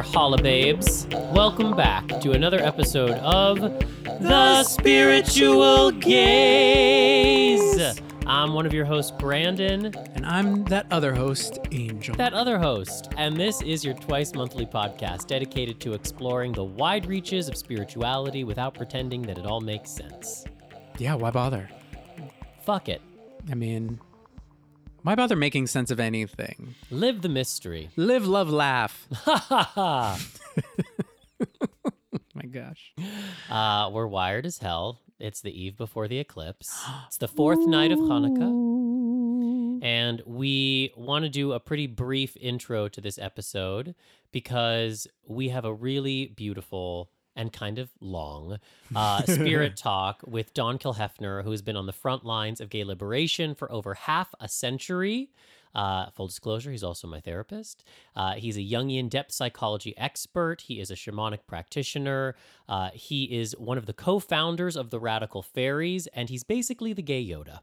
there, 0.00 0.12
holla 0.12 0.40
babes. 0.40 1.06
Welcome 1.32 1.76
back 1.76 2.06
to 2.22 2.32
another 2.32 2.58
episode 2.60 3.10
of 3.18 3.58
The 3.60 4.64
Spiritual 4.64 5.90
Gayz. 5.92 7.20
I'm 8.26 8.54
one 8.54 8.64
of 8.64 8.72
your 8.72 8.86
hosts, 8.86 9.10
Brandon, 9.10 9.92
And 10.14 10.24
I'm 10.24 10.64
that 10.64 10.86
other 10.90 11.14
host, 11.14 11.58
Angel. 11.72 12.14
that 12.16 12.32
other 12.32 12.58
host, 12.58 13.12
and 13.18 13.36
this 13.36 13.60
is 13.60 13.84
your 13.84 13.92
twice 13.94 14.34
monthly 14.34 14.64
podcast 14.64 15.26
dedicated 15.26 15.80
to 15.80 15.92
exploring 15.92 16.52
the 16.52 16.64
wide 16.64 17.04
reaches 17.04 17.48
of 17.48 17.56
spirituality 17.56 18.44
without 18.44 18.74
pretending 18.74 19.20
that 19.22 19.36
it 19.36 19.44
all 19.44 19.60
makes 19.60 19.90
sense. 19.90 20.46
yeah, 20.96 21.14
why 21.14 21.30
bother? 21.30 21.68
Fuck 22.62 22.88
it. 22.88 23.02
I 23.50 23.54
mean, 23.54 24.00
why 25.02 25.14
bother 25.14 25.36
making 25.36 25.66
sense 25.66 25.90
of 25.90 26.00
anything? 26.00 26.74
Live 26.90 27.22
the 27.22 27.28
mystery. 27.28 27.90
Live, 27.96 28.26
love, 28.26 28.50
laugh. 28.50 29.06
Ha 29.14 29.36
ha 29.36 29.72
ha. 29.74 30.20
my 32.34 32.42
gosh. 32.42 32.92
Uh, 33.48 33.90
we're 33.92 34.06
wired 34.06 34.46
as 34.46 34.58
hell. 34.58 35.00
It's 35.18 35.40
the 35.40 35.52
eve 35.52 35.76
before 35.76 36.08
the 36.08 36.18
eclipse. 36.18 36.74
It's 37.06 37.18
the 37.18 37.28
fourth 37.28 37.66
night 37.66 37.92
of 37.92 37.98
Hanukkah. 37.98 39.80
And 39.82 40.22
we 40.26 40.92
want 40.96 41.24
to 41.24 41.28
do 41.28 41.52
a 41.52 41.60
pretty 41.60 41.86
brief 41.86 42.36
intro 42.38 42.88
to 42.88 43.00
this 43.00 43.18
episode 43.18 43.94
because 44.32 45.06
we 45.26 45.48
have 45.50 45.64
a 45.64 45.72
really 45.72 46.26
beautiful 46.26 47.10
and 47.36 47.52
kind 47.52 47.78
of 47.78 47.90
long 48.00 48.58
uh, 48.94 49.22
spirit 49.24 49.76
talk 49.76 50.20
with 50.26 50.52
Don 50.54 50.78
Kilhefner, 50.78 51.44
who 51.44 51.50
has 51.50 51.62
been 51.62 51.76
on 51.76 51.86
the 51.86 51.92
front 51.92 52.24
lines 52.24 52.60
of 52.60 52.70
gay 52.70 52.84
liberation 52.84 53.54
for 53.54 53.70
over 53.70 53.94
half 53.94 54.34
a 54.40 54.48
century. 54.48 55.30
Uh, 55.72 56.10
full 56.10 56.26
disclosure, 56.26 56.72
he's 56.72 56.82
also 56.82 57.06
my 57.06 57.20
therapist. 57.20 57.84
Uh, 58.16 58.32
he's 58.32 58.56
a 58.56 58.60
Jungian 58.60 59.08
depth 59.08 59.32
psychology 59.32 59.96
expert. 59.96 60.62
He 60.62 60.80
is 60.80 60.90
a 60.90 60.96
shamanic 60.96 61.46
practitioner. 61.46 62.34
Uh, 62.68 62.90
he 62.92 63.24
is 63.24 63.56
one 63.56 63.78
of 63.78 63.86
the 63.86 63.92
co 63.92 64.18
founders 64.18 64.76
of 64.76 64.90
the 64.90 64.98
Radical 64.98 65.42
Faeries, 65.42 66.08
and 66.08 66.28
he's 66.28 66.42
basically 66.42 66.92
the 66.92 67.02
gay 67.02 67.24
Yoda. 67.24 67.60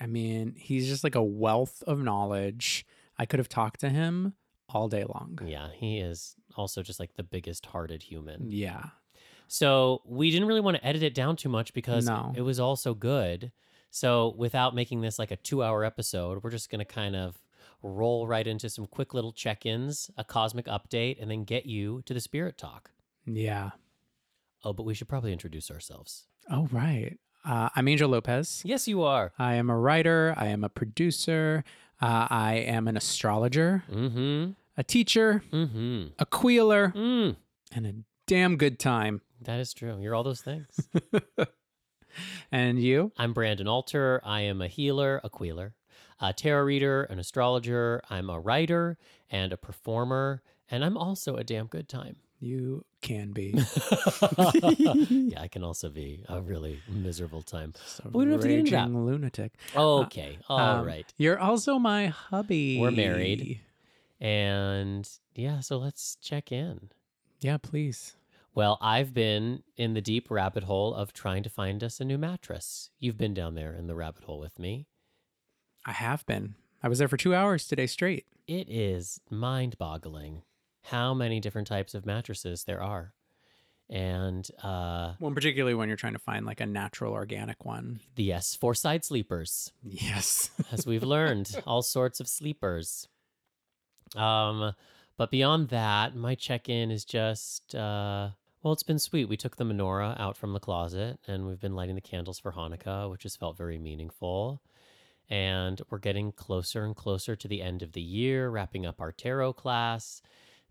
I 0.00 0.06
mean, 0.06 0.54
he's 0.56 0.86
just 0.88 1.02
like 1.02 1.14
a 1.14 1.22
wealth 1.22 1.82
of 1.86 2.02
knowledge. 2.02 2.86
I 3.18 3.24
could 3.26 3.38
have 3.38 3.48
talked 3.48 3.80
to 3.80 3.88
him 3.88 4.34
all 4.68 4.88
day 4.88 5.04
long. 5.04 5.40
Yeah, 5.44 5.68
he 5.74 5.98
is 5.98 6.36
also 6.58 6.82
just 6.82 7.00
like 7.00 7.14
the 7.14 7.22
biggest 7.22 7.64
hearted 7.66 8.02
human. 8.02 8.50
Yeah. 8.50 8.84
So 9.46 10.02
we 10.04 10.30
didn't 10.30 10.48
really 10.48 10.60
want 10.60 10.76
to 10.76 10.86
edit 10.86 11.02
it 11.02 11.14
down 11.14 11.36
too 11.36 11.48
much 11.48 11.72
because 11.72 12.06
No. 12.06 12.32
it 12.36 12.42
was 12.42 12.60
all 12.60 12.76
so 12.76 12.92
good. 12.92 13.50
So 13.90 14.34
without 14.36 14.74
making 14.74 15.00
this 15.00 15.18
like 15.18 15.30
a 15.30 15.36
two 15.36 15.62
hour 15.62 15.84
episode, 15.84 16.42
we're 16.42 16.50
just 16.50 16.68
going 16.70 16.80
to 16.80 16.84
kind 16.84 17.16
of 17.16 17.40
roll 17.82 18.26
right 18.26 18.46
into 18.46 18.68
some 18.68 18.86
quick 18.86 19.14
little 19.14 19.32
check 19.32 19.64
ins, 19.64 20.10
a 20.18 20.24
cosmic 20.24 20.66
update, 20.66 21.16
and 21.22 21.30
then 21.30 21.44
get 21.44 21.64
you 21.64 22.02
to 22.04 22.12
the 22.12 22.20
spirit 22.20 22.58
talk. 22.58 22.90
Yeah. 23.24 23.70
Oh, 24.64 24.72
but 24.72 24.82
we 24.82 24.92
should 24.94 25.08
probably 25.08 25.32
introduce 25.32 25.70
ourselves. 25.70 26.26
Oh, 26.50 26.68
right. 26.72 27.16
Uh, 27.44 27.68
I'm 27.76 27.86
Angel 27.88 28.10
Lopez. 28.10 28.60
Yes, 28.64 28.88
you 28.88 29.02
are. 29.04 29.32
I 29.38 29.54
am 29.54 29.70
a 29.70 29.78
writer. 29.78 30.34
I 30.36 30.48
am 30.48 30.64
a 30.64 30.68
producer. 30.68 31.62
Uh, 32.02 32.26
I 32.28 32.54
am 32.56 32.88
an 32.88 32.96
astrologer, 32.96 33.84
Mm 33.90 34.12
hmm. 34.12 34.50
A 34.78 34.82
teacher, 34.84 35.42
Mm 35.52 35.70
hmm. 35.70 36.06
a 36.18 36.24
queeler, 36.24 36.92
Mm. 36.96 37.36
and 37.74 37.86
a 37.86 37.92
damn 38.26 38.56
good 38.56 38.78
time. 38.78 39.20
That 39.42 39.60
is 39.60 39.74
true. 39.74 39.98
You're 40.00 40.14
all 40.14 40.24
those 40.24 40.40
things. 40.40 40.88
And 42.50 42.80
you? 42.80 43.12
I'm 43.16 43.32
Brandon 43.32 43.68
Alter. 43.68 44.20
I 44.24 44.40
am 44.40 44.60
a 44.62 44.66
healer, 44.66 45.20
a 45.22 45.28
queeler, 45.30 45.74
a 46.20 46.32
tarot 46.32 46.64
reader, 46.64 47.04
an 47.04 47.18
astrologer. 47.20 48.02
I'm 48.10 48.28
a 48.30 48.40
writer 48.40 48.98
and 49.30 49.52
a 49.52 49.56
performer, 49.56 50.42
and 50.70 50.84
I'm 50.84 50.96
also 50.96 51.36
a 51.36 51.44
damn 51.44 51.66
good 51.66 51.88
time. 51.88 52.16
You 52.40 52.84
can 53.02 53.32
be. 53.32 53.52
yeah, 55.10 55.40
I 55.42 55.48
can 55.50 55.62
also 55.62 55.90
be 55.90 56.24
a 56.28 56.40
really 56.40 56.80
miserable 56.88 57.42
time. 57.42 57.74
A 58.04 58.08
we 58.08 58.24
don't 58.24 58.32
have 58.32 58.40
to 58.42 58.48
get 58.48 58.58
into 58.60 58.70
that. 58.72 58.90
lunatic. 58.90 59.52
Okay, 59.76 60.38
all 60.48 60.84
right. 60.84 61.04
Um, 61.06 61.14
You're 61.18 61.38
also 61.38 61.78
my 61.78 62.06
hubby. 62.06 62.80
We're 62.80 62.90
married. 62.90 63.60
And 64.20 65.08
yeah, 65.34 65.60
so 65.60 65.78
let's 65.78 66.16
check 66.16 66.50
in. 66.52 66.90
Yeah, 67.40 67.56
please. 67.58 68.16
Well, 68.54 68.78
I've 68.80 69.14
been 69.14 69.62
in 69.76 69.94
the 69.94 70.00
deep 70.00 70.30
rabbit 70.30 70.64
hole 70.64 70.92
of 70.94 71.12
trying 71.12 71.44
to 71.44 71.50
find 71.50 71.84
us 71.84 72.00
a 72.00 72.04
new 72.04 72.18
mattress. 72.18 72.90
You've 72.98 73.18
been 73.18 73.34
down 73.34 73.54
there 73.54 73.72
in 73.72 73.86
the 73.86 73.94
rabbit 73.94 74.24
hole 74.24 74.40
with 74.40 74.58
me. 74.58 74.86
I 75.86 75.92
have 75.92 76.26
been. 76.26 76.54
I 76.82 76.88
was 76.88 76.98
there 76.98 77.08
for 77.08 77.16
two 77.16 77.34
hours 77.34 77.66
today 77.68 77.86
straight. 77.86 78.26
It 78.48 78.68
is 78.68 79.20
mind 79.30 79.78
boggling 79.78 80.42
how 80.82 81.14
many 81.14 81.38
different 81.38 81.68
types 81.68 81.94
of 81.94 82.04
mattresses 82.06 82.64
there 82.64 82.82
are. 82.82 83.14
And 83.90 84.48
uh, 84.62 85.14
Well, 85.20 85.32
particularly 85.32 85.74
when 85.74 85.88
you're 85.88 85.96
trying 85.96 86.12
to 86.14 86.18
find 86.18 86.44
like 86.44 86.60
a 86.60 86.66
natural 86.66 87.12
organic 87.12 87.64
one. 87.64 88.00
the 88.16 88.24
yes, 88.24 88.54
for 88.54 88.74
side 88.74 89.04
sleepers. 89.04 89.72
Yes. 89.82 90.50
as 90.72 90.86
we've 90.86 91.02
learned, 91.02 91.54
all 91.66 91.82
sorts 91.82 92.20
of 92.20 92.28
sleepers. 92.28 93.08
Um, 94.16 94.74
but 95.16 95.30
beyond 95.30 95.68
that, 95.68 96.14
my 96.14 96.34
check-in 96.34 96.90
is 96.90 97.04
just 97.04 97.74
uh, 97.74 98.30
well, 98.62 98.72
it's 98.72 98.82
been 98.82 98.98
sweet. 98.98 99.28
We 99.28 99.36
took 99.36 99.56
the 99.56 99.64
menorah 99.64 100.18
out 100.18 100.36
from 100.36 100.52
the 100.52 100.60
closet, 100.60 101.20
and 101.28 101.46
we've 101.46 101.60
been 101.60 101.76
lighting 101.76 101.94
the 101.94 102.00
candles 102.00 102.40
for 102.40 102.52
Hanukkah, 102.52 103.08
which 103.08 103.22
has 103.22 103.36
felt 103.36 103.56
very 103.56 103.78
meaningful. 103.78 104.60
And 105.30 105.80
we're 105.90 105.98
getting 105.98 106.32
closer 106.32 106.84
and 106.84 106.96
closer 106.96 107.36
to 107.36 107.46
the 107.46 107.62
end 107.62 107.82
of 107.82 107.92
the 107.92 108.00
year, 108.00 108.50
wrapping 108.50 108.84
up 108.84 109.00
our 109.00 109.12
tarot 109.12 109.52
class. 109.52 110.22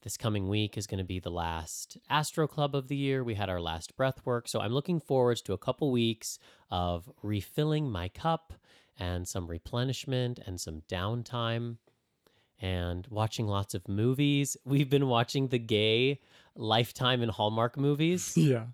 This 0.02 0.18
coming 0.18 0.50
week 0.50 0.78
is 0.78 0.86
going 0.86 0.98
to 0.98 1.06
be 1.06 1.20
the 1.20 1.32
last 1.32 1.98
Astro 2.10 2.46
Club 2.46 2.76
of 2.76 2.88
the 2.88 2.96
year. 2.96 3.24
We 3.24 3.36
had 3.36 3.50
our 3.50 3.62
last 3.62 3.96
breath 3.96 4.26
work. 4.26 4.48
So 4.48 4.60
I'm 4.60 4.74
looking 4.74 5.00
forward 5.00 5.38
to 5.46 5.54
a 5.54 5.58
couple 5.58 5.90
weeks 5.92 6.40
of 6.70 7.10
refilling 7.24 7.90
my 7.90 8.10
cup 8.10 8.54
and 9.00 9.28
some 9.28 9.48
replenishment 9.48 10.40
and 10.46 10.60
some 10.60 10.82
downtime 10.90 11.78
and 12.62 13.08
watching 13.10 13.48
lots 13.48 13.74
of 13.74 13.88
movies. 13.88 14.58
We've 14.66 14.90
been 14.90 15.08
watching 15.08 15.48
the 15.50 15.60
gay 15.60 16.20
Lifetime 16.56 17.22
and 17.22 17.32
Hallmark 17.32 17.78
movies, 17.78 18.34
yeah. 18.38 18.66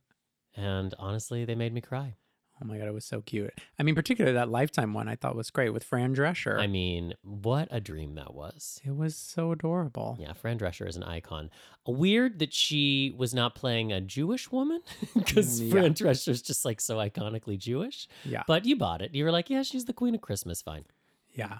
and 0.56 0.94
honestly, 1.00 1.46
they 1.46 1.56
made 1.56 1.74
me 1.74 1.82
cry. 1.82 2.16
Oh 2.62 2.66
my 2.66 2.78
god, 2.78 2.88
it 2.88 2.94
was 2.94 3.04
so 3.04 3.20
cute. 3.20 3.52
I 3.78 3.84
mean, 3.84 3.96
particularly 3.96 4.36
that 4.36 4.48
Lifetime 4.48 4.94
one, 4.94 5.10
I 5.10 5.16
thought 5.16 5.36
was 5.36 5.50
great 5.50 5.72
with 5.72 5.84
Fran 5.84 6.16
Drescher. 6.16 6.58
I 6.58 6.68
mean, 6.68 7.14
what 7.24 7.68
a 7.72 7.82
dream 7.82 8.16
that 8.16 8.34
was. 8.34 8.80
it 8.86 8.96
was 8.96 9.18
so 9.18 9.52
adorable. 9.52 10.16
Yeah, 10.20 10.32
Fran 10.34 10.60
Drescher 10.60 10.88
is 10.88 10.96
an 10.96 11.04
icon. 11.04 11.50
Weird 11.86 12.40
that 12.40 12.54
she 12.54 13.14
was 13.18 13.34
not 13.34 13.56
playing 13.56 13.92
a 13.92 14.00
Jewish 14.00 14.50
woman 14.50 14.80
because 15.14 15.60
Mm, 15.62 15.66
yeah. 15.66 15.72
Fran 15.72 15.94
Drescher 15.96 16.30
is 16.30 16.42
just 16.42 16.64
like 16.64 16.80
so 16.80 16.98
iconically 16.98 17.58
Jewish. 17.58 18.08
Yeah. 18.24 18.44
But 18.48 18.66
you 18.66 18.78
bought 18.78 19.02
it. 19.02 19.14
You 19.14 19.26
were 19.26 19.32
like, 19.32 19.50
yeah, 19.50 19.64
she's 19.64 19.84
the 19.86 19.92
queen 19.94 20.16
of 20.16 20.22
Christmas. 20.22 20.62
Fine. 20.62 20.86
Yeah. 21.34 21.58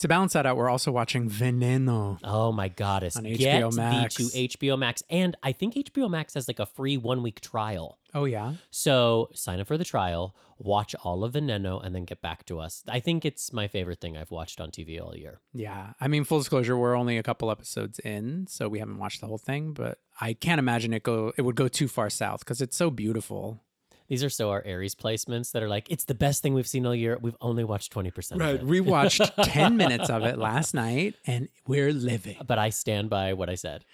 To 0.00 0.08
balance 0.08 0.32
that 0.32 0.46
out, 0.46 0.56
we're 0.56 0.68
also 0.68 0.90
watching 0.90 1.30
Veneno. 1.30 2.18
Oh 2.24 2.50
my 2.50 2.66
goddess. 2.68 3.16
On 3.16 3.22
Get 3.22 3.62
HBO 3.62 3.72
Max. 3.76 4.16
thee 4.16 4.48
to 4.48 4.48
HBO 4.58 4.76
Max. 4.78 5.02
And 5.08 5.36
I 5.44 5.52
think 5.52 5.74
HBO 5.74 6.10
Max 6.10 6.34
has 6.34 6.48
like 6.48 6.58
a 6.58 6.66
free 6.66 6.96
one 6.96 7.22
week 7.22 7.40
trial. 7.40 7.98
Oh 8.12 8.24
yeah. 8.24 8.54
So 8.70 9.30
sign 9.32 9.60
up 9.60 9.68
for 9.68 9.78
the 9.78 9.84
trial, 9.84 10.34
watch 10.58 10.96
all 11.04 11.22
of 11.22 11.34
Veneno, 11.34 11.80
and 11.84 11.94
then 11.94 12.04
get 12.04 12.20
back 12.20 12.44
to 12.46 12.58
us. 12.58 12.82
I 12.88 12.98
think 12.98 13.24
it's 13.24 13.52
my 13.52 13.68
favorite 13.68 14.00
thing 14.00 14.16
I've 14.16 14.32
watched 14.32 14.60
on 14.60 14.70
TV 14.72 15.00
all 15.00 15.16
year. 15.16 15.40
Yeah. 15.54 15.92
I 16.00 16.08
mean, 16.08 16.24
full 16.24 16.38
disclosure, 16.38 16.76
we're 16.76 16.96
only 16.96 17.16
a 17.16 17.22
couple 17.22 17.50
episodes 17.50 18.00
in, 18.00 18.46
so 18.48 18.68
we 18.68 18.80
haven't 18.80 18.98
watched 18.98 19.20
the 19.20 19.28
whole 19.28 19.38
thing, 19.38 19.72
but 19.72 19.98
I 20.20 20.32
can't 20.34 20.58
imagine 20.58 20.92
it 20.92 21.04
go 21.04 21.32
it 21.38 21.42
would 21.42 21.56
go 21.56 21.68
too 21.68 21.86
far 21.86 22.10
south 22.10 22.40
because 22.40 22.60
it's 22.60 22.76
so 22.76 22.90
beautiful. 22.90 23.62
These 24.08 24.22
are 24.24 24.30
so 24.30 24.50
our 24.50 24.62
Aries 24.64 24.94
placements 24.94 25.52
that 25.52 25.62
are 25.62 25.68
like, 25.68 25.90
it's 25.90 26.04
the 26.04 26.14
best 26.14 26.42
thing 26.42 26.54
we've 26.54 26.66
seen 26.66 26.84
all 26.86 26.94
year. 26.94 27.18
We've 27.20 27.36
only 27.40 27.64
watched 27.64 27.92
20% 27.94 28.32
of 28.32 28.40
it. 28.42 28.62
We 28.64 28.80
watched 28.80 29.22
10 29.42 29.76
minutes 29.76 30.10
of 30.10 30.24
it 30.24 30.38
last 30.38 30.74
night 30.74 31.14
and 31.26 31.48
we're 31.66 31.92
living. 31.92 32.36
But 32.46 32.58
I 32.58 32.70
stand 32.70 33.08
by 33.10 33.32
what 33.32 33.48
I 33.48 33.54
said. 33.54 33.84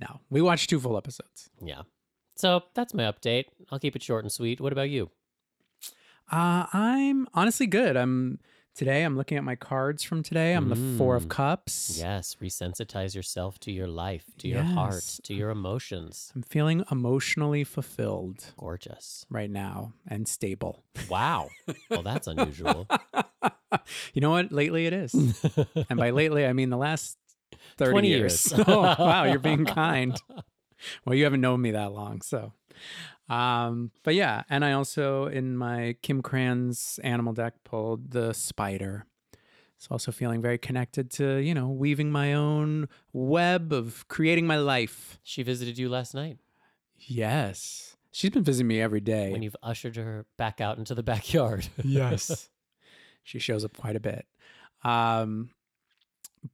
No, 0.00 0.20
we 0.30 0.40
watched 0.42 0.70
two 0.70 0.80
full 0.80 0.96
episodes. 0.96 1.50
Yeah. 1.62 1.82
So 2.34 2.62
that's 2.74 2.94
my 2.94 3.04
update. 3.04 3.46
I'll 3.70 3.78
keep 3.78 3.94
it 3.96 4.02
short 4.02 4.24
and 4.24 4.32
sweet. 4.32 4.60
What 4.60 4.72
about 4.72 4.90
you? 4.90 5.10
Uh, 6.30 6.66
I'm 6.72 7.28
honestly 7.34 7.66
good. 7.66 7.96
I'm 7.96 8.38
today. 8.74 9.02
I'm 9.02 9.16
looking 9.16 9.36
at 9.38 9.44
my 9.44 9.54
cards 9.56 10.02
from 10.02 10.22
today. 10.22 10.52
I'm 10.54 10.68
the 10.68 10.96
Four 10.98 11.16
of 11.16 11.26
Mm. 11.26 11.30
Cups. 11.30 11.98
Yes, 11.98 12.36
resensitize 12.40 13.14
yourself 13.14 13.58
to 13.60 13.72
your 13.72 13.86
life, 13.88 14.24
to 14.38 14.48
your 14.48 14.62
heart, 14.62 15.04
to 15.24 15.34
your 15.34 15.50
emotions. 15.50 16.32
I'm 16.34 16.42
feeling 16.42 16.84
emotionally 16.90 17.64
fulfilled 17.64 18.52
Gorgeous. 18.56 19.26
right 19.30 19.50
now 19.50 19.92
and 20.06 20.26
stable. 20.28 20.84
Wow. 21.08 21.48
Well, 21.90 22.02
that's 22.02 22.26
unusual. 22.26 22.86
You 24.12 24.20
know 24.20 24.30
what? 24.30 24.52
Lately 24.52 24.84
it 24.86 24.92
is. 24.92 25.14
and 25.14 25.98
by 25.98 26.10
lately, 26.20 26.44
I 26.46 26.52
mean 26.52 26.68
the 26.68 26.76
last 26.76 27.16
30 27.78 27.90
20 27.92 28.08
years. 28.08 28.52
years. 28.52 28.64
oh, 28.68 28.80
wow, 28.98 29.24
you're 29.24 29.38
being 29.38 29.64
kind. 29.64 30.14
Well, 31.06 31.14
you 31.14 31.24
haven't 31.24 31.40
known 31.40 31.62
me 31.62 31.70
that 31.70 31.90
long, 31.92 32.20
so. 32.20 32.52
Um, 33.32 33.90
but 34.02 34.14
yeah, 34.14 34.42
and 34.50 34.64
I 34.64 34.72
also 34.72 35.26
in 35.26 35.56
my 35.56 35.96
Kim 36.02 36.22
Krans 36.22 36.98
animal 37.02 37.32
deck 37.32 37.54
pulled 37.64 38.10
the 38.10 38.32
spider. 38.32 39.06
It's 39.76 39.88
also 39.90 40.12
feeling 40.12 40.40
very 40.40 40.58
connected 40.58 41.10
to, 41.12 41.38
you 41.38 41.54
know, 41.54 41.68
weaving 41.68 42.12
my 42.12 42.34
own 42.34 42.88
web 43.12 43.72
of 43.72 44.06
creating 44.08 44.46
my 44.46 44.56
life. 44.58 45.18
She 45.24 45.42
visited 45.42 45.76
you 45.78 45.88
last 45.88 46.14
night 46.14 46.38
Yes. 47.06 47.96
She's 48.12 48.30
been 48.30 48.44
visiting 48.44 48.68
me 48.68 48.80
every 48.80 49.00
day. 49.00 49.32
when 49.32 49.42
you've 49.42 49.56
ushered 49.62 49.96
her 49.96 50.26
back 50.36 50.60
out 50.60 50.78
into 50.78 50.94
the 50.94 51.02
backyard. 51.02 51.66
yes. 51.84 52.48
she 53.22 53.38
shows 53.38 53.64
up 53.64 53.76
quite 53.76 53.96
a 53.96 54.00
bit. 54.00 54.26
Um, 54.84 55.50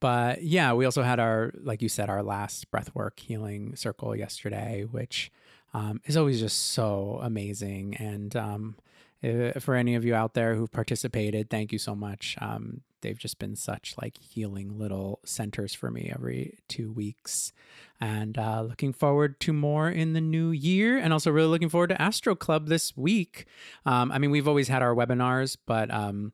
but 0.00 0.42
yeah, 0.42 0.74
we 0.74 0.84
also 0.84 1.02
had 1.02 1.18
our, 1.18 1.52
like 1.60 1.82
you 1.82 1.88
said, 1.88 2.08
our 2.10 2.22
last 2.22 2.70
breathwork 2.70 3.18
healing 3.18 3.74
circle 3.74 4.14
yesterday, 4.14 4.84
which 4.88 5.32
um, 5.74 6.00
is 6.06 6.16
always 6.16 6.40
just 6.40 6.72
so 6.72 7.20
amazing. 7.22 7.96
And 7.96 8.34
um, 8.36 8.76
uh, 9.22 9.58
for 9.60 9.74
any 9.74 9.94
of 9.94 10.04
you 10.04 10.14
out 10.14 10.34
there 10.34 10.54
who've 10.54 10.70
participated, 10.70 11.50
thank 11.50 11.72
you 11.72 11.78
so 11.78 11.94
much. 11.94 12.36
Um, 12.40 12.82
they've 13.00 13.18
just 13.18 13.38
been 13.38 13.56
such 13.56 13.94
like 14.00 14.16
healing 14.18 14.78
little 14.78 15.20
centers 15.24 15.74
for 15.74 15.90
me 15.90 16.10
every 16.12 16.58
two 16.68 16.90
weeks. 16.90 17.52
And 18.00 18.38
uh, 18.38 18.62
looking 18.62 18.92
forward 18.92 19.40
to 19.40 19.52
more 19.52 19.88
in 19.88 20.12
the 20.12 20.20
new 20.20 20.50
year. 20.50 20.98
And 20.98 21.12
also 21.12 21.30
really 21.30 21.48
looking 21.48 21.68
forward 21.68 21.88
to 21.88 22.00
Astro 22.00 22.34
Club 22.34 22.68
this 22.68 22.96
week. 22.96 23.46
Um, 23.84 24.12
I 24.12 24.18
mean, 24.18 24.30
we've 24.30 24.48
always 24.48 24.68
had 24.68 24.82
our 24.82 24.94
webinars, 24.94 25.56
but 25.66 25.92
um, 25.92 26.32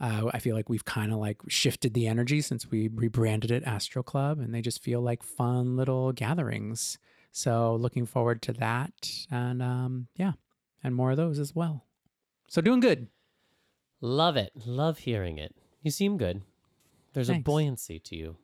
uh, 0.00 0.30
I 0.32 0.38
feel 0.38 0.54
like 0.54 0.68
we've 0.68 0.84
kind 0.84 1.12
of 1.12 1.18
like 1.18 1.38
shifted 1.48 1.94
the 1.94 2.06
energy 2.06 2.40
since 2.40 2.70
we 2.70 2.88
rebranded 2.88 3.50
it 3.50 3.64
Astro 3.64 4.02
Club, 4.02 4.38
and 4.38 4.54
they 4.54 4.60
just 4.60 4.82
feel 4.82 5.00
like 5.00 5.22
fun 5.22 5.76
little 5.76 6.12
gatherings. 6.12 6.98
So 7.32 7.76
looking 7.76 8.06
forward 8.06 8.42
to 8.42 8.52
that, 8.54 9.10
and 9.30 9.62
um, 9.62 10.08
yeah, 10.16 10.32
and 10.82 10.94
more 10.94 11.12
of 11.12 11.16
those 11.16 11.38
as 11.38 11.54
well. 11.54 11.84
So 12.48 12.60
doing 12.60 12.80
good. 12.80 13.08
Love 14.00 14.36
it. 14.36 14.52
Love 14.66 14.98
hearing 14.98 15.38
it. 15.38 15.54
You 15.82 15.90
seem 15.90 16.18
good. 16.18 16.42
There's 17.14 17.30
a 17.30 17.38
buoyancy 17.38 17.98
to 18.00 18.16
you 18.16 18.36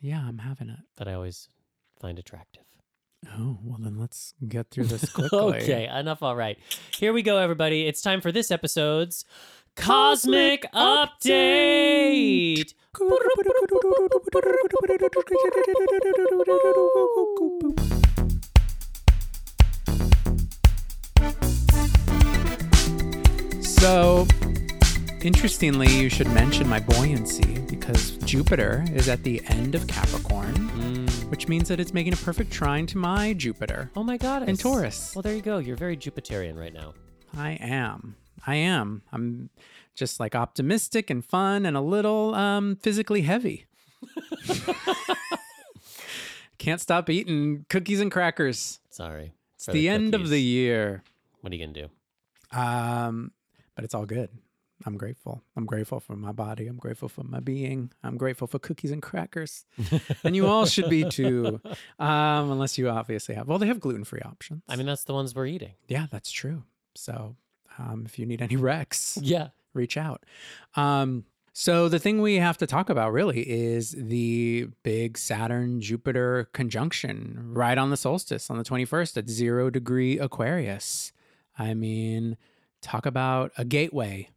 Yeah, 0.00 0.22
I'm 0.26 0.38
having 0.38 0.68
it. 0.70 0.78
that 0.96 1.08
I 1.08 1.14
always 1.14 1.48
find 2.00 2.18
attractive. 2.18 2.62
Oh 3.36 3.58
well, 3.62 3.76
then 3.78 3.98
let's 3.98 4.32
get 4.48 4.70
through 4.70 4.84
this 4.86 5.10
quickly. 5.12 5.38
okay, 5.38 5.86
enough. 5.86 6.22
All 6.22 6.36
right. 6.36 6.58
Here 6.96 7.12
we 7.12 7.20
go, 7.22 7.36
everybody. 7.36 7.86
It's 7.86 8.00
time 8.00 8.22
for 8.22 8.32
this 8.32 8.50
episode's 8.50 9.24
Cosmic 9.76 10.64
Update. 10.72 12.72
So, 23.80 24.26
interestingly, 25.22 25.88
you 25.88 26.10
should 26.10 26.26
mention 26.28 26.68
my 26.68 26.80
buoyancy 26.80 27.58
because 27.60 28.10
Jupiter 28.18 28.84
is 28.92 29.08
at 29.08 29.22
the 29.22 29.40
end 29.46 29.74
of 29.74 29.86
Capricorn, 29.86 30.54
Mm. 30.54 31.08
which 31.30 31.48
means 31.48 31.68
that 31.68 31.80
it's 31.80 31.94
making 31.94 32.12
a 32.12 32.16
perfect 32.16 32.52
trine 32.52 32.84
to 32.86 32.98
my 32.98 33.32
Jupiter. 33.32 33.90
Oh 33.96 34.02
my 34.02 34.18
God. 34.18 34.46
In 34.48 34.56
Taurus. 34.58 35.14
Well, 35.14 35.22
there 35.22 35.34
you 35.34 35.40
go. 35.40 35.56
You're 35.58 35.76
very 35.76 35.96
Jupiterian 35.96 36.58
right 36.58 36.74
now. 36.74 36.92
I 37.34 37.52
am. 37.52 38.16
I 38.46 38.56
am. 38.56 39.02
I'm 39.12 39.48
just 39.94 40.20
like 40.20 40.34
optimistic 40.34 41.08
and 41.08 41.24
fun 41.24 41.64
and 41.64 41.74
a 41.76 41.80
little 41.80 42.34
um, 42.34 42.76
physically 42.76 43.22
heavy. 43.22 43.64
Can't 46.58 46.80
stop 46.82 47.08
eating 47.08 47.64
cookies 47.70 48.00
and 48.00 48.12
crackers. 48.12 48.80
Sorry. 48.90 49.32
It's 49.56 49.64
for 49.64 49.72
the, 49.72 49.88
end 49.88 50.14
of 50.14 50.28
the 50.28 50.40
year. 50.40 51.02
What 51.40 51.50
are 51.52 51.56
you 51.56 51.64
going 51.64 51.74
to 51.74 51.82
do? 51.82 51.88
Um, 52.58 53.30
but 53.80 53.84
it's 53.86 53.94
all 53.94 54.04
good. 54.04 54.28
I'm 54.84 54.98
grateful. 54.98 55.42
I'm 55.56 55.64
grateful 55.64 56.00
for 56.00 56.14
my 56.16 56.32
body. 56.32 56.66
I'm 56.66 56.76
grateful 56.76 57.08
for 57.08 57.22
my 57.24 57.40
being. 57.40 57.92
I'm 58.02 58.18
grateful 58.18 58.46
for 58.46 58.58
cookies 58.58 58.90
and 58.90 59.00
crackers. 59.00 59.64
and 60.24 60.36
you 60.36 60.46
all 60.46 60.66
should 60.66 60.90
be 60.90 61.08
too. 61.08 61.62
Um, 61.98 62.50
unless 62.52 62.76
you 62.76 62.90
obviously 62.90 63.34
have, 63.36 63.48
well, 63.48 63.58
they 63.58 63.68
have 63.68 63.80
gluten 63.80 64.04
free 64.04 64.20
options. 64.20 64.62
I 64.68 64.76
mean, 64.76 64.84
that's 64.86 65.04
the 65.04 65.14
ones 65.14 65.34
we're 65.34 65.46
eating. 65.46 65.72
yeah, 65.88 66.06
that's 66.10 66.30
true. 66.30 66.64
So 66.94 67.36
um, 67.78 68.02
if 68.04 68.18
you 68.18 68.26
need 68.26 68.42
any 68.42 68.56
Rex, 68.70 69.18
Yeah. 69.22 69.48
reach 69.72 69.96
out. 69.96 70.24
Um, 70.76 71.24
so 71.54 71.88
the 71.88 71.98
thing 71.98 72.20
we 72.20 72.34
have 72.36 72.58
to 72.58 72.66
talk 72.66 72.90
about 72.90 73.12
really 73.14 73.40
is 73.50 73.92
the 73.98 74.68
big 74.82 75.16
Saturn 75.16 75.80
Jupiter 75.80 76.50
conjunction 76.52 77.38
right 77.54 77.78
on 77.78 77.88
the 77.88 77.96
solstice 77.96 78.50
on 78.50 78.58
the 78.58 78.64
21st 78.64 79.16
at 79.16 79.30
zero 79.30 79.70
degree 79.70 80.18
Aquarius. 80.18 81.12
I 81.58 81.72
mean, 81.74 82.36
talk 82.80 83.06
about 83.06 83.52
a 83.56 83.64
gateway. 83.64 84.28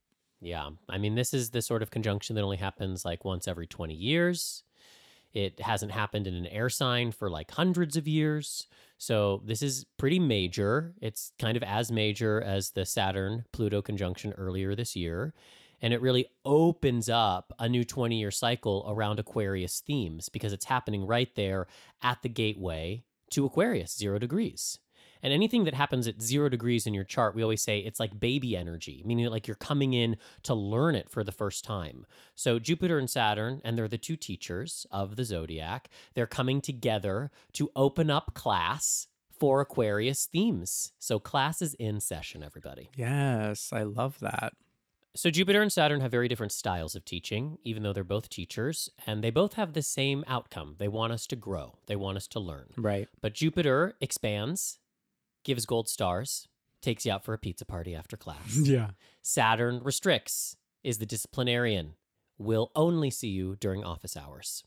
Yeah. 0.42 0.69
I 0.90 0.98
mean, 0.98 1.16
this 1.16 1.34
is 1.34 1.51
the 1.51 1.62
sort 1.62 1.81
of 1.81 1.92
conjunction 1.92 2.36
that 2.36 2.44
only 2.44 2.57
happens 2.57 3.06
like 3.06 3.24
once 3.24 3.48
every 3.48 3.68
20 3.68 3.94
years. 3.94 4.63
It 5.34 5.60
hasn't 5.60 5.92
happened 5.92 6.28
in 6.28 6.36
an 6.36 6.45
air 6.48 6.69
sign 6.69 7.12
for 7.12 7.30
like 7.30 7.50
hundreds 7.50 7.98
of 7.98 8.07
years. 8.07 8.68
So 8.98 9.42
this 9.45 9.62
is 9.62 9.86
pretty 9.98 10.19
major. 10.19 10.94
It's 11.01 11.31
kind 11.40 11.57
of 11.57 11.63
as 11.63 11.92
major 11.92 12.42
as 12.42 12.72
the 12.72 12.86
Saturn 12.86 13.45
Pluto 13.51 13.81
conjunction 13.81 14.34
earlier 14.34 14.75
this 14.75 14.96
year. 14.96 15.34
And 15.81 15.94
it 15.94 16.01
really 16.01 16.28
opens 16.46 17.10
up 17.10 17.51
a 17.60 17.68
new 17.68 17.84
20 17.84 18.18
year 18.18 18.31
cycle 18.31 18.86
around 18.88 19.19
Aquarius 19.19 19.81
themes 19.81 20.30
because 20.30 20.54
it's 20.54 20.66
happening 20.66 21.06
right 21.06 21.34
there 21.36 21.68
at 22.01 22.22
the 22.22 22.30
gateway 22.30 23.04
to 23.31 23.46
Aquarius, 23.46 23.98
zero 23.98 24.19
degrees. 24.19 24.78
And 25.24 25.34
anything 25.34 25.64
that 25.64 25.74
happens 25.74 26.08
at 26.08 26.22
zero 26.22 26.50
degrees 26.50 26.86
in 26.86 26.94
your 26.94 27.04
chart, 27.04 27.34
we 27.34 27.42
always 27.42 27.64
say 27.64 27.80
it's 27.80 28.00
like 28.00 28.20
baby 28.20 28.56
energy, 28.56 29.02
meaning 29.06 29.25
like 29.28 29.48
you're 29.48 29.56
coming 29.56 29.94
in 29.94 30.18
to 30.44 30.54
learn 30.54 30.94
it 30.94 31.10
for 31.10 31.24
the 31.24 31.31
first 31.31 31.64
time. 31.64 32.06
So 32.36 32.60
Jupiter 32.60 33.00
and 33.00 33.10
Saturn, 33.10 33.62
and 33.64 33.78
they're 33.78 33.88
the 33.88 33.98
two 33.98 34.18
teachers 34.18 34.86
of 34.92 35.16
the 35.16 35.24
zodiac, 35.24 35.90
they're 36.14 36.28
coming 36.28 36.62
together 36.62 37.31
to 37.54 37.72
open 37.75 38.12
up 38.12 38.34
class 38.36 39.08
for 39.40 39.62
Aquarius 39.62 40.25
themes. 40.25 40.92
So 41.00 41.20
class 41.20 41.62
is 41.62 41.74
in 41.75 42.00
session, 42.00 42.44
everybody. 42.44 42.90
Yes, 42.96 43.72
I 43.74 43.84
love 43.84 44.20
that. 44.20 44.54
So 45.16 45.30
Jupiter 45.30 45.62
and 45.62 45.72
Saturn 45.72 46.02
have 46.02 46.10
very 46.10 46.28
different 46.28 46.52
styles 46.52 46.96
of 46.96 47.06
teaching, 47.06 47.60
even 47.64 47.84
though 47.84 47.94
they're 47.94 48.04
both 48.04 48.30
teachers, 48.30 48.90
and 49.06 49.24
they 49.24 49.30
both 49.30 49.54
have 49.54 49.74
the 49.74 49.84
same 49.84 50.24
outcome. 50.28 50.75
They 50.80 50.88
want 50.88 51.14
us 51.14 51.28
to 51.28 51.36
grow, 51.36 51.78
they 51.86 51.96
want 51.96 52.18
us 52.18 52.28
to 52.30 52.40
learn. 52.40 52.70
Right. 52.78 53.08
But 53.22 53.36
Jupiter 53.36 53.96
expands, 54.02 54.80
gives 55.44 55.66
gold 55.66 55.88
stars, 55.90 56.48
takes 56.81 57.06
you 57.06 57.12
out 57.12 57.24
for 57.24 57.34
a 57.34 57.38
pizza 57.38 57.66
party 57.66 57.95
after 57.95 58.18
class. 58.18 58.57
Yeah. 58.63 58.92
Saturn 59.22 59.81
restricts, 59.84 60.57
is 60.84 60.98
the 60.98 61.06
disciplinarian, 61.06 61.96
will 62.38 62.72
only 62.75 63.10
see 63.10 63.29
you 63.29 63.56
during 63.56 63.84
office 63.84 64.18
hours. 64.18 64.63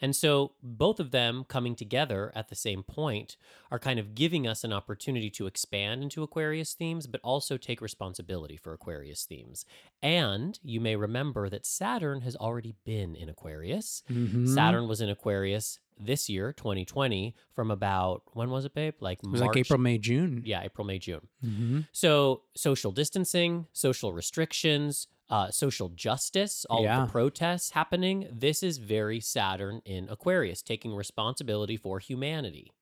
And 0.00 0.14
so 0.14 0.52
both 0.62 1.00
of 1.00 1.10
them 1.10 1.44
coming 1.48 1.74
together 1.74 2.32
at 2.34 2.48
the 2.48 2.54
same 2.54 2.82
point 2.82 3.36
are 3.70 3.78
kind 3.78 3.98
of 3.98 4.14
giving 4.14 4.46
us 4.46 4.64
an 4.64 4.72
opportunity 4.72 5.30
to 5.30 5.46
expand 5.46 6.02
into 6.02 6.22
Aquarius 6.22 6.74
themes, 6.74 7.06
but 7.06 7.20
also 7.22 7.56
take 7.56 7.80
responsibility 7.80 8.56
for 8.56 8.72
Aquarius 8.72 9.24
themes. 9.24 9.64
And 10.02 10.58
you 10.62 10.80
may 10.80 10.96
remember 10.96 11.48
that 11.48 11.66
Saturn 11.66 12.20
has 12.22 12.36
already 12.36 12.74
been 12.84 13.14
in 13.14 13.28
Aquarius. 13.28 14.02
Mhm. 14.10 14.48
Saturn 14.48 14.88
was 14.88 15.00
in 15.00 15.08
Aquarius 15.08 15.78
this 15.98 16.28
year, 16.28 16.52
2020, 16.52 17.34
from 17.54 17.70
about 17.70 18.22
when 18.34 18.50
was 18.50 18.64
it, 18.64 18.74
babe? 18.74 18.94
Like 19.00 19.20
It 19.22 19.30
was 19.30 19.40
like 19.40 19.56
April, 19.56 19.78
May, 19.78 19.98
June. 19.98 20.42
Yeah, 20.44 20.62
April, 20.62 20.86
May, 20.86 20.98
June. 20.98 21.28
Mm-hmm. 21.44 21.80
So 21.92 22.42
social 22.54 22.92
distancing, 22.92 23.66
social 23.72 24.12
restrictions, 24.12 25.08
uh, 25.28 25.50
social 25.50 25.88
justice, 25.88 26.64
all 26.70 26.82
Yeah. 26.84 27.02
of 27.02 27.08
the 27.08 27.12
protests 27.12 27.70
happening. 27.70 28.28
This 28.32 28.62
is 28.62 28.78
very 28.78 29.20
Saturn 29.20 29.82
in 29.84 30.08
Aquarius, 30.08 30.62
taking 30.62 30.94
responsibility 30.94 31.76
for 31.76 31.98
humanity. 31.98 32.72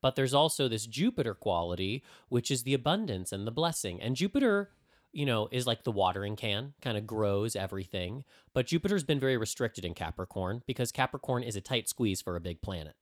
But 0.00 0.16
there's 0.16 0.34
also 0.34 0.68
this 0.68 0.86
Jupiter 0.86 1.34
quality, 1.34 2.02
which 2.28 2.50
is 2.50 2.62
the 2.62 2.74
abundance 2.74 3.32
and 3.32 3.46
the 3.46 3.50
blessing. 3.52 4.00
And 4.02 4.16
Jupiter, 4.16 4.70
you 5.12 5.24
know, 5.24 5.48
is 5.50 5.66
like 5.66 5.84
the 5.84 5.92
watering 5.92 6.36
can, 6.36 6.74
kind 6.82 6.98
of 6.98 7.06
grows 7.06 7.56
everything. 7.56 8.24
But 8.52 8.66
Jupiter's 8.66 9.04
been 9.04 9.20
very 9.20 9.36
restricted 9.36 9.84
in 9.84 9.94
Capricorn 9.94 10.62
because 10.66 10.92
Capricorn 10.92 11.42
is 11.42 11.56
a 11.56 11.60
tight 11.60 11.88
squeeze 11.88 12.20
for 12.20 12.36
a 12.36 12.40
big 12.40 12.60
planet. 12.60 12.96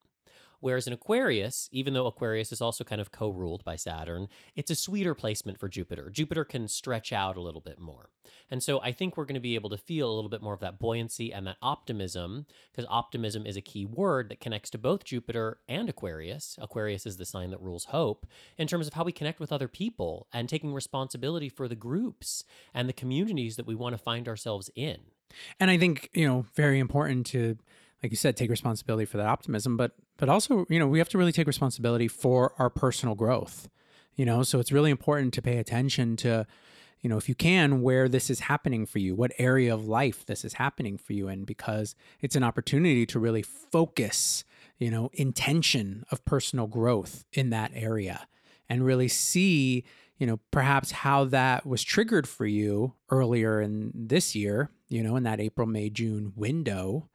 Whereas 0.61 0.87
in 0.87 0.93
Aquarius, 0.93 1.69
even 1.73 1.93
though 1.93 2.07
Aquarius 2.07 2.53
is 2.53 2.61
also 2.61 2.85
kind 2.85 3.01
of 3.01 3.11
co 3.11 3.31
ruled 3.31 3.65
by 3.65 3.75
Saturn, 3.75 4.29
it's 4.55 4.71
a 4.71 4.77
sweeter 4.77 5.13
placement 5.13 5.59
for 5.59 5.69
Jupiter. 5.69 6.09
Jupiter 6.09 6.45
can 6.45 6.69
stretch 6.69 7.13
out 7.13 7.37
a 7.37 7.41
little 7.41 7.61
bit 7.61 7.81
more. 7.81 8.11
And 8.53 8.63
so 8.63 8.83
I 8.83 8.93
think 8.93 9.17
we're 9.17 9.25
going 9.25 9.35
to 9.35 9.41
be 9.41 9.55
able 9.55 9.71
to 9.71 9.79
feel 9.79 10.13
a 10.13 10.15
little 10.15 10.29
bit 10.29 10.43
more 10.43 10.53
of 10.53 10.61
that 10.61 10.79
buoyancy 10.79 11.33
and 11.33 11.47
that 11.47 11.57
optimism, 11.63 12.45
because 12.71 12.87
optimism 12.91 13.47
is 13.47 13.57
a 13.57 13.63
key 13.63 13.87
word 13.87 14.29
that 14.29 14.41
connects 14.41 14.69
to 14.71 14.79
both 14.79 15.05
Jupiter 15.05 15.59
and 15.67 15.89
Aquarius. 15.89 16.59
Aquarius 16.61 17.07
is 17.07 17.17
the 17.17 17.25
sign 17.25 17.51
that 17.51 17.63
rules 17.63 17.87
hope 17.87 18.27
in 18.59 18.69
terms 18.69 18.87
of 18.87 18.93
how 18.93 19.05
we 19.05 19.11
connect 19.11 19.41
with 19.41 19.53
other 19.53 19.69
people 19.69 20.27
and 20.35 20.51
taking 20.51 20.75
responsibility 20.75 21.49
for 21.49 21.67
the 21.67 21.75
groups 21.75 22.45
and 22.75 22.91
the 22.91 22.93
communities 22.93 23.57
that 23.57 23.67
we 23.67 23.75
want 23.75 23.95
to 23.95 23.99
find 23.99 24.29
ourselves 24.29 24.69
in. 24.77 24.99
And 25.59 25.71
I 25.71 25.79
think, 25.79 26.11
you 26.13 26.29
know, 26.29 26.45
very 26.55 26.79
important 26.79 27.25
to, 27.29 27.57
like 28.03 28.13
you 28.13 28.19
said, 28.19 28.37
take 28.37 28.51
responsibility 28.51 29.07
for 29.07 29.17
that 29.17 29.29
optimism, 29.29 29.79
but 29.79 29.93
but 30.19 30.29
also, 30.29 30.67
you 30.69 30.79
know, 30.79 30.87
we 30.87 30.99
have 30.99 31.09
to 31.09 31.17
really 31.19 31.33
take 31.33 31.47
responsibility 31.47 32.07
for 32.07 32.53
our 32.59 32.69
personal 32.69 33.15
growth. 33.15 33.71
You 34.15 34.27
know, 34.27 34.43
so 34.43 34.61
it's 34.61 34.71
really 34.71 34.91
important 34.91 35.33
to 35.33 35.41
pay 35.41 35.57
attention 35.57 36.17
to, 36.17 36.47
you 37.03 37.09
know, 37.09 37.19
if 37.19 37.29
you 37.29 37.35
can, 37.35 37.83
where 37.83 38.09
this 38.09 38.31
is 38.31 38.41
happening 38.41 38.87
for 38.87 39.01
you, 39.01 39.15
what 39.15 39.33
area 39.37 39.75
of 39.75 39.89
life 39.89 40.25
this 40.25 40.45
is 40.45 40.55
happening 40.55 40.97
for 40.97 41.13
you 41.13 41.29
in, 41.29 41.45
because 41.45 41.97
it's 42.21 42.37
an 42.37 42.45
opportunity 42.45 43.05
to 43.07 43.19
really 43.19 43.43
focus, 43.43 44.45
you 44.79 44.91
know, 44.91 45.11
intention 45.13 46.05
of 46.13 46.25
personal 46.25 46.69
growth 46.69 47.25
in 47.33 47.51
that 47.51 47.73
area 47.75 48.29
and 48.69 48.87
really 48.87 49.09
see, 49.09 49.85
you 50.17 50.27
know, 50.27 50.39
perhaps 50.53 50.93
how 50.93 51.25
that 51.25 51.67
was 51.67 51.83
triggered 51.83 52.29
for 52.29 52.47
you 52.47 52.95
earlier 53.11 53.61
in 53.61 53.91
this 53.93 54.37
year, 54.37 54.71
you 54.89 55.03
know, 55.03 55.17
in 55.17 55.25
that 55.25 55.41
April, 55.41 55.67
May, 55.67 55.91
June 55.91 56.33
window 56.37 57.09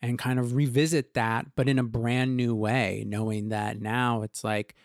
and 0.00 0.18
kind 0.18 0.38
of 0.38 0.54
revisit 0.54 1.14
that, 1.14 1.46
but 1.56 1.68
in 1.68 1.80
a 1.80 1.84
brand 1.84 2.36
new 2.36 2.54
way, 2.54 3.04
knowing 3.06 3.48
that 3.48 3.80
now 3.80 4.22
it's 4.22 4.44
like, 4.44 4.76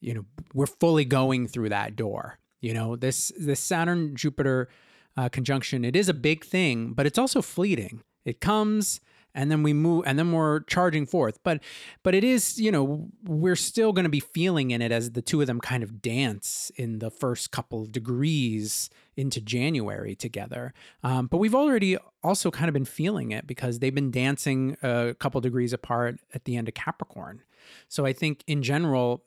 you 0.00 0.12
know, 0.12 0.24
we're 0.52 0.66
fully 0.66 1.06
going 1.06 1.46
through 1.46 1.70
that 1.70 1.96
door 1.96 2.38
you 2.66 2.74
know, 2.74 2.96
this 2.96 3.30
this 3.38 3.60
Saturn 3.60 4.16
Jupiter 4.16 4.68
uh, 5.16 5.28
conjunction, 5.28 5.84
it 5.84 5.94
is 5.94 6.08
a 6.08 6.14
big 6.14 6.44
thing, 6.44 6.94
but 6.94 7.06
it's 7.06 7.16
also 7.16 7.40
fleeting. 7.40 8.02
It 8.24 8.40
comes 8.40 9.00
and 9.36 9.52
then 9.52 9.62
we 9.62 9.72
move 9.72 10.02
and 10.04 10.18
then 10.18 10.32
we're 10.32 10.60
charging 10.64 11.06
forth. 11.06 11.38
But 11.44 11.62
but 12.02 12.12
it 12.12 12.24
is 12.24 12.58
you 12.58 12.72
know 12.72 13.08
we're 13.22 13.54
still 13.54 13.92
going 13.92 14.02
to 14.02 14.10
be 14.10 14.18
feeling 14.18 14.72
in 14.72 14.82
it 14.82 14.90
as 14.90 15.12
the 15.12 15.22
two 15.22 15.40
of 15.40 15.46
them 15.46 15.60
kind 15.60 15.84
of 15.84 16.02
dance 16.02 16.72
in 16.74 16.98
the 16.98 17.10
first 17.10 17.52
couple 17.52 17.82
of 17.82 17.92
degrees 17.92 18.90
into 19.16 19.40
january 19.40 20.16
together. 20.16 20.74
Um, 21.04 21.28
but 21.28 21.38
we've 21.38 21.54
already 21.54 21.96
also 22.24 22.50
kind 22.50 22.68
of 22.68 22.72
been 22.72 22.84
feeling 22.84 23.30
it 23.30 23.46
because 23.46 23.78
they've 23.78 23.94
been 23.94 24.10
dancing 24.10 24.76
a 24.82 25.14
couple 25.14 25.40
degrees 25.40 25.72
apart 25.72 26.18
at 26.34 26.46
the 26.46 26.56
end 26.56 26.66
of 26.66 26.74
capricorn. 26.74 27.42
So 27.88 28.04
i 28.04 28.12
think 28.12 28.42
in 28.48 28.62
general 28.62 29.22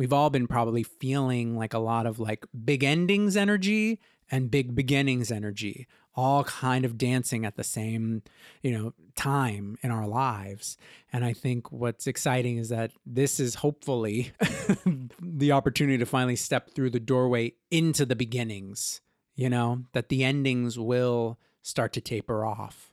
we've 0.00 0.14
all 0.14 0.30
been 0.30 0.46
probably 0.46 0.82
feeling 0.82 1.58
like 1.58 1.74
a 1.74 1.78
lot 1.78 2.06
of 2.06 2.18
like 2.18 2.46
big 2.64 2.82
endings 2.82 3.36
energy 3.36 4.00
and 4.30 4.50
big 4.50 4.74
beginnings 4.74 5.30
energy 5.30 5.86
all 6.14 6.42
kind 6.44 6.86
of 6.86 6.96
dancing 6.96 7.44
at 7.44 7.56
the 7.56 7.62
same 7.62 8.22
you 8.62 8.72
know 8.72 8.94
time 9.14 9.76
in 9.82 9.90
our 9.90 10.08
lives. 10.08 10.78
And 11.12 11.22
i 11.22 11.34
think 11.34 11.70
what's 11.70 12.06
exciting 12.06 12.56
is 12.56 12.70
that 12.70 12.92
this 13.04 13.38
is 13.38 13.56
hopefully 13.56 14.32
the 15.20 15.52
opportunity 15.52 15.98
to 15.98 16.06
finally 16.06 16.36
step 16.36 16.70
through 16.70 16.90
the 16.90 16.98
doorway 16.98 17.52
into 17.70 18.06
the 18.06 18.16
beginnings 18.16 19.02
you 19.34 19.50
know 19.50 19.84
that 19.92 20.08
the 20.08 20.24
endings 20.24 20.78
will 20.78 21.38
start 21.60 21.92
to 21.92 22.00
taper 22.00 22.42
off 22.46 22.89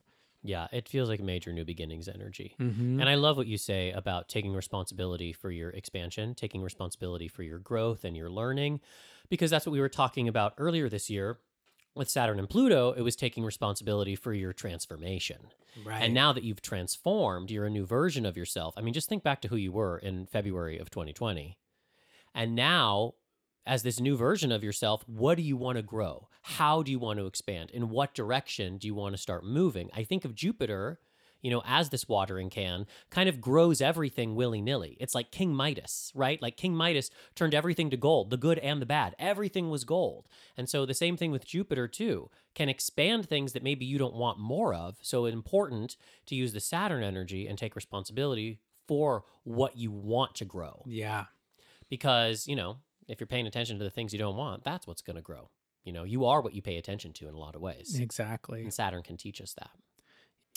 yeah, 0.48 0.68
it 0.72 0.88
feels 0.88 1.10
like 1.10 1.20
a 1.20 1.24
major 1.24 1.52
new 1.52 1.66
beginnings 1.66 2.08
energy. 2.08 2.56
mm-hmm. 2.60 3.00
And 3.00 3.10
I 3.10 3.16
love 3.16 3.38
what 3.38 3.48
you 3.48 3.58
say 3.58 3.92
about 3.92 4.30
taking 4.30 4.54
responsibility 4.54 5.34
for 5.34 5.52
your 5.52 5.70
expansion, 5.72 6.36
taking 6.36 6.62
responsibility 6.62 7.28
for 7.28 7.44
your 7.44 7.60
growth 7.60 8.04
and 8.04 8.16
your 8.16 8.30
learning, 8.30 8.80
because 9.30 9.52
that's 9.52 9.66
what 9.66 9.74
we 9.74 9.80
were 9.80 9.90
talking 9.90 10.28
about 10.28 10.54
earlier 10.58 10.90
this 10.90 11.10
year 11.10 11.38
with 11.96 12.10
Saturn 12.10 12.40
and 12.40 12.50
Pluto. 12.50 12.94
It 12.94 13.02
was 13.02 13.16
taking 13.16 13.44
responsibility 13.44 14.16
for 14.16 14.34
your 14.34 14.54
transformation. 14.54 15.48
right 15.86 16.02
And 16.02 16.14
now 16.14 16.32
that 16.34 16.44
you've 16.44 16.62
transformed, 16.62 17.52
you're 17.52 17.66
a 17.66 17.70
new 17.70 17.86
version 17.86 18.26
of 18.26 18.38
yourself. 18.38 18.76
I 18.78 18.82
mean, 18.82 18.94
just 18.94 19.10
think 19.10 19.24
back 19.24 19.42
to 19.42 19.48
who 19.48 19.58
you 19.58 19.72
were 19.72 19.98
in 19.98 20.28
February 20.28 20.78
of 20.78 20.90
2020. 20.90 21.58
And 22.34 22.56
now, 22.56 23.14
as 23.68 23.84
this 23.84 24.00
new 24.00 24.16
version 24.16 24.52
of 24.52 24.64
yourself, 24.64 25.04
what 25.08 25.36
do 25.36 25.44
you 25.44 25.58
want 25.58 25.76
to 25.76 25.82
grow? 25.84 26.30
How 26.42 26.82
do 26.82 26.90
you 26.90 27.00
want 27.00 27.20
to 27.20 27.28
expand? 27.28 27.70
In 27.72 27.90
what 27.90 28.14
direction 28.14 28.78
do 28.78 28.88
you 28.88 28.96
want 28.96 29.14
to 29.14 29.22
start 29.22 29.44
moving? 29.44 29.90
I 29.94 30.04
think 30.04 30.24
of 30.24 30.34
Jupiter, 30.34 31.00
you 31.42 31.52
know, 31.52 31.62
as 31.66 31.90
this 31.90 32.08
watering 32.08 32.50
can, 32.50 32.88
kind 33.10 33.28
of 33.28 33.42
grows 33.42 33.82
everything 33.82 34.36
willy 34.36 34.62
nilly. 34.62 34.96
It's 35.00 35.14
like 35.14 35.32
King 35.32 35.54
Midas, 35.54 36.12
right? 36.16 36.42
Like 36.42 36.56
King 36.56 36.76
Midas 36.76 37.12
turned 37.36 37.54
everything 37.54 37.90
to 37.90 37.98
gold, 37.98 38.30
the 38.30 38.38
good 38.38 38.58
and 38.60 38.82
the 38.82 38.86
bad. 38.86 39.16
Everything 39.20 39.70
was 39.70 39.84
gold. 39.84 40.28
And 40.56 40.70
so 40.70 40.86
the 40.86 40.94
same 40.94 41.18
thing 41.18 41.32
with 41.32 41.46
Jupiter, 41.46 41.88
too, 41.88 42.30
can 42.56 42.70
expand 42.70 43.28
things 43.28 43.52
that 43.52 43.64
maybe 43.64 43.86
you 43.86 43.98
don't 43.98 44.16
want 44.16 44.40
more 44.40 44.74
of. 44.74 44.96
So 45.02 45.26
it's 45.26 45.34
important 45.34 45.98
to 46.28 46.36
use 46.36 46.54
the 46.54 46.60
Saturn 46.62 47.04
energy 47.04 47.48
and 47.48 47.58
take 47.58 47.76
responsibility 47.76 48.60
for 48.88 49.26
what 49.44 49.78
you 49.78 49.92
want 49.92 50.36
to 50.36 50.46
grow. 50.46 50.84
yeah 50.86 51.26
Because, 51.90 52.48
you 52.48 52.56
know, 52.56 52.78
if 53.08 53.20
you're 53.20 53.28
paying 53.28 53.48
attention 53.48 53.78
to 53.80 53.84
the 53.84 53.90
things 53.90 54.14
you 54.14 54.20
don't 54.20 54.36
want, 54.36 54.64
that's 54.64 54.86
what's 54.88 55.02
going 55.02 55.16
to 55.16 55.22
grow. 55.22 55.50
You 55.84 55.94
know, 55.94 56.04
you 56.04 56.26
are 56.26 56.42
what 56.42 56.54
you 56.54 56.62
pay 56.62 56.78
attention 56.78 57.14
to 57.14 57.28
in 57.28 57.34
a 57.34 57.40
lot 57.40 57.56
of 57.56 57.62
ways. 57.62 57.98
exactly 58.00 58.64
And 58.64 58.74
Saturn 58.74 59.04
can 59.04 59.16
teach 59.18 59.42
us 59.42 59.54
that. 59.54 59.72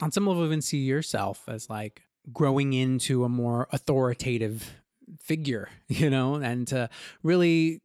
on 0.03 0.11
some 0.11 0.27
level 0.27 0.45
even 0.45 0.61
see 0.61 0.79
yourself 0.79 1.45
as 1.49 1.71
like 1.71 2.03
growing 2.33 2.73
into 2.73 3.25
a 3.25 3.29
more 3.29 3.69
authoritative 3.73 4.73
figure 5.21 5.69
you 5.89 6.09
know 6.11 6.35
and 6.37 6.69
to 6.69 6.89
really 7.23 7.81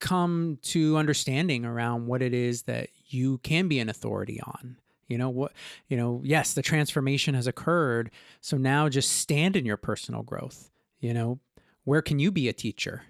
come 0.00 0.58
to 0.62 0.96
understanding 0.96 1.64
around 1.64 2.06
what 2.06 2.22
it 2.22 2.34
is 2.34 2.62
that 2.62 2.88
you 3.08 3.38
can 3.38 3.68
be 3.68 3.78
an 3.78 3.88
authority 3.88 4.40
on 4.40 4.76
you 5.08 5.16
know 5.18 5.28
what 5.30 5.52
you 5.88 5.96
know 5.96 6.20
yes 6.24 6.54
the 6.54 6.62
transformation 6.62 7.34
has 7.34 7.46
occurred 7.46 8.10
so 8.40 8.56
now 8.56 8.88
just 8.88 9.12
stand 9.12 9.54
in 9.56 9.64
your 9.66 9.76
personal 9.76 10.22
growth 10.22 10.70
you 11.00 11.12
know 11.12 11.38
where 11.84 12.02
can 12.02 12.18
you 12.18 12.30
be 12.32 12.48
a 12.48 12.52
teacher 12.52 13.02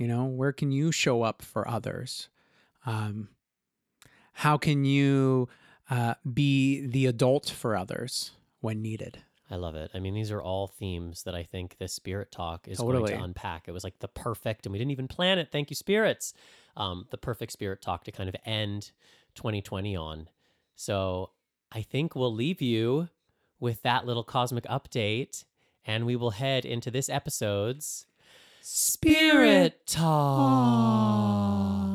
you 0.00 0.08
know 0.08 0.24
where 0.24 0.52
can 0.52 0.72
you 0.72 0.90
show 0.90 1.22
up 1.22 1.42
for 1.42 1.68
others 1.68 2.28
um, 2.86 3.28
how 4.32 4.56
can 4.56 4.84
you 4.84 5.48
uh, 5.90 6.14
be 6.32 6.86
the 6.86 7.06
adult 7.06 7.50
for 7.50 7.76
others 7.76 8.30
when 8.60 8.80
needed. 8.80 9.18
I 9.50 9.56
love 9.56 9.74
it. 9.74 9.90
I 9.92 9.98
mean, 9.98 10.14
these 10.14 10.30
are 10.30 10.40
all 10.40 10.68
themes 10.68 11.24
that 11.24 11.34
I 11.34 11.42
think 11.42 11.76
this 11.78 11.92
spirit 11.92 12.30
talk 12.30 12.68
is 12.68 12.78
going 12.78 13.04
to 13.06 13.22
unpack. 13.22 13.66
It 13.66 13.72
was 13.72 13.82
like 13.82 13.98
the 13.98 14.06
perfect, 14.06 14.64
and 14.64 14.72
we 14.72 14.78
didn't 14.78 14.92
even 14.92 15.08
plan 15.08 15.40
it. 15.40 15.48
Thank 15.50 15.70
you, 15.70 15.76
spirits. 15.76 16.32
Um, 16.76 17.06
the 17.10 17.18
perfect 17.18 17.50
spirit 17.50 17.82
talk 17.82 18.04
to 18.04 18.12
kind 18.12 18.28
of 18.28 18.36
end 18.46 18.92
2020 19.34 19.96
on. 19.96 20.28
So 20.76 21.30
I 21.72 21.82
think 21.82 22.14
we'll 22.14 22.32
leave 22.32 22.62
you 22.62 23.08
with 23.58 23.82
that 23.82 24.06
little 24.06 24.22
cosmic 24.22 24.64
update, 24.66 25.44
and 25.84 26.06
we 26.06 26.14
will 26.14 26.30
head 26.30 26.64
into 26.64 26.92
this 26.92 27.08
episode's 27.08 28.06
Spirit 28.62 29.86
Talk. 29.86 31.89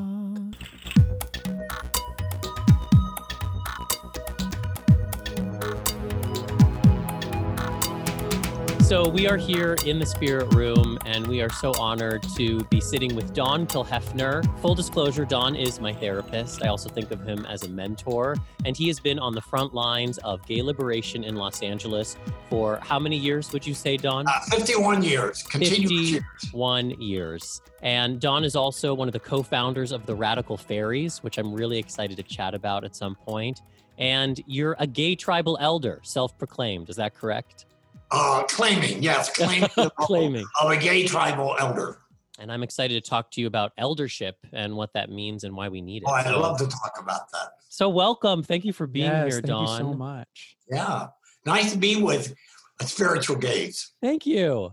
So 8.86 9.10
we 9.10 9.27
are 9.27 9.36
here 9.36 9.75
in 9.84 9.98
the 9.98 10.06
spirit 10.06 10.54
room, 10.54 11.00
and 11.08 11.25
we 11.25 11.42
are 11.42 11.50
so 11.50 11.74
honored 11.80 12.22
to 12.36 12.63
be 12.65 12.80
sitting 12.80 13.15
with 13.15 13.34
Don 13.34 13.65
Kilhefner. 13.65 14.46
Full 14.60 14.75
disclosure, 14.75 15.25
Don 15.25 15.56
is 15.56 15.80
my 15.80 15.92
therapist. 15.92 16.63
I 16.63 16.68
also 16.68 16.89
think 16.89 17.10
of 17.10 17.20
him 17.25 17.48
as 17.48 17.63
a 17.63 17.68
mentor, 17.68 18.36
and 18.63 18.77
he 18.77 18.86
has 18.89 19.00
been 19.00 19.18
on 19.18 19.34
the 19.34 19.42
front 19.42 19.74
lines 19.74 20.20
of 20.20 20.46
gay 20.46 20.62
liberation 20.62 21.24
in 21.24 21.36
Los 21.36 21.63
Angeles 21.63 22.15
for 22.48 22.77
how 22.84 23.00
many 23.00 23.18
years 23.18 23.51
would 23.54 23.65
you 23.65 23.74
say, 23.74 23.98
Don? 23.98 24.27
Uh, 24.27 24.39
51 24.51 25.01
years, 25.01 25.42
continuous 25.42 25.89
50 25.89 25.96
years. 25.96 27.00
years. 27.00 27.62
And 27.82 28.22
Don 28.22 28.44
is 28.44 28.56
also 28.56 28.94
one 28.94 29.08
of 29.08 29.13
the 29.13 29.20
co-founders 29.20 29.94
of 29.94 30.06
the 30.06 30.13
Radical 30.13 30.58
Faeries, 30.58 31.24
which 31.24 31.39
I'm 31.39 31.56
really 31.56 31.80
excited 31.80 32.18
to 32.18 32.24
chat 32.24 32.54
about 32.54 32.84
at 32.84 32.96
some 32.96 33.15
point. 33.15 33.63
And 33.98 34.39
you're 34.46 34.75
a 34.77 34.86
gay 34.86 35.15
tribal 35.15 35.58
elder, 35.60 36.01
self-proclaimed. 36.04 36.92
Is 36.92 36.98
that 36.98 37.15
correct? 37.15 37.65
Uh, 38.12 38.43
claiming, 38.43 39.01
yes, 39.01 39.29
claiming, 39.35 39.69
the 39.75 39.91
role 39.97 40.07
Claiming. 40.07 40.45
of 40.62 40.71
a 40.71 40.77
gay 40.77 41.05
tribal 41.05 41.55
elder. 41.59 42.00
And 42.39 42.51
I'm 42.51 42.63
excited 42.63 43.01
to 43.01 43.09
talk 43.09 43.31
to 43.31 43.41
you 43.41 43.47
about 43.47 43.71
eldership 43.77 44.35
and 44.51 44.75
what 44.75 44.93
that 44.93 45.09
means 45.09 45.43
and 45.43 45.55
why 45.55 45.69
we 45.69 45.81
need 45.81 46.03
it. 46.03 46.05
Oh, 46.07 46.13
I'd 46.13 46.25
so, 46.25 46.39
love 46.39 46.57
to 46.59 46.67
talk 46.67 46.97
about 47.00 47.31
that. 47.31 47.51
so 47.69 47.88
welcome. 47.89 48.43
Thank 48.43 48.65
you 48.65 48.74
for 48.74 48.88
being 48.88 49.05
yes, 49.05 49.24
here, 49.24 49.41
thank 49.41 49.45
Don. 49.45 49.62
you 49.62 49.77
so 49.77 49.93
much. 49.93 50.57
Yeah. 50.69 51.07
Nice 51.45 51.71
to 51.71 51.77
be 51.77 52.01
with 52.01 52.35
a 52.81 52.85
Spiritual 52.85 53.38
Gayz. 53.38 53.91
Thank 54.01 54.25
you. 54.25 54.71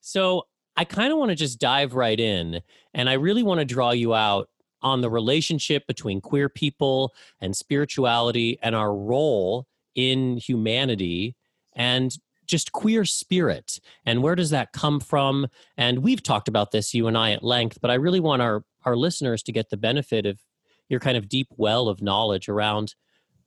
So 0.00 0.46
I 0.76 0.84
kind 0.84 1.12
of 1.12 1.18
want 1.18 1.30
to 1.30 1.36
just 1.36 1.60
dive 1.60 1.94
right 1.94 2.18
in, 2.18 2.60
and 2.92 3.08
I 3.08 3.14
really 3.14 3.42
want 3.42 3.60
to 3.60 3.64
draw 3.64 3.92
you 3.92 4.14
out 4.14 4.48
on 4.82 5.00
the 5.00 5.10
relationship 5.10 5.86
between 5.86 6.20
queer 6.20 6.48
people 6.48 7.14
and 7.40 7.56
spirituality 7.56 8.58
and 8.62 8.74
our 8.74 8.94
role 8.94 9.66
in 9.94 10.36
humanity 10.36 11.34
and 11.74 12.16
just 12.46 12.72
queer 12.72 13.04
spirit 13.04 13.80
and 14.04 14.22
where 14.22 14.34
does 14.34 14.50
that 14.50 14.72
come 14.72 15.00
from 15.00 15.46
and 15.76 16.00
we've 16.00 16.22
talked 16.22 16.48
about 16.48 16.70
this 16.70 16.94
you 16.94 17.06
and 17.06 17.18
i 17.18 17.32
at 17.32 17.42
length 17.42 17.78
but 17.80 17.90
i 17.90 17.94
really 17.94 18.20
want 18.20 18.42
our 18.42 18.64
our 18.84 18.96
listeners 18.96 19.42
to 19.42 19.52
get 19.52 19.70
the 19.70 19.76
benefit 19.76 20.26
of 20.26 20.38
your 20.88 21.00
kind 21.00 21.16
of 21.16 21.28
deep 21.28 21.48
well 21.56 21.88
of 21.88 22.00
knowledge 22.00 22.48
around 22.48 22.94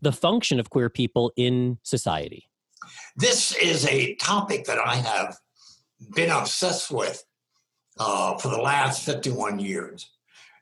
the 0.01 0.11
function 0.11 0.59
of 0.59 0.69
queer 0.69 0.89
people 0.89 1.31
in 1.35 1.77
society 1.83 2.49
This 3.15 3.55
is 3.55 3.85
a 3.87 4.15
topic 4.15 4.65
that 4.65 4.79
I 4.79 4.95
have 4.95 5.37
been 6.15 6.29
obsessed 6.29 6.91
with 6.91 7.23
uh, 7.97 8.37
for 8.37 8.47
the 8.49 8.61
last 8.61 9.03
51 9.05 9.59
years. 9.59 10.09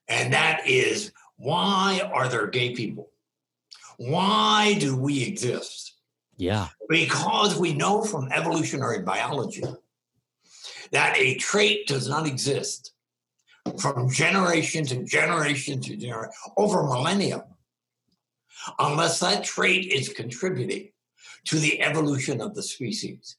And 0.08 0.34
that 0.34 0.67
is 0.67 1.12
why 1.36 2.01
are 2.13 2.27
there 2.27 2.48
gay 2.48 2.74
people? 2.74 3.10
Why 3.98 4.75
do 4.79 4.96
we 4.96 5.24
exist? 5.24 5.94
Yeah 6.38 6.67
Because 6.88 7.58
we 7.58 7.74
know 7.74 8.03
from 8.03 8.32
evolutionary 8.32 9.01
biology 9.01 9.63
that 10.91 11.17
a 11.17 11.36
trait 11.36 11.88
does 11.88 12.08
not 12.08 12.25
exist 12.25 12.94
from 13.79 14.10
generation 14.10 14.86
to 14.86 15.03
generation 15.03 15.82
to 15.82 15.98
generation 15.98 16.32
over 16.56 16.84
millennia 16.84 17.46
unless 18.79 19.20
that 19.20 19.44
trait 19.44 19.91
is 19.91 20.10
contributing 20.10 20.89
to 21.46 21.60
the 21.60 21.82
evolution 21.82 22.41
of 22.41 22.56
the 22.56 22.63
species. 22.63 23.38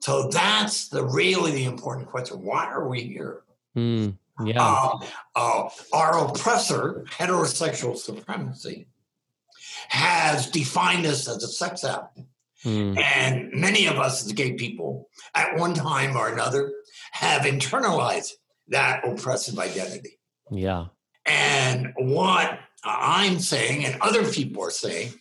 So 0.00 0.28
that's 0.28 0.88
the 0.88 1.04
really 1.04 1.52
the 1.52 1.64
important 1.64 2.08
question. 2.08 2.42
Why 2.42 2.66
are 2.66 2.88
we 2.88 3.02
here? 3.02 3.42
Mm, 3.76 4.18
yeah. 4.44 4.62
Uh, 4.62 4.98
uh, 5.34 5.68
our 5.92 6.26
oppressor, 6.26 7.04
heterosexual 7.10 7.96
supremacy, 7.96 8.86
has 9.88 10.50
defined 10.50 11.06
us 11.06 11.28
as 11.28 11.42
a 11.42 11.48
sex 11.48 11.84
act. 11.84 12.18
Mm, 12.64 12.98
And 12.98 13.50
many 13.52 13.86
of 13.86 13.98
us 13.98 14.24
as 14.24 14.32
gay 14.32 14.52
people, 14.54 15.08
at 15.34 15.56
one 15.56 15.74
time 15.74 16.16
or 16.16 16.28
another, 16.32 16.72
have 17.12 17.42
internalized 17.42 18.32
that 18.68 19.06
oppressive 19.06 19.58
identity. 19.58 20.18
yeah. 20.50 20.86
And 21.26 21.92
what 21.96 22.58
I'm 22.84 23.38
saying, 23.38 23.86
and 23.86 24.00
other 24.02 24.30
people 24.30 24.62
are 24.62 24.70
saying, 24.70 25.14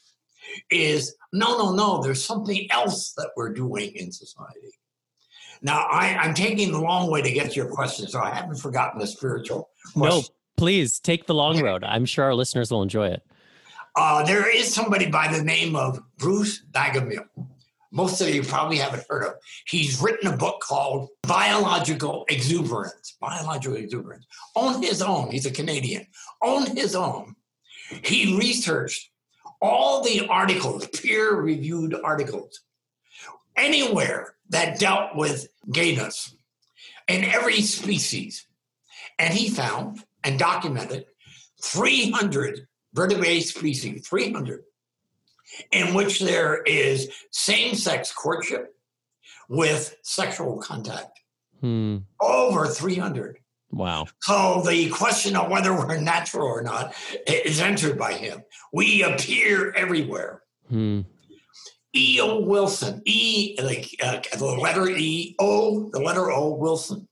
is 0.70 1.16
no, 1.32 1.58
no, 1.58 1.74
no, 1.74 2.04
there's 2.04 2.24
something 2.24 2.68
else 2.72 3.14
that 3.14 3.30
we're 3.38 3.54
doing 3.54 3.94
in 3.96 4.12
society. 4.12 4.72
Now, 5.62 5.88
I, 5.90 6.16
I'm 6.16 6.34
taking 6.34 6.74
the 6.74 6.82
long 6.82 7.10
way 7.10 7.22
to 7.22 7.32
get 7.32 7.52
to 7.52 7.56
your 7.56 7.70
question, 7.70 8.08
so 8.08 8.20
I 8.20 8.32
haven't 8.32 8.58
forgotten 8.58 9.00
the 9.00 9.08
spiritual 9.08 9.70
No, 9.96 10.24
please 10.58 11.00
take 11.00 11.26
the 11.26 11.34
long 11.34 11.62
road. 11.62 11.86
I'm 11.86 12.06
sure 12.06 12.26
our 12.26 12.36
listeners 12.36 12.70
will 12.70 12.84
enjoy 12.84 13.08
it. 13.08 13.24
Uh, 13.96 14.24
there 14.24 14.50
is 14.50 14.74
somebody 14.74 15.08
by 15.08 15.28
the 15.28 15.44
name 15.44 15.76
of 15.76 16.00
Bruce 16.18 16.64
Bagemihl. 16.72 17.26
Most 17.92 18.22
of 18.22 18.30
you 18.30 18.42
probably 18.42 18.78
haven't 18.78 19.06
heard 19.08 19.24
of. 19.24 19.34
He's 19.68 20.02
written 20.02 20.34
a 20.34 20.36
book 20.36 20.62
called 20.62 21.10
Biological 21.22 22.26
Exuberance. 22.28 23.16
Biological 23.22 23.78
Exuberance. 23.78 24.26
On 24.56 24.82
his 24.82 25.04
own, 25.04 25.30
he's 25.30 25.46
a 25.46 25.52
Canadian. 25.52 26.08
On 26.42 26.76
his 26.76 26.96
own, 26.96 27.36
he 28.04 28.36
researched 28.36 29.12
all 29.62 30.04
the 30.04 30.28
articles, 30.28 30.88
peer-reviewed 30.88 31.96
articles, 32.04 32.62
anywhere 33.56 34.34
that 34.50 34.80
dealt 34.80 35.16
with 35.16 35.48
gayness 35.72 36.36
in 37.08 37.24
every 37.24 37.62
species. 37.62 38.48
And 39.20 39.36
he 39.36 39.50
found 39.50 40.04
and 40.24 40.40
documented 40.40 41.06
300 41.62 42.68
vertebrate 42.94 43.46
species, 43.46 44.08
300, 44.08 44.64
in 45.72 45.94
which 45.94 46.20
there 46.20 46.62
is 46.64 47.10
same 47.32 47.76
sex 47.76 48.12
courtship 48.12 48.76
with 49.50 49.96
sexual 50.04 50.58
contact. 50.58 51.20
Hmm. 51.62 52.00
Over 52.20 52.68
300. 52.68 53.38
Wow. 53.72 54.06
So 54.22 54.62
the 54.68 54.90
question 54.90 55.36
of 55.36 55.50
whether 55.50 55.74
we're 55.74 56.00
natural 56.00 56.48
or 56.48 56.62
not 56.62 56.94
is 57.28 57.60
answered 57.60 57.98
by 57.98 58.14
him. 58.14 58.44
We 58.72 59.04
appear 59.04 59.72
everywhere. 59.72 60.44
Hmm. 60.70 61.02
E. 61.96 62.20
O. 62.22 62.40
Wilson, 62.40 63.02
E, 63.06 63.56
like 63.62 63.96
uh, 64.02 64.20
the 64.38 64.46
letter 64.46 64.90
E, 64.90 65.36
O, 65.40 65.90
the 65.92 66.00
letter 66.00 66.32
O, 66.32 66.54
Wilson, 66.54 67.08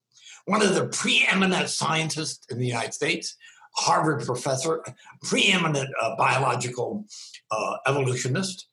one 0.46 0.62
of 0.62 0.74
the 0.74 0.88
preeminent 0.88 1.70
scientists 1.70 2.48
in 2.50 2.58
the 2.58 2.66
United 2.66 2.94
States, 2.94 3.36
Harvard 3.76 4.26
professor, 4.26 4.84
preeminent 5.24 5.90
uh, 6.02 6.16
biological 6.18 7.06
uh, 7.52 7.78
evolutionist, 7.88 8.68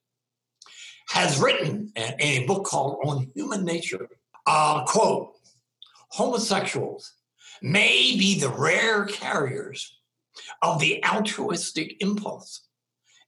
has 1.08 1.40
written 1.40 1.90
in 1.96 2.14
a 2.20 2.46
book 2.46 2.64
called 2.64 2.98
On 3.04 3.30
Human 3.34 3.64
Nature, 3.64 4.08
uh, 4.46 4.84
quote, 4.84 5.32
homosexuals 6.10 7.12
may 7.62 8.16
be 8.16 8.38
the 8.38 8.50
rare 8.50 9.04
carriers 9.06 9.98
of 10.62 10.80
the 10.80 11.02
altruistic 11.04 11.96
impulse 12.00 12.66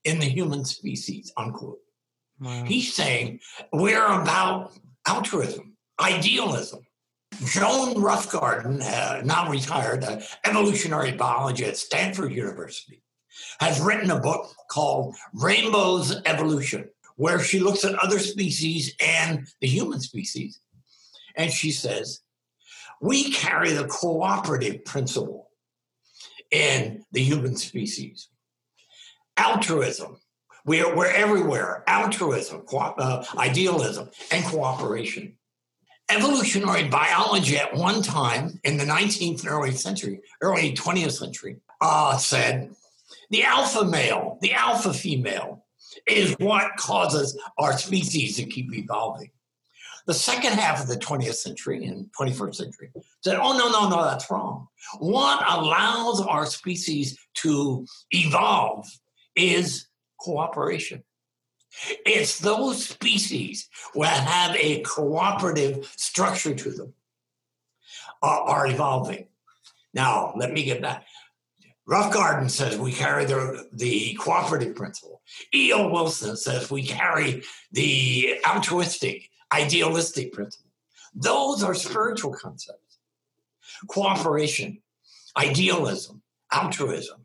in 0.04 0.18
the 0.18 0.26
human 0.26 0.64
species, 0.64 1.32
unquote. 1.36 1.78
He's 2.64 2.94
saying 2.94 3.40
we're 3.72 4.06
about 4.22 4.72
altruism, 5.06 5.76
idealism. 6.00 6.80
Joan 7.44 7.94
Roughgarden, 7.94 8.82
uh, 8.82 9.22
now 9.24 9.48
retired, 9.48 10.04
uh, 10.04 10.20
evolutionary 10.44 11.12
biology 11.12 11.64
at 11.64 11.76
Stanford 11.76 12.32
University, 12.32 13.02
has 13.60 13.80
written 13.80 14.10
a 14.10 14.20
book 14.20 14.52
called 14.68 15.14
Rainbow's 15.32 16.20
Evolution, 16.26 16.90
where 17.16 17.38
she 17.38 17.60
looks 17.60 17.84
at 17.84 17.94
other 17.94 18.18
species 18.18 18.94
and 19.00 19.46
the 19.60 19.68
human 19.68 20.00
species. 20.00 20.60
And 21.36 21.50
she 21.50 21.70
says, 21.70 22.20
we 23.00 23.30
carry 23.30 23.72
the 23.72 23.86
cooperative 23.86 24.84
principle 24.84 25.50
in 26.50 27.04
the 27.12 27.22
human 27.22 27.56
species. 27.56 28.28
Altruism, 29.36 30.18
we're, 30.66 30.94
we're 30.94 31.06
everywhere. 31.06 31.84
Altruism, 31.86 32.62
co- 32.62 32.94
uh, 32.98 33.24
idealism, 33.38 34.10
and 34.30 34.44
cooperation. 34.44 35.36
Evolutionary 36.10 36.88
biology 36.88 37.56
at 37.56 37.74
one 37.74 38.02
time 38.02 38.58
in 38.64 38.76
the 38.76 38.84
19th 38.84 39.40
and 39.40 39.48
early 39.48 39.72
century, 39.72 40.20
early 40.40 40.72
20th 40.72 41.12
century, 41.12 41.56
uh, 41.80 42.16
said 42.16 42.74
the 43.30 43.44
alpha 43.44 43.84
male, 43.84 44.38
the 44.40 44.52
alpha 44.52 44.92
female, 44.92 45.64
is 46.06 46.34
what 46.40 46.76
causes 46.76 47.38
our 47.58 47.76
species 47.76 48.36
to 48.36 48.44
keep 48.44 48.74
evolving. 48.74 49.30
The 50.06 50.14
second 50.14 50.54
half 50.54 50.80
of 50.80 50.88
the 50.88 50.96
20th 50.96 51.34
century 51.34 51.84
and 51.84 52.06
21st 52.18 52.54
century 52.56 52.90
said, 53.22 53.36
oh, 53.36 53.56
no, 53.56 53.70
no, 53.70 53.88
no, 53.88 54.02
that's 54.04 54.30
wrong. 54.30 54.66
What 54.98 55.44
allows 55.48 56.20
our 56.20 56.46
species 56.46 57.18
to 57.34 57.86
evolve 58.10 58.86
is 59.36 59.86
cooperation. 60.18 61.04
It's 62.04 62.38
those 62.38 62.86
species 62.86 63.68
that 63.94 64.26
have 64.26 64.56
a 64.56 64.80
cooperative 64.82 65.92
structure 65.96 66.54
to 66.54 66.70
them 66.70 66.94
are, 68.22 68.66
evolving. 68.66 69.26
Now, 69.94 70.34
let 70.36 70.52
me 70.52 70.64
get 70.64 70.82
back. 70.82 71.06
Roughgarden 71.88 72.50
says 72.50 72.78
we 72.78 72.92
carry 72.92 73.24
the, 73.24 73.66
the 73.72 74.14
cooperative 74.14 74.76
principle. 74.76 75.22
E.O. 75.54 75.88
Wilson 75.88 76.36
says 76.36 76.70
we 76.70 76.84
carry 76.84 77.42
the 77.72 78.36
altruistic, 78.46 79.28
idealistic 79.52 80.32
principle. 80.32 80.70
Those 81.14 81.64
are 81.64 81.74
spiritual 81.74 82.32
concepts. 82.32 82.98
Cooperation, 83.88 84.82
idealism, 85.36 86.22
altruism. 86.52 87.24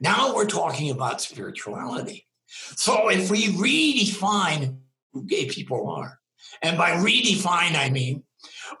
Now 0.00 0.34
we're 0.34 0.46
talking 0.46 0.90
about 0.90 1.20
spirituality. 1.20 2.26
So 2.76 3.08
if 3.08 3.30
we 3.30 3.48
redefine 3.48 4.78
who 5.12 5.24
gay 5.24 5.46
people 5.46 5.88
are, 5.90 6.18
and 6.62 6.76
by 6.78 6.90
redefine, 6.92 7.76
I 7.76 7.90
mean 7.90 8.24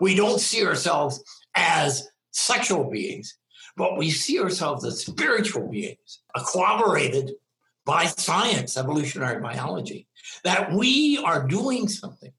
we 0.00 0.14
don't 0.14 0.40
see 0.40 0.64
ourselves 0.66 1.22
as 1.54 2.08
sexual 2.30 2.90
beings, 2.90 3.36
but 3.76 3.96
we 3.96 4.10
see 4.10 4.40
ourselves 4.40 4.84
as 4.84 5.00
spiritual 5.00 5.68
beings, 5.68 6.20
corroborated 6.36 7.32
by 7.84 8.06
science, 8.06 8.76
evolutionary 8.76 9.40
biology, 9.40 10.06
that 10.42 10.72
we 10.72 11.18
are 11.18 11.46
doing 11.46 11.88
something 11.88 12.32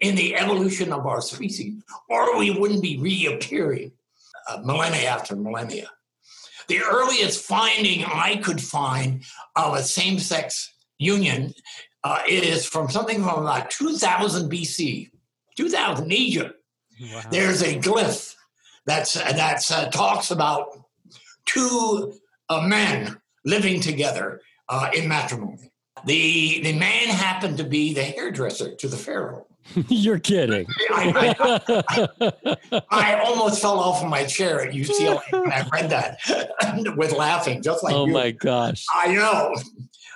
in 0.00 0.14
the 0.14 0.34
evolution 0.36 0.92
of 0.92 1.06
our 1.06 1.20
species, 1.20 1.82
or 2.08 2.38
we 2.38 2.50
wouldn't 2.50 2.82
be 2.82 2.98
reappearing 2.98 3.92
uh, 4.48 4.60
millennia 4.64 5.08
after 5.08 5.36
millennia. 5.36 5.88
The 6.68 6.80
earliest 6.80 7.44
finding 7.44 8.04
I 8.04 8.36
could 8.36 8.60
find 8.60 9.24
of 9.56 9.74
a 9.74 9.82
same 9.82 10.18
sex 10.18 10.72
union 10.98 11.54
uh, 12.02 12.20
is 12.28 12.66
from 12.66 12.88
something 12.90 13.22
from 13.22 13.42
about 13.42 13.70
2000 13.70 14.50
BC, 14.50 15.10
2000 15.56 16.12
Egypt. 16.12 16.54
Wow. 17.00 17.22
There's 17.30 17.62
a 17.62 17.78
glyph 17.78 18.34
that's 18.86 19.14
that's 19.14 19.70
uh, 19.70 19.86
talks 19.90 20.30
about 20.30 20.78
two 21.46 22.14
uh, 22.48 22.66
men 22.66 23.16
living 23.44 23.80
together 23.80 24.40
uh, 24.68 24.90
in 24.94 25.08
matrimony. 25.08 25.72
The 26.04 26.60
the 26.62 26.74
man 26.74 27.08
happened 27.08 27.58
to 27.58 27.64
be 27.64 27.94
the 27.94 28.04
hairdresser 28.04 28.74
to 28.76 28.88
the 28.88 28.96
pharaoh. 28.96 29.46
You're 29.88 30.18
kidding. 30.18 30.66
I, 30.90 31.34
I, 32.70 32.82
I 32.90 33.20
almost 33.20 33.60
fell 33.60 33.78
off 33.78 34.02
of 34.02 34.08
my 34.08 34.24
chair 34.24 34.60
at 34.60 34.74
UCLA 34.74 35.20
when 35.32 35.52
I 35.52 35.66
read 35.72 35.90
that 35.90 36.18
with 36.96 37.12
laughing, 37.12 37.62
just 37.62 37.82
like 37.82 37.94
oh 37.94 38.06
you. 38.06 38.12
my 38.12 38.30
gosh. 38.30 38.84
I 38.92 39.14
know. 39.14 39.54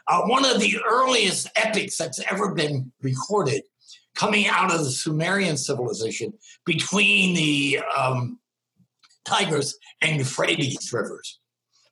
Uh, 0.07 0.23
one 0.23 0.45
of 0.45 0.61
the 0.61 0.79
earliest 0.89 1.49
epics 1.57 1.97
that's 1.97 2.21
ever 2.31 2.55
been 2.55 2.93
recorded 3.03 3.63
coming 4.15 4.47
out 4.47 4.73
of 4.73 4.81
the 4.81 4.91
Sumerian 4.91 5.57
civilization 5.57 6.33
between 6.65 7.35
the 7.35 7.81
um, 7.97 8.39
Tigris 9.25 9.77
and 10.03 10.17
Euphrates 10.17 10.93
rivers, 10.93 11.39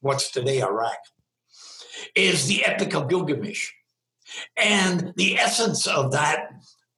what's 0.01 0.31
today 0.31 0.61
Iraq, 0.61 0.97
is 2.15 2.47
the 2.47 2.65
Epic 2.65 2.95
of 2.95 3.09
Gilgamesh. 3.09 3.71
And 4.57 5.13
the 5.17 5.39
essence 5.39 5.87
of 5.87 6.13
that 6.13 6.49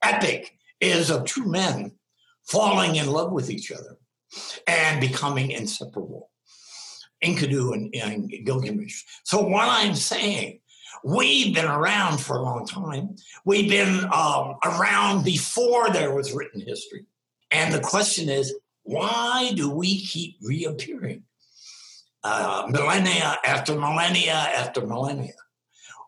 epic 0.02 0.58
is 0.80 1.11
of 1.11 1.24
two 1.24 1.46
men 1.46 1.92
falling 2.44 2.96
in 2.96 3.08
love 3.08 3.32
with 3.32 3.50
each 3.50 3.70
other. 3.72 3.98
and 4.66 5.00
becoming 5.00 5.50
inseparable. 5.50 6.30
Enkidu 7.24 7.72
and, 7.72 7.94
and 7.94 8.30
Gilgamesh. 8.44 9.02
So 9.24 9.42
what 9.42 9.68
I'm 9.68 9.94
saying, 9.94 10.61
we've 11.04 11.54
been 11.54 11.66
around 11.66 12.18
for 12.18 12.37
a 12.37 12.42
long 12.42 12.66
time. 12.66 13.16
We've 13.44 13.68
been 13.68 14.04
um, 14.12 14.56
around 14.64 15.24
before 15.24 15.90
there 15.90 16.14
was 16.14 16.32
written 16.32 16.61
history. 16.61 17.06
And 17.50 17.72
the 17.72 17.80
question 17.80 18.28
is, 18.28 18.54
why 18.82 19.52
do 19.54 19.70
we 19.70 20.00
keep 20.00 20.37
reappearing? 20.42 21.24
Uh, 22.24 22.66
millennia 22.68 23.38
after 23.44 23.74
millennia 23.74 24.32
after 24.32 24.84
millennia. 24.84 25.34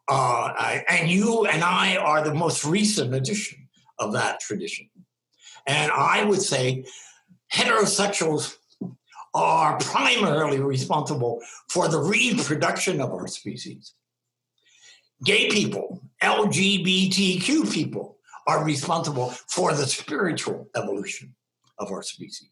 Uh, 0.08 0.52
I, 0.58 0.84
and 0.88 1.08
you 1.08 1.46
and 1.46 1.62
I 1.62 1.96
are 1.96 2.22
the 2.22 2.34
most 2.34 2.64
recent 2.64 3.14
addition 3.14 3.59
of 4.00 4.12
that 4.14 4.40
tradition. 4.40 4.88
And 5.66 5.92
I 5.92 6.24
would 6.24 6.42
say 6.42 6.84
heterosexuals 7.52 8.56
are 9.34 9.78
primarily 9.78 10.58
responsible 10.60 11.40
for 11.68 11.86
the 11.86 12.00
reproduction 12.00 13.00
of 13.00 13.12
our 13.12 13.28
species. 13.28 13.94
Gay 15.24 15.50
people, 15.50 16.02
LGBTQ 16.22 17.72
people, 17.72 18.16
are 18.46 18.64
responsible 18.64 19.30
for 19.46 19.74
the 19.74 19.86
spiritual 19.86 20.68
evolution 20.74 21.34
of 21.78 21.92
our 21.92 22.02
species. 22.02 22.48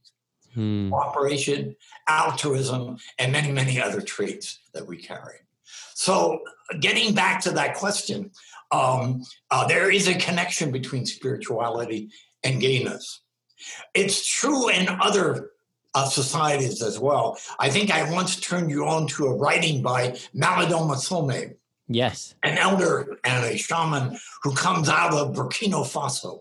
Hmm. 0.54 0.90
Cooperation, 0.90 1.74
altruism, 2.06 2.98
and 3.18 3.32
many, 3.32 3.50
many 3.50 3.80
other 3.80 4.00
traits 4.00 4.60
that 4.74 4.86
we 4.86 4.98
carry. 4.98 5.36
So, 5.94 6.40
getting 6.80 7.14
back 7.14 7.40
to 7.42 7.50
that 7.52 7.74
question, 7.74 8.30
um, 8.70 9.22
uh, 9.50 9.66
there 9.66 9.90
is 9.90 10.08
a 10.08 10.14
connection 10.14 10.70
between 10.70 11.06
spirituality 11.06 12.10
and 12.44 12.60
gayness. 12.60 13.22
It's 13.94 14.26
true 14.26 14.68
in 14.68 14.88
other 14.88 15.50
uh, 15.94 16.06
societies 16.06 16.82
as 16.82 16.98
well. 16.98 17.38
I 17.58 17.70
think 17.70 17.90
I 17.90 18.10
once 18.12 18.36
turned 18.36 18.70
you 18.70 18.86
on 18.86 19.06
to 19.08 19.26
a 19.26 19.34
writing 19.34 19.82
by 19.82 20.10
Malidoma 20.34 20.96
Somé. 20.96 21.54
Yes. 21.88 22.34
An 22.42 22.58
elder 22.58 23.18
and 23.24 23.44
a 23.44 23.56
shaman 23.56 24.18
who 24.42 24.52
comes 24.54 24.88
out 24.88 25.14
of 25.14 25.34
Burkina 25.34 25.84
Faso. 25.84 26.40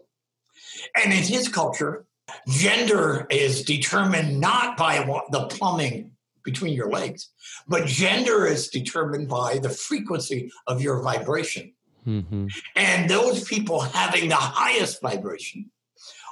And 0.96 1.14
in 1.14 1.24
his 1.24 1.48
culture, 1.48 2.06
gender 2.48 3.26
is 3.30 3.64
determined 3.64 4.40
not 4.40 4.78
by 4.78 4.98
the 5.32 5.48
plumbing 5.48 6.12
between 6.44 6.74
your 6.74 6.90
legs, 6.90 7.30
but 7.68 7.88
gender 7.88 8.46
is 8.46 8.70
determined 8.70 9.28
by 9.28 9.58
the 9.58 9.70
frequency 9.70 10.52
of 10.68 10.82
your 10.82 11.02
vibration. 11.02 11.74
Mm-hmm. 12.08 12.48
And 12.76 13.10
those 13.10 13.44
people 13.44 13.82
having 13.82 14.30
the 14.30 14.36
highest 14.36 15.02
vibration 15.02 15.70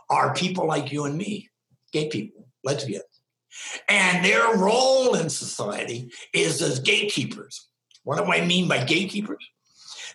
are 0.09 0.33
people 0.33 0.67
like 0.67 0.91
you 0.91 1.05
and 1.05 1.17
me, 1.17 1.49
gay 1.91 2.07
people, 2.07 2.47
lesbians. 2.63 3.03
And 3.89 4.23
their 4.23 4.55
role 4.55 5.15
in 5.15 5.29
society 5.29 6.11
is 6.33 6.61
as 6.61 6.79
gatekeepers. 6.79 7.67
What 8.03 8.17
do 8.17 8.31
I 8.31 8.45
mean 8.45 8.67
by 8.67 8.83
gatekeepers? 8.83 9.43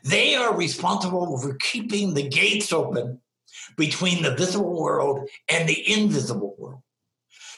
They 0.05 0.35
are 0.35 0.57
responsible 0.57 1.39
for 1.39 1.55
keeping 1.57 2.15
the 2.15 2.29
gates 2.29 2.73
open 2.73 3.21
between 3.77 4.23
the 4.23 4.35
visible 4.35 4.81
world 4.81 5.29
and 5.49 5.69
the 5.69 5.93
invisible 5.93 6.55
world. 6.59 6.83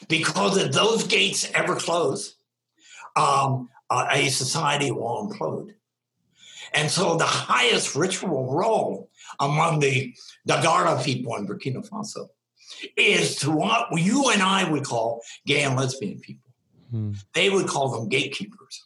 Because 0.09 0.57
if 0.57 0.71
those 0.71 1.05
gates 1.05 1.49
ever 1.53 1.75
close, 1.75 2.35
um, 3.15 3.69
uh, 3.89 4.07
a 4.11 4.29
society 4.29 4.91
will 4.91 5.29
implode. 5.29 5.73
And 6.73 6.89
so 6.89 7.15
the 7.15 7.25
highest 7.25 7.95
ritual 7.95 8.53
role 8.53 9.09
among 9.39 9.79
the 9.79 10.13
Dagara 10.47 11.03
people 11.03 11.35
in 11.35 11.47
Burkina 11.47 11.87
Faso 11.87 12.29
is 12.97 13.35
to 13.37 13.51
what 13.51 13.87
you 13.99 14.29
and 14.29 14.41
I 14.41 14.69
would 14.69 14.83
call 14.83 15.21
gay 15.45 15.63
and 15.63 15.75
lesbian 15.75 16.19
people. 16.19 16.51
Hmm. 16.89 17.11
They 17.33 17.49
would 17.49 17.67
call 17.67 17.89
them 17.89 18.09
gatekeepers. 18.09 18.85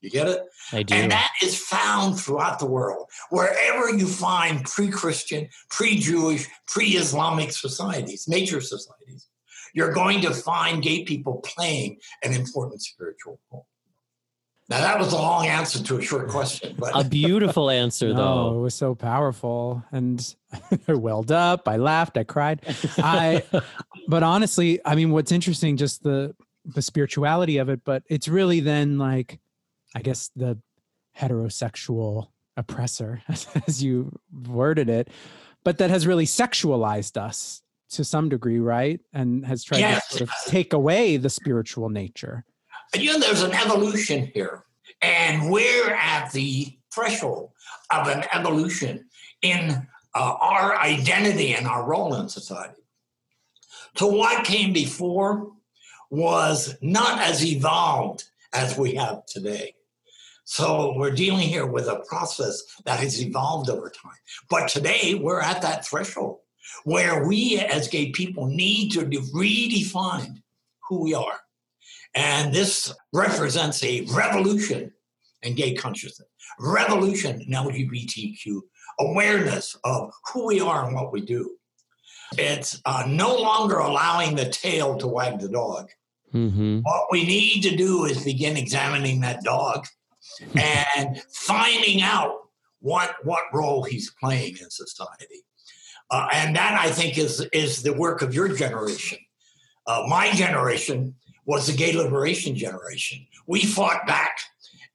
You 0.00 0.10
get 0.10 0.26
it? 0.26 0.42
I 0.72 0.82
do. 0.82 0.94
And 0.94 1.12
that 1.12 1.30
is 1.42 1.56
found 1.56 2.18
throughout 2.18 2.58
the 2.58 2.66
world. 2.66 3.08
Wherever 3.30 3.88
you 3.96 4.08
find 4.08 4.64
pre 4.64 4.90
Christian, 4.90 5.48
pre 5.70 5.96
Jewish, 5.96 6.48
pre 6.66 6.86
Islamic 6.88 7.52
societies, 7.52 8.26
major 8.28 8.60
societies, 8.60 9.28
you're 9.74 9.92
going 9.92 10.20
to 10.22 10.34
find 10.34 10.82
gay 10.82 11.04
people 11.04 11.40
playing 11.44 11.98
an 12.24 12.32
important 12.32 12.82
spiritual 12.82 13.38
role. 13.50 13.66
Now 14.72 14.80
that 14.80 14.98
was 14.98 15.12
a 15.12 15.18
long 15.18 15.46
answer 15.46 15.82
to 15.82 15.98
a 15.98 16.02
short 16.02 16.28
question, 16.28 16.74
but 16.78 16.92
a 16.94 17.06
beautiful 17.06 17.68
answer 17.68 18.08
though. 18.14 18.52
No, 18.52 18.58
it 18.58 18.62
was 18.62 18.74
so 18.74 18.94
powerful, 18.94 19.84
and 19.92 20.34
I 20.88 20.94
welled 20.94 21.30
up. 21.30 21.68
I 21.68 21.76
laughed. 21.76 22.16
I 22.16 22.24
cried. 22.24 22.62
I, 22.96 23.42
but 24.08 24.22
honestly, 24.22 24.80
I 24.82 24.94
mean, 24.94 25.10
what's 25.10 25.30
interesting, 25.30 25.76
just 25.76 26.02
the 26.02 26.34
the 26.64 26.80
spirituality 26.80 27.58
of 27.58 27.68
it, 27.68 27.82
but 27.84 28.02
it's 28.08 28.28
really 28.28 28.60
then 28.60 28.96
like, 28.96 29.40
I 29.94 30.00
guess 30.00 30.30
the 30.36 30.58
heterosexual 31.18 32.28
oppressor, 32.56 33.20
as 33.28 33.82
you 33.82 34.18
worded 34.48 34.88
it, 34.88 35.08
but 35.64 35.76
that 35.78 35.90
has 35.90 36.06
really 36.06 36.24
sexualized 36.24 37.18
us 37.18 37.60
to 37.90 38.04
some 38.04 38.30
degree, 38.30 38.58
right? 38.58 39.00
And 39.12 39.44
has 39.44 39.64
tried 39.64 39.80
yes. 39.80 40.08
to 40.08 40.16
sort 40.16 40.30
of 40.30 40.34
take 40.46 40.72
away 40.72 41.18
the 41.18 41.28
spiritual 41.28 41.90
nature 41.90 42.46
you 42.94 43.12
know, 43.12 43.18
there's 43.18 43.42
an 43.42 43.52
evolution 43.52 44.30
here, 44.34 44.64
and 45.00 45.50
we're 45.50 45.90
at 45.94 46.30
the 46.32 46.76
threshold 46.92 47.50
of 47.90 48.08
an 48.08 48.24
evolution 48.32 49.06
in 49.40 49.86
uh, 50.14 50.36
our 50.40 50.76
identity 50.76 51.54
and 51.54 51.66
our 51.66 51.84
role 51.84 52.14
in 52.14 52.28
society. 52.28 52.82
So, 53.96 54.08
what 54.08 54.44
came 54.44 54.72
before 54.72 55.50
was 56.10 56.76
not 56.82 57.20
as 57.20 57.44
evolved 57.44 58.24
as 58.52 58.76
we 58.76 58.94
have 58.96 59.24
today. 59.26 59.74
So, 60.44 60.94
we're 60.96 61.12
dealing 61.12 61.48
here 61.48 61.66
with 61.66 61.86
a 61.88 62.04
process 62.06 62.62
that 62.84 63.00
has 63.00 63.22
evolved 63.22 63.70
over 63.70 63.88
time. 63.88 64.12
But 64.50 64.68
today, 64.68 65.14
we're 65.14 65.40
at 65.40 65.62
that 65.62 65.86
threshold 65.86 66.40
where 66.84 67.26
we 67.26 67.58
as 67.58 67.88
gay 67.88 68.10
people 68.10 68.46
need 68.46 68.92
to 68.92 69.00
redefine 69.00 70.42
who 70.88 71.00
we 71.00 71.14
are 71.14 71.40
and 72.14 72.52
this 72.52 72.92
represents 73.12 73.82
a 73.82 74.02
revolution 74.12 74.92
in 75.42 75.54
gay 75.54 75.74
consciousness, 75.74 76.28
revolution 76.58 77.40
in 77.40 77.48
LGBTQ 77.48 78.60
awareness 79.00 79.76
of 79.84 80.12
who 80.32 80.46
we 80.46 80.60
are 80.60 80.84
and 80.84 80.94
what 80.94 81.12
we 81.12 81.20
do. 81.20 81.56
It's 82.38 82.80
uh, 82.86 83.04
no 83.08 83.36
longer 83.36 83.78
allowing 83.78 84.36
the 84.36 84.48
tail 84.48 84.96
to 84.98 85.06
wag 85.06 85.40
the 85.40 85.48
dog. 85.48 85.88
Mm-hmm. 86.32 86.80
What 86.80 87.08
we 87.10 87.24
need 87.24 87.62
to 87.62 87.76
do 87.76 88.06
is 88.06 88.24
begin 88.24 88.56
examining 88.56 89.20
that 89.20 89.42
dog 89.42 89.86
and 90.54 91.22
finding 91.32 92.02
out 92.02 92.36
what 92.80 93.14
what 93.22 93.44
role 93.52 93.82
he's 93.84 94.12
playing 94.20 94.56
in 94.60 94.70
society. 94.70 95.44
Uh, 96.10 96.28
and 96.32 96.56
that 96.56 96.78
I 96.80 96.90
think 96.90 97.18
is 97.18 97.46
is 97.52 97.82
the 97.82 97.92
work 97.92 98.22
of 98.22 98.34
your 98.34 98.48
generation. 98.48 99.18
Uh, 99.86 100.04
my 100.08 100.30
generation 100.32 101.14
was 101.52 101.66
the 101.66 101.74
gay 101.74 101.92
liberation 101.92 102.56
generation. 102.56 103.26
We 103.46 103.60
fought 103.66 104.06
back 104.06 104.38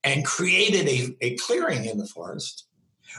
and 0.04 0.26
created 0.26 0.88
a, 0.88 1.16
a 1.22 1.36
clearing 1.36 1.86
in 1.86 2.00
the 2.00 2.08
forest 2.08 2.66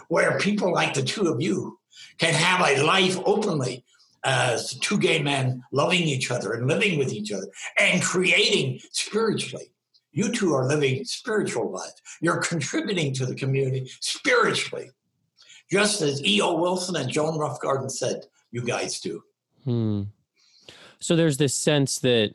where 0.08 0.40
people 0.40 0.72
like 0.72 0.92
the 0.92 1.04
two 1.04 1.28
of 1.28 1.40
you 1.40 1.78
can 2.18 2.34
have 2.34 2.66
a 2.66 2.82
life 2.82 3.16
openly 3.24 3.84
as 4.24 4.74
two 4.80 4.98
gay 4.98 5.22
men 5.22 5.62
loving 5.70 6.02
each 6.02 6.32
other 6.32 6.52
and 6.52 6.66
living 6.66 6.98
with 6.98 7.12
each 7.12 7.30
other 7.30 7.46
and 7.78 8.02
creating 8.02 8.80
spiritually. 8.90 9.70
You 10.10 10.32
two 10.32 10.52
are 10.54 10.66
living 10.66 11.04
spiritual 11.04 11.70
lives. 11.70 12.02
You're 12.20 12.38
contributing 12.38 13.14
to 13.14 13.24
the 13.26 13.36
community 13.36 13.88
spiritually, 14.00 14.90
just 15.70 16.02
as 16.02 16.24
E.O. 16.24 16.56
Wilson 16.56 16.96
and 16.96 17.08
Joan 17.08 17.38
Roughgarden 17.38 17.88
said 17.88 18.22
you 18.50 18.62
guys 18.62 18.98
do. 18.98 19.22
Hmm. 19.62 20.02
So 20.98 21.14
there's 21.14 21.36
this 21.36 21.54
sense 21.54 22.00
that 22.00 22.34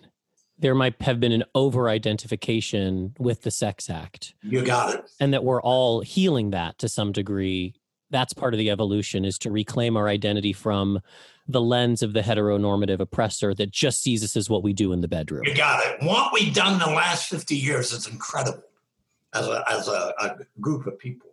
there 0.57 0.75
might 0.75 1.01
have 1.01 1.19
been 1.19 1.31
an 1.31 1.43
over 1.55 1.89
identification 1.89 3.15
with 3.19 3.41
the 3.41 3.51
sex 3.51 3.89
act. 3.89 4.33
You 4.43 4.63
got 4.63 4.93
it. 4.93 5.09
And 5.19 5.33
that 5.33 5.43
we're 5.43 5.61
all 5.61 6.01
healing 6.01 6.51
that 6.51 6.77
to 6.79 6.89
some 6.89 7.11
degree. 7.11 7.73
That's 8.11 8.33
part 8.33 8.53
of 8.53 8.59
the 8.59 8.69
evolution 8.69 9.25
is 9.25 9.37
to 9.39 9.51
reclaim 9.51 9.97
our 9.97 10.07
identity 10.07 10.53
from 10.53 11.01
the 11.47 11.61
lens 11.61 12.01
of 12.01 12.13
the 12.13 12.21
heteronormative 12.21 12.99
oppressor 12.99 13.53
that 13.55 13.71
just 13.71 14.01
sees 14.01 14.23
us 14.23 14.37
as 14.37 14.49
what 14.49 14.63
we 14.63 14.71
do 14.71 14.93
in 14.93 15.01
the 15.01 15.07
bedroom. 15.07 15.43
You 15.45 15.55
got 15.55 15.83
it. 15.85 16.01
What 16.01 16.31
we've 16.31 16.53
done 16.53 16.79
the 16.79 16.85
last 16.85 17.27
50 17.29 17.55
years 17.55 17.91
is 17.91 18.07
incredible 18.07 18.63
as 19.33 19.47
a, 19.47 19.63
as 19.69 19.87
a, 19.87 20.13
a 20.21 20.37
group 20.61 20.85
of 20.85 20.97
people. 20.99 21.31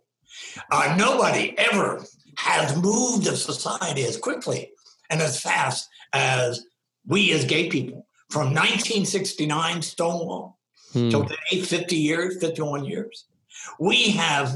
Uh, 0.71 0.95
nobody 0.97 1.57
ever 1.57 2.03
has 2.37 2.75
moved 2.75 3.27
a 3.27 3.35
society 3.35 4.03
as 4.03 4.17
quickly 4.17 4.71
and 5.09 5.21
as 5.21 5.39
fast 5.39 5.87
as 6.13 6.65
we 7.05 7.31
as 7.31 7.45
gay 7.45 7.69
people 7.69 8.05
from 8.31 8.53
1969 8.53 9.81
Stonewall 9.81 10.57
hmm. 10.93 11.09
till 11.09 11.25
today, 11.25 11.61
50 11.61 11.95
years, 11.95 12.37
51 12.39 12.85
years. 12.85 13.25
We 13.77 14.11
have 14.11 14.55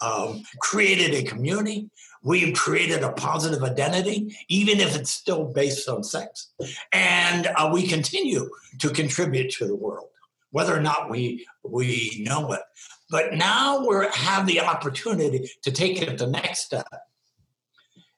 um, 0.00 0.42
created 0.60 1.14
a 1.14 1.28
community. 1.28 1.90
We've 2.22 2.54
created 2.54 3.02
a 3.02 3.12
positive 3.12 3.62
identity, 3.62 4.34
even 4.48 4.80
if 4.80 4.96
it's 4.96 5.10
still 5.10 5.44
based 5.44 5.88
on 5.88 6.02
sex. 6.02 6.50
And 6.92 7.46
uh, 7.56 7.70
we 7.72 7.86
continue 7.86 8.48
to 8.78 8.88
contribute 8.90 9.50
to 9.52 9.66
the 9.66 9.76
world, 9.76 10.08
whether 10.50 10.74
or 10.74 10.80
not 10.80 11.10
we, 11.10 11.46
we 11.62 12.24
know 12.26 12.52
it. 12.52 12.62
But 13.10 13.34
now 13.34 13.86
we 13.86 14.06
have 14.14 14.46
the 14.46 14.60
opportunity 14.60 15.50
to 15.62 15.70
take 15.70 16.00
it 16.00 16.16
the 16.16 16.26
next 16.26 16.60
step. 16.60 16.86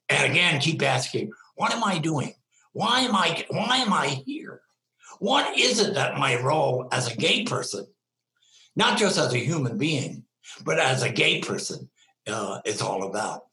And 0.09 0.31
again, 0.31 0.61
keep 0.61 0.83
asking, 0.83 1.33
what 1.57 1.73
am 1.73 1.83
I 1.83 1.99
doing? 1.99 2.35
Why 2.73 3.01
am 3.01 3.15
I 3.15 3.45
why 3.51 3.77
am 3.79 3.93
I 3.93 4.07
here? 4.07 4.63
What 5.19 5.59
is 5.59 5.81
it 5.81 5.95
that 5.95 6.19
my 6.19 6.41
role 6.41 6.89
as 6.93 7.11
a 7.11 7.17
gay 7.17 7.45
person, 7.45 7.87
not 8.77 8.99
just 8.99 9.19
as 9.19 9.33
a 9.33 9.39
human 9.39 9.79
being, 9.79 10.25
but 10.65 10.79
as 10.79 11.03
a 11.03 11.11
gay 11.11 11.41
person, 11.41 11.89
uh, 12.27 12.61
is 12.65 12.83
all 12.83 13.05
about? 13.05 13.47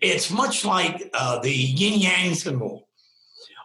It's 0.00 0.30
much 0.30 0.64
like 0.64 1.10
uh, 1.14 1.38
the 1.40 1.52
yin 1.52 2.00
yang 2.00 2.34
symbol 2.34 2.88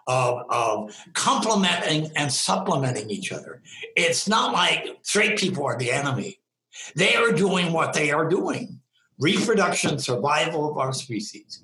of, 0.08 0.44
of 0.50 0.96
complementing 1.14 2.12
and 2.16 2.32
supplementing 2.32 3.10
each 3.10 3.32
other. 3.32 3.62
It's 3.96 4.28
not 4.28 4.54
like 4.54 4.98
straight 5.02 5.38
people 5.38 5.66
are 5.66 5.78
the 5.78 5.92
enemy. 5.92 6.40
They 6.96 7.16
are 7.16 7.32
doing 7.32 7.74
what 7.74 7.94
they 7.94 8.12
are 8.12 8.28
doing 8.28 8.80
reproduction, 9.20 9.98
survival 10.00 10.70
of 10.70 10.78
our 10.78 10.94
species. 10.94 11.64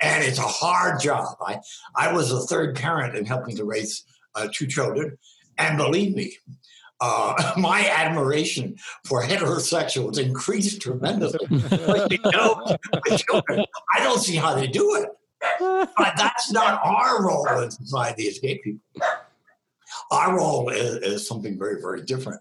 And 0.00 0.24
it's 0.24 0.38
a 0.38 0.42
hard 0.42 1.00
job. 1.00 1.36
I, 1.40 1.58
I 1.94 2.12
was 2.12 2.32
a 2.32 2.40
third 2.40 2.76
parent 2.76 3.16
in 3.16 3.24
helping 3.24 3.56
to 3.56 3.64
raise 3.64 4.04
two 4.52 4.66
children. 4.66 5.18
And 5.58 5.76
believe 5.76 6.14
me, 6.14 6.36
uh, 7.00 7.52
my 7.56 7.88
admiration 7.88 8.76
for 9.04 9.22
heterosexuals 9.22 10.18
increased 10.18 10.80
tremendously. 10.80 11.46
you 11.50 12.18
know, 12.32 12.76
children, 13.16 13.64
I 13.94 14.02
don't 14.02 14.20
see 14.20 14.36
how 14.36 14.54
they 14.54 14.66
do 14.66 14.96
it. 14.96 15.08
But 15.60 16.14
that's 16.16 16.50
not 16.50 16.80
our 16.82 17.24
role 17.24 17.46
in 17.62 17.70
society 17.70 18.26
as 18.28 18.38
gay 18.40 18.58
people. 18.58 18.80
Our 20.10 20.36
role 20.36 20.68
is, 20.68 20.96
is 20.96 21.28
something 21.28 21.58
very, 21.58 21.80
very 21.80 22.02
different. 22.02 22.40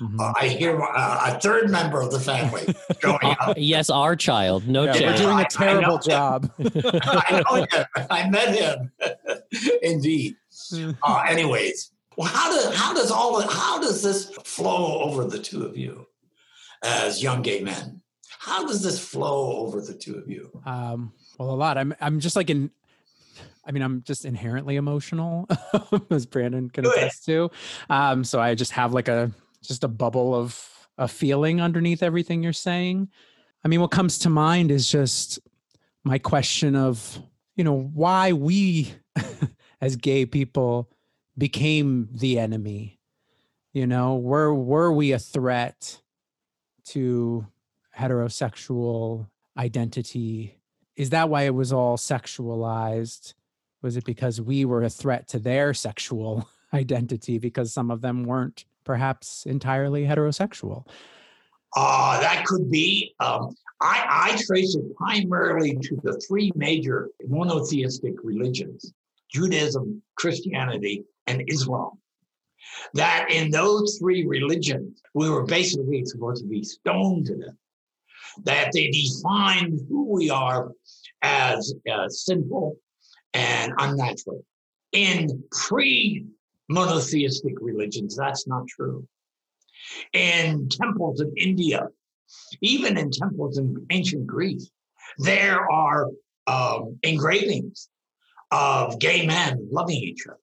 Mm-hmm. 0.00 0.20
Uh, 0.20 0.32
I 0.40 0.48
hear 0.48 0.80
uh, 0.80 1.34
a 1.34 1.40
third 1.40 1.70
member 1.70 2.00
of 2.00 2.12
the 2.12 2.20
family 2.20 2.72
going 3.00 3.36
up. 3.40 3.54
yes, 3.56 3.90
our 3.90 4.14
child. 4.14 4.68
No, 4.68 4.84
yeah, 4.84 4.92
we're 4.92 5.16
doing 5.16 5.40
a 5.40 5.46
terrible 5.50 5.94
I, 5.94 5.96
I 5.96 5.98
job. 5.98 6.52
I 6.58 7.42
know 7.44 7.66
him. 7.70 7.86
I 8.08 8.28
met 8.28 8.54
him. 8.54 8.92
Indeed. 9.82 10.36
Uh, 11.02 11.24
anyways, 11.28 11.92
well, 12.16 12.28
how 12.28 12.50
does 12.50 12.74
how 12.74 12.92
does 12.92 13.10
all 13.10 13.40
how 13.48 13.80
does 13.80 14.02
this 14.02 14.30
flow 14.44 15.02
over 15.02 15.24
the 15.24 15.38
two 15.38 15.64
of 15.64 15.76
you 15.76 16.06
as 16.82 17.22
young 17.22 17.42
gay 17.42 17.60
men? 17.60 18.02
How 18.38 18.66
does 18.66 18.82
this 18.82 18.98
flow 18.98 19.58
over 19.58 19.80
the 19.80 19.94
two 19.94 20.16
of 20.16 20.28
you? 20.28 20.50
Um, 20.66 21.12
well, 21.38 21.50
a 21.50 21.52
lot. 21.52 21.78
I'm 21.78 21.94
I'm 22.00 22.18
just 22.20 22.34
like 22.36 22.50
in 22.50 22.70
I 23.64 23.70
mean, 23.70 23.82
I'm 23.82 24.02
just 24.02 24.24
inherently 24.24 24.76
emotional, 24.76 25.46
as 26.10 26.24
Brandon 26.24 26.70
can 26.70 26.86
attest 26.86 27.26
to. 27.26 27.50
Um, 27.90 28.24
so 28.24 28.40
I 28.40 28.54
just 28.54 28.72
have 28.72 28.94
like 28.94 29.08
a 29.08 29.30
just 29.62 29.84
a 29.84 29.88
bubble 29.88 30.34
of 30.34 30.88
a 30.96 31.06
feeling 31.06 31.60
underneath 31.60 32.02
everything 32.02 32.42
you're 32.42 32.52
saying. 32.52 33.08
I 33.64 33.68
mean, 33.68 33.80
what 33.80 33.90
comes 33.90 34.20
to 34.20 34.30
mind 34.30 34.70
is 34.70 34.90
just 34.90 35.38
my 36.02 36.18
question 36.18 36.76
of, 36.76 37.20
you 37.56 37.64
know, 37.64 37.78
why 37.78 38.32
we 38.32 38.92
as 39.80 39.96
gay 39.96 40.26
people 40.26 40.90
became 41.36 42.08
the 42.12 42.38
enemy. 42.38 42.98
You 43.72 43.86
know, 43.86 44.16
were 44.16 44.54
were 44.54 44.92
we 44.92 45.12
a 45.12 45.18
threat 45.18 46.00
to 46.86 47.46
heterosexual 47.96 49.28
identity? 49.56 50.58
Is 50.96 51.10
that 51.10 51.28
why 51.28 51.42
it 51.42 51.54
was 51.54 51.72
all 51.72 51.96
sexualized? 51.96 53.34
Was 53.82 53.96
it 53.96 54.04
because 54.04 54.40
we 54.40 54.64
were 54.64 54.82
a 54.82 54.90
threat 54.90 55.28
to 55.28 55.38
their 55.38 55.74
sexual 55.74 56.48
identity 56.74 57.38
because 57.38 57.72
some 57.72 57.90
of 57.90 58.00
them 58.00 58.24
weren't 58.24 58.64
perhaps 58.84 59.46
entirely 59.46 60.04
heterosexual? 60.04 60.86
Uh, 61.76 62.18
that 62.20 62.44
could 62.46 62.70
be. 62.70 63.14
Um, 63.20 63.54
I, 63.80 64.32
I 64.32 64.42
trace 64.42 64.74
it 64.74 64.96
primarily 64.96 65.76
to 65.76 65.96
the 66.02 66.20
three 66.26 66.50
major 66.56 67.10
monotheistic 67.28 68.14
religions 68.24 68.92
Judaism, 69.32 70.02
Christianity, 70.16 71.04
and 71.26 71.42
Islam. 71.48 71.92
That 72.94 73.30
in 73.30 73.50
those 73.50 73.98
three 73.98 74.26
religions, 74.26 75.00
we 75.14 75.30
were 75.30 75.44
basically 75.44 76.04
supposed 76.04 76.42
to 76.42 76.48
be 76.48 76.62
stoned 76.62 77.26
to 77.26 77.36
death. 77.36 77.54
That 78.44 78.70
they 78.72 78.90
defined 78.90 79.80
who 79.88 80.06
we 80.12 80.30
are 80.30 80.72
as 81.22 81.74
uh, 81.90 82.08
sinful 82.08 82.76
and 83.34 83.72
unnatural. 83.78 84.44
In 84.92 85.42
pre 85.50 86.26
monotheistic 86.68 87.54
religions. 87.60 88.16
That's 88.16 88.46
not 88.46 88.66
true. 88.68 89.06
In 90.12 90.68
temples 90.68 91.20
in 91.20 91.32
India, 91.36 91.88
even 92.60 92.98
in 92.98 93.10
temples 93.10 93.58
in 93.58 93.86
ancient 93.90 94.26
Greece, 94.26 94.70
there 95.18 95.70
are 95.70 96.08
um, 96.46 96.98
engravings 97.02 97.88
of 98.50 98.98
gay 98.98 99.26
men 99.26 99.68
loving 99.70 99.96
each 99.96 100.26
other. 100.26 100.38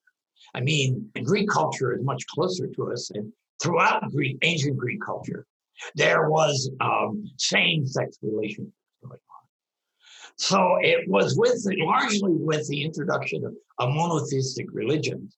I 0.54 0.60
mean, 0.60 1.10
Greek 1.24 1.48
culture 1.48 1.94
is 1.94 2.02
much 2.02 2.26
closer 2.28 2.66
to 2.66 2.92
us, 2.92 3.10
and 3.10 3.32
throughout 3.62 4.02
Greek, 4.10 4.38
ancient 4.42 4.76
Greek 4.76 5.00
culture, 5.04 5.46
there 5.94 6.30
was 6.30 6.70
um, 6.80 7.24
same-sex 7.36 8.18
relationships 8.22 8.72
going 9.02 9.12
on. 9.12 10.36
So 10.36 10.78
it 10.80 11.08
was 11.08 11.36
with 11.36 11.60
largely 11.78 12.32
with 12.32 12.66
the 12.68 12.84
introduction 12.84 13.44
of, 13.44 13.54
of 13.78 13.94
monotheistic 13.94 14.66
religions 14.72 15.36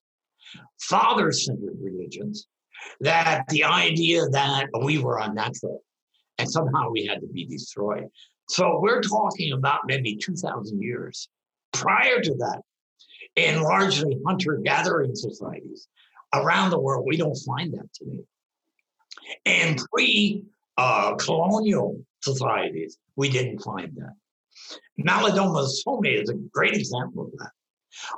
father 0.79 1.31
centered 1.31 1.77
religions 1.81 2.47
that 3.01 3.43
the 3.49 3.63
idea 3.63 4.25
that 4.29 4.67
we 4.83 4.97
were 4.97 5.19
unnatural 5.19 5.83
and 6.37 6.49
somehow 6.49 6.89
we 6.89 7.05
had 7.05 7.19
to 7.19 7.27
be 7.27 7.45
destroyed. 7.45 8.05
So 8.49 8.79
we're 8.81 9.01
talking 9.01 9.53
about 9.53 9.81
maybe 9.85 10.15
2,000 10.15 10.81
years. 10.81 11.29
Prior 11.73 12.21
to 12.21 12.35
that, 12.35 12.61
in 13.35 13.61
largely 13.61 14.17
hunter 14.25 14.57
gathering 14.63 15.15
societies 15.15 15.87
around 16.33 16.71
the 16.71 16.79
world, 16.79 17.05
we 17.07 17.17
don't 17.17 17.37
find 17.45 17.73
that 17.73 17.91
today. 17.93 18.23
In 19.45 19.77
pre 19.91 20.43
uh, 20.77 21.15
colonial 21.15 22.03
societies, 22.21 22.97
we 23.15 23.29
didn't 23.29 23.59
find 23.59 23.91
that. 23.95 24.13
Malidoma 24.99 25.67
Somé 25.85 26.21
is 26.21 26.29
a 26.29 26.35
great 26.53 26.73
example 26.73 27.25
of 27.25 27.31
that. 27.37 27.51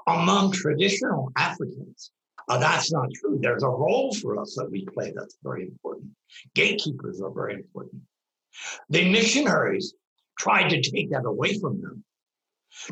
Among 0.08 0.52
traditional 0.52 1.32
Africans, 1.38 2.12
uh, 2.50 2.58
that's 2.58 2.92
not 2.92 3.08
true. 3.14 3.40
There's 3.42 3.64
a 3.64 3.70
role 3.70 4.14
for 4.16 4.40
us 4.40 4.56
that 4.58 4.70
we 4.70 4.86
play 4.86 5.14
that's 5.16 5.38
very 5.44 5.64
important. 5.64 6.10
Gatekeepers 6.56 7.22
are 7.22 7.32
very 7.32 7.56
important. 7.56 8.02
The 8.90 9.10
missionaries 9.10 9.94
tried 10.38 10.70
to 10.70 10.82
take 10.82 11.12
that 11.12 11.26
away 11.26 11.58
from 11.60 11.82
them, 11.82 12.04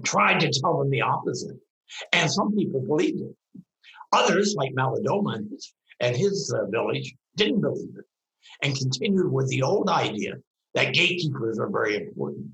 tried 0.03 0.39
to 0.41 0.51
tell 0.51 0.79
them 0.79 0.89
the 0.89 1.01
opposite. 1.01 1.57
And 2.13 2.29
some 2.29 2.55
people 2.55 2.81
believed 2.81 3.21
it. 3.21 3.61
Others, 4.11 4.55
like 4.55 4.71
his, 5.51 5.73
and 5.99 6.15
his 6.15 6.53
uh, 6.55 6.65
village, 6.69 7.15
didn't 7.35 7.61
believe 7.61 7.95
it 7.97 8.05
and 8.63 8.75
continued 8.75 9.31
with 9.31 9.47
the 9.49 9.61
old 9.61 9.89
idea 9.89 10.35
that 10.73 10.93
gatekeepers 10.93 11.59
are 11.59 11.69
very 11.69 11.95
important. 11.95 12.47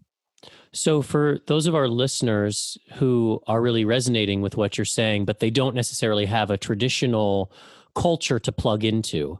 So, 0.73 1.01
for 1.01 1.39
those 1.47 1.67
of 1.67 1.75
our 1.75 1.87
listeners 1.87 2.77
who 2.95 3.41
are 3.47 3.61
really 3.61 3.85
resonating 3.85 4.41
with 4.41 4.57
what 4.57 4.77
you're 4.77 4.85
saying, 4.85 5.25
but 5.25 5.39
they 5.39 5.49
don't 5.49 5.75
necessarily 5.75 6.25
have 6.25 6.51
a 6.51 6.57
traditional 6.57 7.51
culture 7.95 8.39
to 8.39 8.51
plug 8.51 8.83
into, 8.83 9.39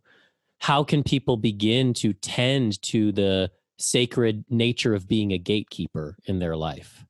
how 0.60 0.84
can 0.84 1.04
people 1.04 1.38
begin 1.38 1.93
to 1.95 2.13
tend 2.13 2.82
to 2.84 3.12
the 3.12 3.52
sacred 3.78 4.45
nature 4.50 4.95
of 4.95 5.08
being 5.08 5.34
a 5.34 5.38
gatekeeper 5.38 6.17
in 6.26 6.39
their 6.39 6.56
life? 6.56 7.06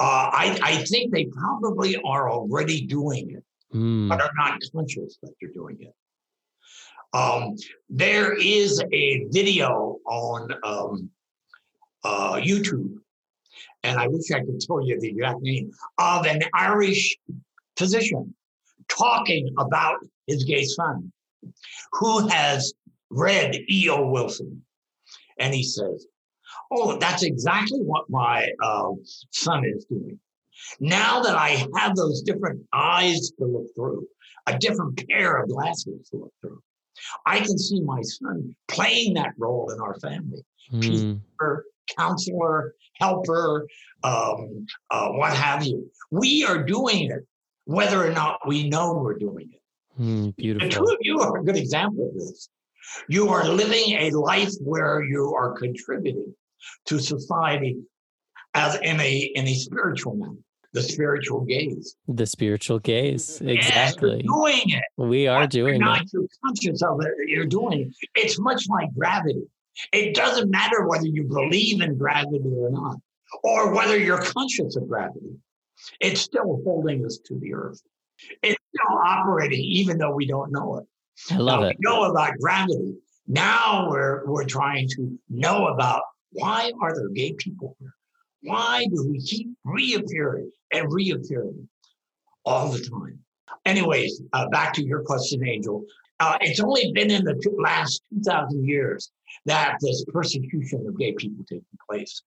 Uh, 0.00 0.30
I, 0.32 0.58
I, 0.62 0.84
think 0.84 1.12
they 1.12 1.26
probably 1.26 1.94
are 1.96 2.30
already 2.30 2.86
doing 2.86 3.32
it, 3.32 3.44
mm. 3.76 4.08
but 4.08 4.20
are 4.22 4.30
not 4.34 4.58
conscious 4.72 5.18
that 5.22 5.32
they're 5.38 5.52
doing 5.52 5.76
it. 5.78 5.94
Um, 7.12 7.56
there 7.90 8.32
is 8.32 8.82
a 8.92 9.26
video 9.30 9.98
on 10.06 10.52
um, 10.64 11.10
uh, 12.02 12.36
YouTube 12.36 13.00
and 13.82 13.98
I 13.98 14.06
wish 14.08 14.30
I 14.30 14.40
could 14.40 14.60
tell 14.60 14.86
you 14.86 15.00
the 15.00 15.08
exact 15.08 15.40
name, 15.40 15.70
of 15.98 16.26
an 16.26 16.42
Irish 16.54 17.16
physician 17.76 18.34
talking 18.88 19.54
about 19.58 19.98
his 20.26 20.44
gay 20.44 20.64
son 20.64 21.12
who 21.92 22.28
has 22.28 22.74
read 23.10 23.56
E.O. 23.68 24.10
Wilson. 24.10 24.62
And 25.38 25.54
he 25.54 25.62
says, 25.62 26.06
Oh, 26.70 26.96
that's 26.98 27.22
exactly 27.22 27.80
what 27.80 28.08
my 28.08 28.48
uh, 28.62 28.90
son 29.30 29.64
is 29.64 29.84
doing. 29.86 30.18
Now 30.78 31.20
that 31.20 31.36
I 31.36 31.66
have 31.76 31.96
those 31.96 32.22
different 32.22 32.60
eyes 32.72 33.30
to 33.38 33.46
look 33.46 33.66
through, 33.74 34.06
a 34.46 34.58
different 34.58 35.02
pair 35.08 35.42
of 35.42 35.48
glasses 35.48 36.08
to 36.10 36.18
look 36.18 36.32
through, 36.40 36.60
I 37.26 37.38
can 37.38 37.58
see 37.58 37.80
my 37.80 38.02
son 38.02 38.54
playing 38.68 39.14
that 39.14 39.32
role 39.38 39.70
in 39.72 39.80
our 39.80 39.98
family. 40.00 40.42
Mm. 40.72 40.82
Peacekeeper, 41.40 41.60
counselor, 41.96 42.74
helper, 43.00 43.66
um, 44.04 44.66
uh, 44.90 45.08
what 45.10 45.34
have 45.34 45.64
you. 45.64 45.90
We 46.10 46.44
are 46.44 46.62
doing 46.62 47.10
it, 47.10 47.26
whether 47.64 48.04
or 48.06 48.12
not 48.12 48.46
we 48.46 48.68
know 48.68 48.94
we're 48.94 49.18
doing 49.18 49.50
it. 49.52 49.60
Mm, 50.00 50.34
The 50.36 50.68
two 50.68 50.84
of 50.84 50.98
you 51.00 51.20
are 51.20 51.38
a 51.38 51.44
good 51.44 51.56
example 51.56 52.08
of 52.08 52.14
this. 52.14 52.48
You 53.08 53.28
are 53.28 53.48
living 53.48 53.92
a 53.92 54.10
life 54.10 54.52
where 54.60 55.02
you 55.02 55.34
are 55.34 55.52
contributing 55.52 56.34
to 56.86 56.98
society 56.98 57.76
as 58.54 58.76
in 58.76 59.00
a 59.00 59.30
in 59.34 59.46
a 59.46 59.54
spiritual 59.54 60.16
manner, 60.16 60.38
the 60.72 60.82
spiritual 60.82 61.42
gaze. 61.42 61.96
The 62.08 62.26
spiritual 62.26 62.78
gaze. 62.78 63.40
Exactly. 63.40 64.22
doing 64.22 64.70
it. 64.70 64.84
We 64.96 65.26
are 65.26 65.44
or 65.44 65.46
doing 65.46 65.80
not 65.80 66.02
it. 66.02 66.10
you're 66.12 66.26
conscious 66.44 66.82
of 66.82 67.00
it, 67.02 67.28
you're 67.28 67.46
doing 67.46 67.80
it. 67.82 68.08
It's 68.14 68.38
much 68.38 68.68
like 68.68 68.92
gravity. 68.94 69.42
It 69.92 70.14
doesn't 70.14 70.50
matter 70.50 70.86
whether 70.86 71.06
you 71.06 71.24
believe 71.24 71.80
in 71.80 71.96
gravity 71.96 72.42
or 72.44 72.70
not, 72.70 72.96
or 73.44 73.74
whether 73.74 73.96
you're 73.96 74.22
conscious 74.22 74.76
of 74.76 74.88
gravity. 74.88 75.36
It's 76.00 76.20
still 76.20 76.60
holding 76.64 77.06
us 77.06 77.18
to 77.26 77.38
the 77.38 77.54
earth. 77.54 77.80
It's 78.42 78.58
still 78.74 78.98
operating, 78.98 79.60
even 79.60 79.98
though 79.98 80.14
we 80.14 80.26
don't 80.26 80.52
know 80.52 80.78
it. 80.78 80.86
I 81.30 81.36
love 81.36 81.60
Now, 81.60 81.66
it. 81.68 81.76
We 81.78 81.90
know 81.90 82.04
about 82.04 82.38
gravity. 82.38 82.94
Now 83.26 83.88
we're 83.88 84.26
we're 84.26 84.44
trying 84.44 84.88
to 84.96 85.18
know 85.28 85.68
about 85.68 86.02
why 86.32 86.72
are 86.80 86.94
there 86.94 87.08
gay 87.08 87.32
people 87.34 87.76
here? 87.78 87.94
Why 88.42 88.86
do 88.86 89.06
we 89.08 89.20
keep 89.20 89.48
reappearing 89.64 90.50
and 90.72 90.92
reappearing 90.92 91.68
all 92.44 92.70
the 92.70 92.80
time? 92.80 93.18
Anyways, 93.66 94.22
uh, 94.32 94.48
back 94.48 94.72
to 94.74 94.84
your 94.84 95.02
question, 95.02 95.46
Angel. 95.46 95.84
Uh, 96.18 96.36
it's 96.40 96.60
only 96.60 96.92
been 96.92 97.10
in 97.10 97.24
the 97.24 97.34
two, 97.42 97.56
last 97.62 98.02
2,000 98.14 98.66
years 98.66 99.10
that 99.46 99.76
this 99.80 100.04
persecution 100.12 100.86
of 100.86 100.98
gay 100.98 101.12
people 101.12 101.44
taking 101.48 101.64
place. 101.88 102.22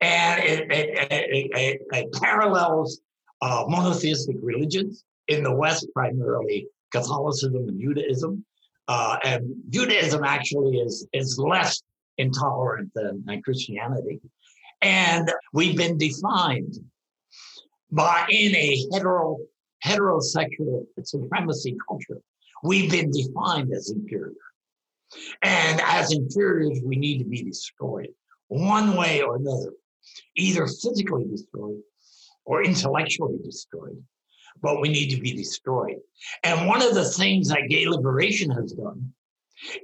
And 0.00 0.42
it, 0.42 0.72
it, 0.72 1.52
it, 1.52 1.80
it, 1.92 2.12
parallels 2.12 3.00
uh, 3.42 3.64
monotheistic 3.68 4.36
religions 4.40 5.04
in 5.28 5.42
the 5.42 5.52
West, 5.52 5.86
primarily 5.92 6.66
Catholicism 6.92 7.68
and 7.68 7.80
Judaism. 7.80 8.44
Uh, 8.88 9.16
and 9.24 9.54
Judaism 9.70 10.22
actually 10.24 10.78
is, 10.78 11.06
is 11.12 11.38
less 11.38 11.82
intolerant 12.18 12.90
than, 12.94 13.22
than 13.26 13.42
Christianity. 13.42 14.20
And 14.82 15.30
we've 15.52 15.76
been 15.76 15.98
defined 15.98 16.74
by 17.90 18.26
in 18.30 18.54
a 18.54 18.86
hetero, 18.92 19.38
heterosexual 19.84 20.84
supremacy 21.02 21.76
culture. 21.88 22.20
We've 22.62 22.90
been 22.90 23.10
defined 23.10 23.72
as 23.72 23.90
inferior. 23.90 24.32
And 25.42 25.80
as 25.84 26.12
inferiors, 26.12 26.80
we 26.84 26.96
need 26.96 27.18
to 27.18 27.24
be 27.24 27.42
destroyed 27.42 28.08
one 28.48 28.96
way 28.96 29.22
or 29.22 29.36
another, 29.36 29.72
either 30.36 30.66
physically 30.66 31.24
destroyed 31.24 31.80
or 32.44 32.62
intellectually 32.62 33.38
destroyed. 33.44 34.02
But 34.62 34.80
we 34.80 34.88
need 34.88 35.14
to 35.14 35.20
be 35.20 35.32
destroyed. 35.32 35.98
And 36.42 36.66
one 36.66 36.82
of 36.82 36.94
the 36.94 37.04
things 37.04 37.48
that 37.48 37.68
gay 37.68 37.86
liberation 37.86 38.50
has 38.50 38.72
done 38.72 39.12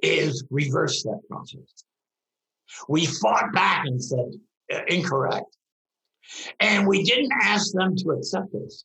is 0.02 0.44
reverse 0.50 1.02
that 1.02 1.20
process. 1.30 1.84
We 2.88 3.06
fought 3.06 3.52
back 3.52 3.86
and 3.86 4.02
said, 4.02 4.32
"Uh, 4.72 4.82
incorrect. 4.88 5.56
And 6.60 6.86
we 6.86 7.02
didn't 7.02 7.32
ask 7.32 7.72
them 7.72 7.96
to 7.96 8.10
accept 8.10 8.54
us. 8.54 8.84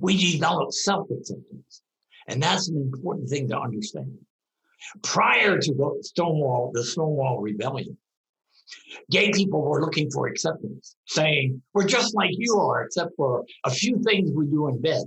We 0.00 0.32
developed 0.32 0.74
self 0.74 1.10
acceptance. 1.10 1.82
And 2.26 2.42
that's 2.42 2.68
an 2.68 2.76
important 2.76 3.28
thing 3.28 3.48
to 3.48 3.58
understand. 3.58 4.18
Prior 5.02 5.58
to 5.58 5.74
the 5.74 5.98
Stonewall, 6.02 6.70
the 6.72 6.84
Stonewall 6.84 7.40
Rebellion, 7.40 7.98
gay 9.10 9.30
people 9.32 9.62
were 9.62 9.80
looking 9.80 10.10
for 10.10 10.26
acceptance, 10.26 10.96
saying, 11.06 11.62
We're 11.74 11.86
just 11.86 12.14
like 12.14 12.30
you 12.32 12.58
are, 12.58 12.84
except 12.84 13.10
for 13.16 13.44
a 13.64 13.70
few 13.70 14.02
things 14.02 14.30
we 14.32 14.46
do 14.46 14.68
in 14.68 14.80
bed, 14.80 15.02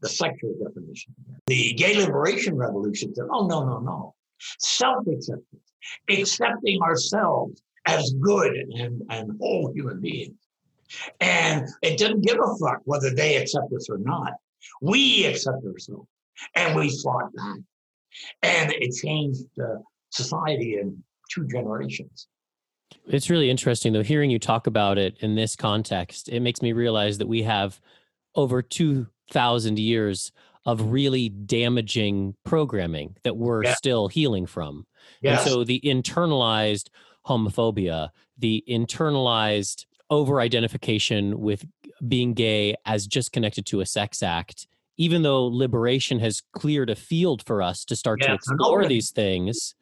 the 0.00 0.08
sexual 0.08 0.54
definition. 0.62 1.14
The 1.46 1.74
gay 1.74 1.96
liberation 1.96 2.56
revolution 2.56 3.14
said, 3.14 3.26
Oh, 3.32 3.46
no, 3.46 3.64
no, 3.64 3.78
no. 3.78 4.14
Self 4.58 5.06
acceptance, 5.06 5.72
accepting 6.08 6.80
ourselves 6.82 7.62
as 7.86 8.12
good 8.20 8.54
and, 8.54 9.02
and 9.10 9.38
whole 9.40 9.72
human 9.74 10.00
beings. 10.00 10.34
And 11.20 11.68
it 11.82 11.98
didn't 11.98 12.22
give 12.22 12.38
a 12.38 12.56
fuck 12.56 12.80
whether 12.84 13.10
they 13.10 13.36
accept 13.36 13.72
us 13.72 13.88
or 13.88 13.98
not. 13.98 14.32
We 14.82 15.26
accept 15.26 15.64
ourselves 15.64 16.08
and 16.54 16.76
we 16.76 16.96
fought 17.02 17.34
back. 17.34 17.58
And 18.42 18.72
it 18.72 18.94
changed 19.00 19.46
uh, 19.60 19.76
society 20.10 20.78
in 20.78 21.02
two 21.30 21.46
generations. 21.46 22.26
It's 23.06 23.30
really 23.30 23.50
interesting 23.50 23.92
though, 23.92 24.02
hearing 24.02 24.30
you 24.30 24.38
talk 24.38 24.66
about 24.66 24.98
it 24.98 25.16
in 25.20 25.34
this 25.34 25.56
context, 25.56 26.28
it 26.28 26.40
makes 26.40 26.62
me 26.62 26.72
realize 26.72 27.18
that 27.18 27.28
we 27.28 27.42
have 27.42 27.80
over 28.34 28.62
2,000 28.62 29.78
years 29.78 30.32
of 30.66 30.92
really 30.92 31.28
damaging 31.28 32.34
programming 32.44 33.16
that 33.24 33.36
we're 33.36 33.64
Yeah. 33.64 33.74
still 33.74 34.08
healing 34.08 34.46
from. 34.46 34.86
Yes. 35.22 35.42
And 35.44 35.50
so 35.50 35.64
the 35.64 35.80
internalized 35.80 36.88
homophobia, 37.26 38.10
the 38.38 38.62
internalized 38.68 39.86
over 40.10 40.40
identification 40.40 41.40
with 41.40 41.64
being 42.06 42.34
gay 42.34 42.74
as 42.84 43.06
just 43.06 43.32
connected 43.32 43.64
to 43.66 43.80
a 43.80 43.86
sex 43.86 44.22
act, 44.22 44.66
even 44.96 45.22
though 45.22 45.46
liberation 45.46 46.18
has 46.18 46.42
cleared 46.52 46.90
a 46.90 46.96
field 46.96 47.42
for 47.46 47.62
us 47.62 47.84
to 47.86 47.96
start 47.96 48.20
to 48.20 48.28
Yes, 48.28 48.36
explore 48.36 48.86
these 48.86 49.10
things, 49.10 49.74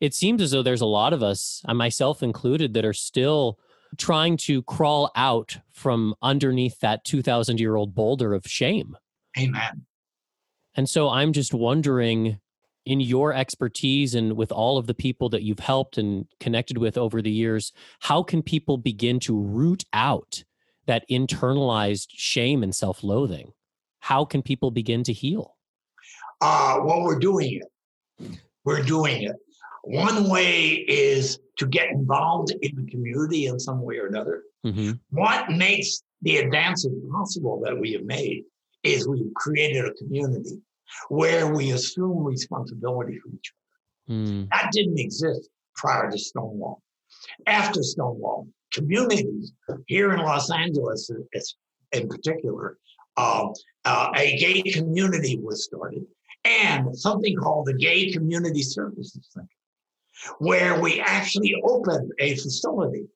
it 0.00 0.14
seems 0.14 0.42
as 0.42 0.50
though 0.50 0.62
there's 0.62 0.80
a 0.80 0.86
lot 0.86 1.12
of 1.12 1.22
us, 1.22 1.62
and 1.66 1.76
myself 1.76 2.22
included, 2.22 2.74
that 2.74 2.84
are 2.84 2.92
still 2.92 3.58
trying 3.96 4.36
to 4.36 4.62
crawl 4.62 5.10
out 5.16 5.58
from 5.72 6.14
underneath 6.22 6.78
that 6.80 7.04
2,000 7.04 7.58
year 7.58 7.76
old 7.76 7.94
boulder 7.94 8.34
of 8.34 8.46
shame. 8.46 8.96
Amen. 9.38 9.86
And 10.76 10.88
so 10.88 11.08
I'm 11.08 11.32
just 11.32 11.54
wondering, 11.54 12.38
in 12.88 13.00
your 13.00 13.34
expertise 13.34 14.14
and 14.14 14.34
with 14.34 14.50
all 14.50 14.78
of 14.78 14.86
the 14.86 14.94
people 14.94 15.28
that 15.28 15.42
you've 15.42 15.58
helped 15.58 15.98
and 15.98 16.26
connected 16.40 16.78
with 16.78 16.96
over 16.96 17.20
the 17.20 17.30
years, 17.30 17.72
how 18.00 18.22
can 18.22 18.42
people 18.42 18.78
begin 18.78 19.20
to 19.20 19.38
root 19.38 19.84
out 19.92 20.42
that 20.86 21.04
internalized 21.10 22.08
shame 22.10 22.62
and 22.62 22.74
self 22.74 23.02
loathing? 23.02 23.52
How 24.00 24.24
can 24.24 24.42
people 24.42 24.70
begin 24.70 25.02
to 25.04 25.12
heal? 25.12 25.56
Uh, 26.40 26.78
well, 26.82 27.02
we're 27.02 27.18
doing 27.18 27.60
it. 27.60 28.38
We're 28.64 28.82
doing 28.82 29.24
it. 29.24 29.36
One 29.88 30.28
way 30.28 30.84
is 30.86 31.38
to 31.56 31.66
get 31.66 31.88
involved 31.88 32.52
in 32.60 32.76
the 32.76 32.90
community 32.90 33.46
in 33.46 33.58
some 33.58 33.80
way 33.80 33.96
or 33.98 34.06
another. 34.06 34.42
Mhm. 34.64 35.00
What 35.10 35.50
makes 35.50 36.02
the 36.20 36.36
advances 36.36 36.92
possible 37.10 37.58
that 37.64 37.78
we 37.78 37.92
have 37.92 38.04
made 38.04 38.44
is 38.82 39.08
we've 39.08 39.32
created 39.34 39.86
a 39.86 39.94
community 39.94 40.60
where 41.08 41.54
we 41.54 41.70
assume 41.70 42.22
responsibility 42.22 43.18
for 43.18 43.30
each 43.30 43.52
Mm, 44.08 44.40
other. 44.42 44.48
That 44.50 44.72
didn't 44.72 44.98
exist 44.98 45.48
prior 45.74 46.10
to 46.10 46.18
Stonewall. 46.18 46.82
After 47.46 47.82
Stonewall, 47.82 48.48
communities 48.72 49.52
here 49.86 50.12
in 50.12 50.20
Los 50.20 50.50
Angeles, 50.50 51.10
in 51.92 52.08
particular, 52.08 52.78
uh, 53.16 53.48
uh, 53.84 54.12
a 54.16 54.36
gay 54.38 54.60
community 54.62 55.38
was 55.38 55.64
started 55.64 56.06
and 56.44 56.96
something 56.96 57.36
called 57.36 57.66
the 57.66 57.74
Gay 57.74 58.10
Community 58.12 58.62
Services 58.62 59.26
Center, 59.30 59.48
where 60.38 60.80
we 60.80 61.00
actually 61.00 61.54
opened 61.64 62.12
a 62.18 62.34
facility 62.36 63.06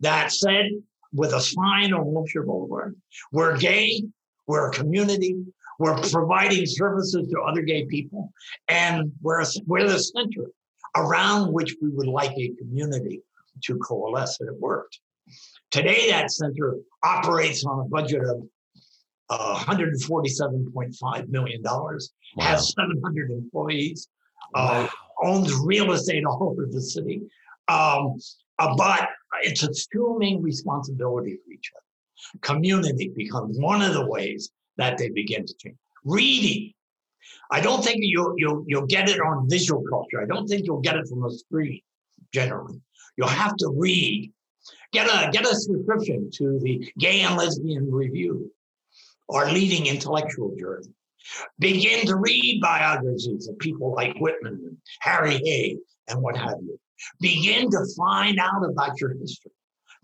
that 0.00 0.32
said, 0.32 0.66
with 1.12 1.32
a 1.32 1.40
sign 1.40 1.92
on 1.92 2.12
Wilshire 2.12 2.42
Boulevard, 2.42 2.96
we're 3.30 3.56
gay, 3.56 4.02
we're 4.46 4.68
a 4.68 4.72
community, 4.72 5.36
we're 5.78 5.96
providing 6.10 6.66
services 6.66 7.28
to 7.30 7.40
other 7.40 7.62
gay 7.62 7.84
people, 7.86 8.32
and 8.68 9.12
we're, 9.22 9.40
a- 9.40 9.46
we're 9.66 9.88
the 9.88 9.98
center 9.98 10.50
around 10.96 11.52
which 11.52 11.74
we 11.80 11.90
would 11.90 12.06
like 12.06 12.32
a 12.32 12.52
community 12.58 13.20
to 13.62 13.76
coalesce, 13.78 14.38
and 14.40 14.48
it 14.48 14.60
worked. 14.60 14.98
Today, 15.70 16.10
that 16.10 16.30
center 16.30 16.76
operates 17.02 17.64
on 17.64 17.80
a 17.80 17.84
budget 17.84 18.22
of 18.22 18.42
uh, 19.30 19.56
$147.5 19.64 21.28
million, 21.28 21.62
wow. 21.62 21.98
has 22.38 22.72
700 22.74 23.30
employees, 23.30 24.08
uh, 24.54 24.86
owns 25.22 25.52
real 25.54 25.92
estate 25.92 26.24
all 26.24 26.42
over 26.42 26.66
the 26.70 26.80
city. 26.80 27.22
Um, 27.68 28.18
uh, 28.58 28.74
but 28.76 29.08
it's 29.42 29.62
assuming 29.62 30.42
responsibility 30.42 31.38
for 31.44 31.52
each 31.52 31.70
other. 31.74 32.40
Community 32.40 33.12
becomes 33.16 33.58
one 33.58 33.82
of 33.82 33.94
the 33.94 34.06
ways 34.06 34.50
that 34.76 34.98
they 34.98 35.08
begin 35.10 35.44
to 35.44 35.54
change. 35.58 35.76
Reading. 36.04 36.72
I 37.50 37.60
don't 37.60 37.82
think 37.82 37.98
you'll, 38.00 38.34
you'll, 38.36 38.64
you'll 38.66 38.86
get 38.86 39.08
it 39.08 39.20
on 39.20 39.48
visual 39.48 39.82
culture. 39.88 40.22
I 40.22 40.26
don't 40.26 40.46
think 40.46 40.66
you'll 40.66 40.80
get 40.80 40.96
it 40.96 41.08
from 41.08 41.24
a 41.24 41.30
screen 41.30 41.80
generally. 42.32 42.80
You'll 43.16 43.28
have 43.28 43.56
to 43.56 43.72
read. 43.76 44.32
Get 44.92 45.06
a, 45.06 45.30
get 45.30 45.44
a 45.44 45.54
subscription 45.54 46.30
to 46.34 46.58
the 46.60 46.90
Gay 46.98 47.22
and 47.22 47.36
Lesbian 47.36 47.90
Review 47.90 48.50
or 49.28 49.50
leading 49.50 49.86
intellectual 49.86 50.54
journal. 50.58 50.84
Begin 51.58 52.06
to 52.06 52.16
read 52.16 52.60
biographies 52.60 53.48
of 53.48 53.58
people 53.58 53.94
like 53.94 54.16
Whitman 54.18 54.60
and 54.64 54.76
Harry 55.00 55.40
Hay 55.44 55.78
and 56.08 56.20
what 56.20 56.36
have 56.36 56.58
you. 56.62 56.78
Begin 57.20 57.70
to 57.70 57.86
find 57.96 58.38
out 58.38 58.64
about 58.64 59.00
your 59.00 59.14
history. 59.14 59.52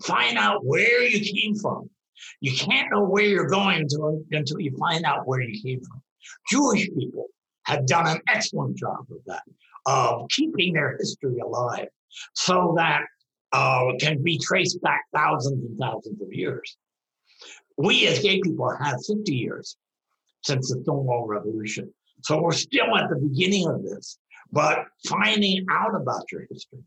Find 0.03 0.39
out 0.39 0.65
where 0.65 1.03
you 1.03 1.21
came 1.21 1.55
from. 1.57 1.91
You 2.41 2.55
can't 2.55 2.91
know 2.91 3.05
where 3.05 3.25
you're 3.25 3.49
going 3.49 3.83
until, 3.83 4.23
until 4.31 4.61
you 4.61 4.77
find 4.77 5.05
out 5.05 5.27
where 5.27 5.41
you 5.41 5.61
came 5.63 5.81
from. 5.81 6.03
Jewish 6.51 6.89
people 6.89 7.27
have 7.65 7.87
done 7.87 8.07
an 8.07 8.21
excellent 8.29 8.77
job 8.77 9.07
of 9.11 9.19
that, 9.27 9.43
of 9.87 10.29
keeping 10.31 10.75
their 10.75 10.97
history 10.99 11.39
alive 11.39 11.89
so 12.35 12.75
that 12.77 13.03
uh, 13.53 13.93
can 14.01 14.23
be 14.23 14.39
traced 14.39 14.81
back 14.83 15.03
thousands 15.15 15.65
and 15.65 15.79
thousands 15.79 16.21
of 16.21 16.33
years. 16.33 16.77
We 17.77 18.07
as 18.07 18.21
gay 18.21 18.41
people 18.41 18.75
have 18.79 18.99
50 19.07 19.35
years 19.35 19.77
since 20.43 20.71
the 20.71 20.81
Stonewall 20.83 21.27
Revolution. 21.27 21.93
So 22.23 22.41
we're 22.41 22.53
still 22.53 22.97
at 22.97 23.09
the 23.09 23.17
beginning 23.17 23.69
of 23.69 23.83
this, 23.83 24.19
but 24.53 24.85
finding 25.07 25.65
out 25.71 25.95
about 25.95 26.31
your 26.31 26.43
history. 26.51 26.81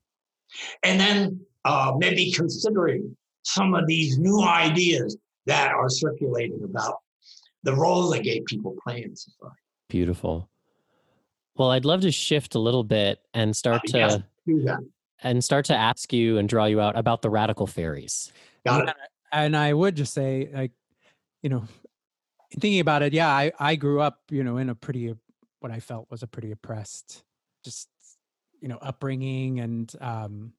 And 0.83 0.99
then 0.99 1.39
uh, 1.65 1.93
maybe 1.97 2.31
considering 2.31 3.15
some 3.43 3.73
of 3.73 3.87
these 3.87 4.17
new 4.17 4.41
ideas 4.43 5.17
that 5.45 5.71
are 5.73 5.89
circulating 5.89 6.61
about 6.63 6.97
the 7.63 7.75
role 7.75 8.09
that 8.09 8.23
gay 8.23 8.41
people 8.45 8.75
play 8.83 9.03
in 9.03 9.15
society. 9.15 9.55
Beautiful. 9.89 10.49
Well, 11.55 11.71
I'd 11.71 11.85
love 11.85 12.01
to 12.01 12.11
shift 12.11 12.55
a 12.55 12.59
little 12.59 12.83
bit 12.83 13.19
and 13.33 13.55
start 13.55 13.81
uh, 13.87 13.91
to 13.91 13.97
yes, 13.97 14.17
do 14.47 14.63
that. 14.63 14.79
and 15.21 15.43
start 15.43 15.65
to 15.65 15.75
ask 15.75 16.11
you 16.11 16.37
and 16.37 16.49
draw 16.49 16.65
you 16.65 16.81
out 16.81 16.97
about 16.97 17.21
the 17.21 17.29
Radical 17.29 17.67
Faeries. 17.67 18.31
Got 18.65 18.89
it. 18.89 18.95
And 19.31 19.55
I 19.55 19.73
would 19.73 19.95
just 19.95 20.13
say, 20.13 20.49
like, 20.53 20.71
you 21.41 21.49
know, 21.49 21.63
thinking 22.59 22.79
about 22.79 23.03
it, 23.03 23.13
yeah, 23.13 23.29
I, 23.29 23.51
I 23.59 23.75
grew 23.75 24.01
up, 24.01 24.19
you 24.29 24.43
know, 24.43 24.57
in 24.57 24.69
a 24.69 24.75
pretty, 24.75 25.13
what 25.59 25.71
I 25.71 25.79
felt 25.79 26.09
was 26.09 26.23
a 26.23 26.27
pretty 26.27 26.51
oppressed, 26.51 27.23
just, 27.63 27.89
you 28.61 28.67
know, 28.67 28.77
upbringing. 28.81 29.59
And 29.59 29.93
um, 30.01 30.53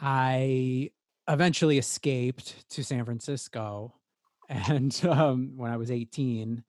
I 0.00 0.90
eventually 1.28 1.78
escaped 1.78 2.68
to 2.70 2.82
San 2.82 3.04
Francisco 3.04 3.94
and 4.48 4.98
um, 5.04 5.52
when 5.56 5.70
I 5.70 5.76
was 5.76 5.90
18. 5.90 6.62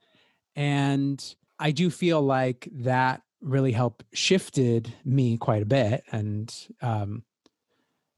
And 0.55 1.35
I 1.59 1.71
do 1.71 1.89
feel 1.89 2.21
like 2.21 2.67
that 2.71 3.21
really 3.41 3.71
helped 3.71 4.05
shifted 4.13 4.93
me 5.03 5.37
quite 5.37 5.61
a 5.61 5.65
bit. 5.65 6.03
And 6.11 6.53
um, 6.81 7.23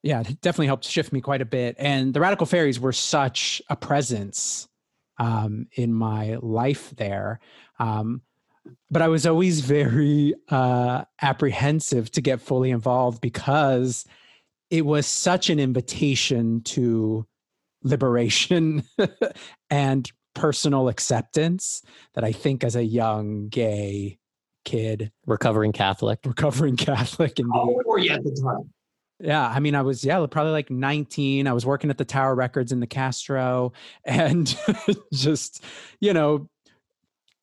yeah, 0.04 0.22
it 0.22 0.42
definitely 0.42 0.68
helped 0.68 0.86
shift 0.86 1.12
me 1.12 1.22
quite 1.22 1.42
a 1.42 1.46
bit. 1.46 1.76
And 1.80 2.14
the 2.14 2.20
Radical 2.20 2.46
Faeries 2.46 2.80
were 2.80 2.94
such 2.94 3.62
a 3.70 3.76
presence 3.76 4.68
um, 5.18 5.68
in 5.74 5.94
my 5.94 6.38
life 6.42 6.94
there. 6.98 7.40
Um, 7.80 8.22
but 8.90 9.02
I 9.02 9.08
was 9.08 9.26
always 9.26 9.62
very 9.62 10.34
uh, 10.50 11.06
apprehensive 11.22 12.12
to 12.12 12.22
get 12.22 12.42
fully 12.42 12.72
involved 12.72 13.22
because 13.22 14.06
it 14.70 14.86
was 14.86 15.06
such 15.06 15.50
an 15.50 15.60
invitation 15.60 16.62
to 16.62 17.26
liberation 17.84 18.84
and 19.70 20.12
personal 20.34 20.90
acceptance 20.90 21.82
that 22.16 22.24
I 22.24 22.32
think 22.32 22.64
as 22.64 22.76
a 22.76 22.84
young 22.84 23.48
gay 23.50 24.18
kid, 24.66 25.12
Recovering 25.28 25.72
Catholic. 25.72 26.20
recovering 26.26 26.76
Catholic, 26.78 27.40
and 27.40 27.50
How 27.54 27.62
old 27.62 27.84
were 27.86 28.00
you 28.00 28.12
at 28.12 28.24
the 28.24 28.32
time? 28.32 28.72
Yeah, 29.20 29.48
I 29.48 29.60
mean, 29.60 29.76
I 29.76 29.82
was 29.82 30.04
yeah, 30.04 30.26
probably 30.26 30.52
like 30.52 30.70
19. 30.70 31.48
I 31.48 31.54
was 31.54 31.66
working 31.66 31.90
at 31.90 31.98
the 31.98 32.06
Tower 32.06 32.36
Records 32.36 32.72
in 32.72 32.80
the 32.80 32.88
Castro, 32.88 33.74
and 34.06 34.56
just 35.14 35.64
you 36.00 36.14
know, 36.14 36.50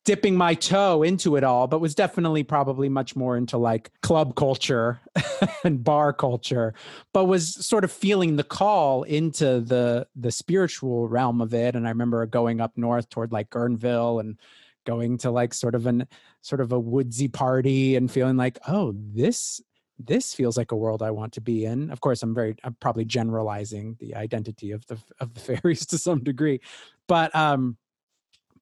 dipping 0.05 0.35
my 0.35 0.53
toe 0.53 1.01
into 1.01 1.35
it 1.35 1.43
all, 1.43 1.67
but 1.67 1.79
was 1.79 1.95
definitely 1.95 2.43
probably 2.43 2.89
much 2.89 3.15
more 3.15 3.37
into 3.37 3.57
like 3.57 3.91
club 4.01 4.35
culture 4.35 4.99
and 5.63 5.83
bar 5.83 6.13
culture, 6.13 6.73
but 7.13 7.25
was 7.25 7.53
sort 7.65 7.83
of 7.83 7.91
feeling 7.91 8.35
the 8.35 8.43
call 8.43 9.03
into 9.03 9.59
the 9.61 10.07
the 10.15 10.31
spiritual 10.31 11.07
realm 11.07 11.41
of 11.41 11.53
it. 11.53 11.75
And 11.75 11.87
I 11.87 11.89
remember 11.89 12.25
going 12.25 12.61
up 12.61 12.73
north 12.77 13.09
toward 13.09 13.31
like 13.31 13.49
Guerneville 13.49 14.19
and 14.19 14.37
going 14.85 15.17
to 15.19 15.31
like 15.31 15.53
sort 15.53 15.75
of 15.75 15.87
an 15.87 16.07
sort 16.41 16.61
of 16.61 16.71
a 16.71 16.79
woodsy 16.79 17.29
party 17.29 17.95
and 17.95 18.11
feeling 18.11 18.37
like, 18.37 18.59
oh, 18.67 18.93
this 18.95 19.61
this 19.99 20.33
feels 20.33 20.57
like 20.57 20.71
a 20.71 20.75
world 20.75 21.01
I 21.01 21.11
want 21.11 21.33
to 21.33 21.41
be 21.41 21.65
in. 21.65 21.91
Of 21.91 22.01
course, 22.01 22.23
I'm 22.23 22.33
very 22.33 22.55
I'm 22.63 22.75
probably 22.75 23.05
generalizing 23.05 23.97
the 23.99 24.15
identity 24.15 24.71
of 24.71 24.85
the 24.87 24.97
of 25.19 25.33
the 25.33 25.39
fairies 25.57 25.85
to 25.87 25.97
some 25.97 26.23
degree, 26.23 26.61
but 27.07 27.35
um, 27.35 27.77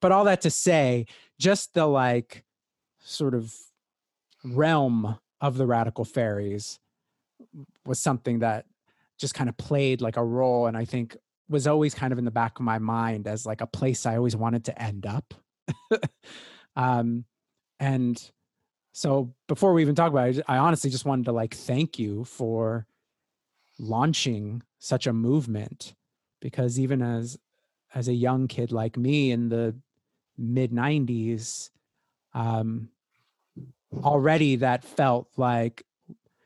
but 0.00 0.12
all 0.12 0.24
that 0.24 0.42
to 0.42 0.50
say, 0.50 1.06
just 1.38 1.74
the 1.74 1.86
like 1.86 2.44
sort 3.00 3.34
of 3.34 3.54
realm 4.44 5.18
of 5.40 5.56
the 5.56 5.66
Radical 5.66 6.04
Faeries 6.04 6.78
was 7.84 7.98
something 7.98 8.40
that 8.40 8.66
just 9.18 9.34
kind 9.34 9.48
of 9.48 9.56
played 9.56 10.00
like 10.00 10.16
a 10.16 10.24
role, 10.24 10.66
and 10.66 10.76
I 10.76 10.84
think 10.84 11.16
was 11.48 11.66
always 11.66 11.94
kind 11.94 12.12
of 12.12 12.18
in 12.18 12.24
the 12.24 12.30
back 12.30 12.58
of 12.58 12.64
my 12.64 12.78
mind 12.78 13.26
as 13.26 13.44
like 13.44 13.60
a 13.60 13.66
place 13.66 14.06
I 14.06 14.16
always 14.16 14.36
wanted 14.36 14.64
to 14.66 14.82
end 14.82 15.06
up. 15.06 15.34
um, 16.76 17.24
and 17.78 18.30
so 18.92 19.34
before 19.48 19.72
we 19.72 19.82
even 19.82 19.94
talk 19.94 20.12
about 20.12 20.28
it, 20.28 20.44
I 20.46 20.58
honestly 20.58 20.90
just 20.90 21.04
wanted 21.04 21.24
to 21.24 21.32
like 21.32 21.54
thank 21.54 21.98
you 21.98 22.24
for 22.24 22.86
launching 23.78 24.62
such 24.78 25.06
a 25.06 25.12
movement 25.12 25.94
because 26.40 26.78
even 26.78 27.02
as 27.02 27.38
as 27.94 28.08
a 28.08 28.14
young 28.14 28.48
kid 28.48 28.70
like 28.70 28.96
me 28.96 29.30
in 29.30 29.48
the 29.48 29.74
mid 30.38 30.72
90s 30.72 31.70
um 32.34 32.88
already 34.02 34.56
that 34.56 34.84
felt 34.84 35.28
like 35.36 35.84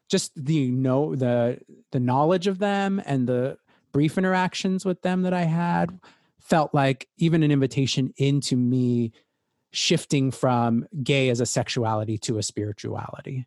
just 0.08 0.32
the 0.36 0.70
know 0.70 1.14
the 1.14 1.60
the 1.92 2.00
knowledge 2.00 2.46
of 2.46 2.58
them 2.58 3.02
and 3.06 3.28
the 3.28 3.58
brief 3.92 4.18
interactions 4.18 4.84
with 4.84 5.02
them 5.02 5.22
that 5.22 5.32
I 5.32 5.44
had 5.44 5.98
felt 6.38 6.74
like 6.74 7.08
even 7.16 7.42
an 7.42 7.50
invitation 7.50 8.12
into 8.18 8.56
me 8.56 9.12
shifting 9.76 10.30
from 10.30 10.86
gay 11.02 11.28
as 11.28 11.40
a 11.40 11.46
sexuality 11.46 12.16
to 12.16 12.38
a 12.38 12.42
spirituality. 12.42 13.46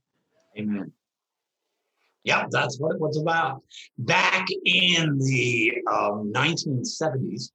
Amen. 0.58 0.92
Yeah, 2.24 2.46
that's 2.52 2.80
what 2.80 2.96
it 2.96 3.02
was 3.02 3.18
about. 3.18 3.64
Back 3.98 4.46
in 4.66 5.18
the 5.18 5.74
um, 5.90 6.32
1970s, 6.34 7.52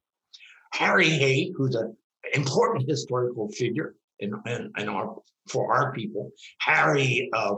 Harry 0.72 1.08
Hay, 1.08 1.52
who's 1.54 1.76
an 1.76 1.96
important 2.32 2.88
historical 2.88 3.48
figure 3.50 3.94
in, 4.18 4.32
in, 4.46 4.72
in 4.78 4.88
our 4.88 5.16
for 5.48 5.72
our 5.72 5.92
people, 5.92 6.32
Harry 6.60 7.28
uh, 7.34 7.56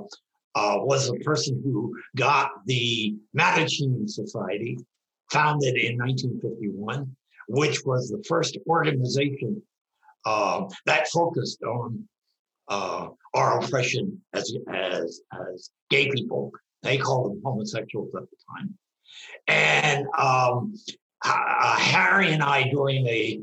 uh, 0.57 0.79
was 0.81 1.09
the 1.09 1.19
person 1.21 1.61
who 1.65 1.95
got 2.17 2.51
the 2.67 3.15
Mattachine 3.39 4.09
Society, 4.09 4.77
founded 5.31 5.77
in 5.77 5.97
1951, 5.97 7.17
which 7.49 7.85
was 7.85 8.11
the 8.11 8.23
first 8.29 8.59
organization 8.69 9.63
uh, 10.27 10.65
that 10.85 11.09
focused 11.09 11.63
on 11.63 12.07
uh, 12.69 13.09
our 13.33 13.61
oppression 13.61 14.21
as, 14.35 14.53
as, 14.75 15.21
as 15.33 15.71
gay 15.89 16.11
people. 16.11 16.51
They 16.83 16.99
called 16.99 17.31
them 17.31 17.43
homosexuals 17.45 18.13
at 18.15 18.25
the 18.29 18.37
time. 18.51 18.75
And 19.47 20.07
um, 20.19 20.75
uh, 21.25 21.77
Harry 21.79 22.33
and 22.33 22.43
I, 22.43 22.65
during 22.65 23.05
the 23.05 23.41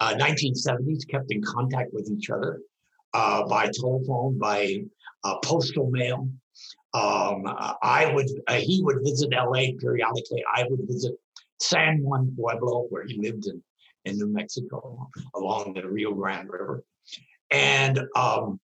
1970s, 0.00 1.08
kept 1.08 1.32
in 1.32 1.42
contact 1.42 1.92
with 1.92 2.10
each 2.10 2.30
other 2.30 2.60
uh, 3.14 3.46
by 3.46 3.70
telephone, 3.72 4.38
by 4.38 4.82
uh, 5.24 5.36
postal 5.42 5.90
mail. 5.90 6.28
Um, 6.94 7.44
I 7.82 8.10
would, 8.14 8.28
uh, 8.46 8.54
he 8.54 8.82
would 8.82 8.98
visit 9.02 9.30
LA 9.32 9.72
periodically. 9.78 10.44
I 10.54 10.64
would 10.68 10.80
visit 10.86 11.14
San 11.60 12.02
Juan 12.02 12.34
Pueblo, 12.36 12.86
where 12.90 13.04
he 13.06 13.18
lived 13.18 13.46
in 13.46 13.62
in 14.08 14.18
New 14.18 14.28
Mexico 14.28 15.08
along 15.34 15.74
the 15.74 15.88
Rio 15.88 16.12
Grande 16.12 16.48
River. 16.50 16.82
And 17.50 18.00
um, 18.16 18.60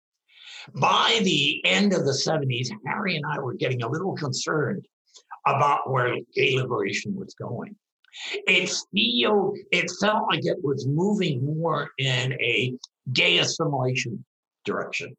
by 0.75 1.21
the 1.23 1.65
end 1.65 1.93
of 1.93 2.05
the 2.05 2.13
70s, 2.13 2.69
Harry 2.87 3.17
and 3.17 3.25
I 3.27 3.39
were 3.39 3.55
getting 3.55 3.83
a 3.83 3.89
little 3.89 4.15
concerned 4.15 4.87
about 5.47 5.91
where 5.91 6.17
gay 6.35 6.57
liberation 6.57 7.15
was 7.15 7.35
going. 7.35 7.77
It, 8.47 8.73
feel, 8.93 9.53
it 9.73 9.91
felt 10.01 10.29
like 10.29 10.45
it 10.45 10.59
was 10.63 10.87
moving 10.87 11.45
more 11.45 11.91
in 11.99 12.33
a 12.35 12.75
gay 13.13 13.39
assimilation 13.39 14.25
direction. 14.65 15.17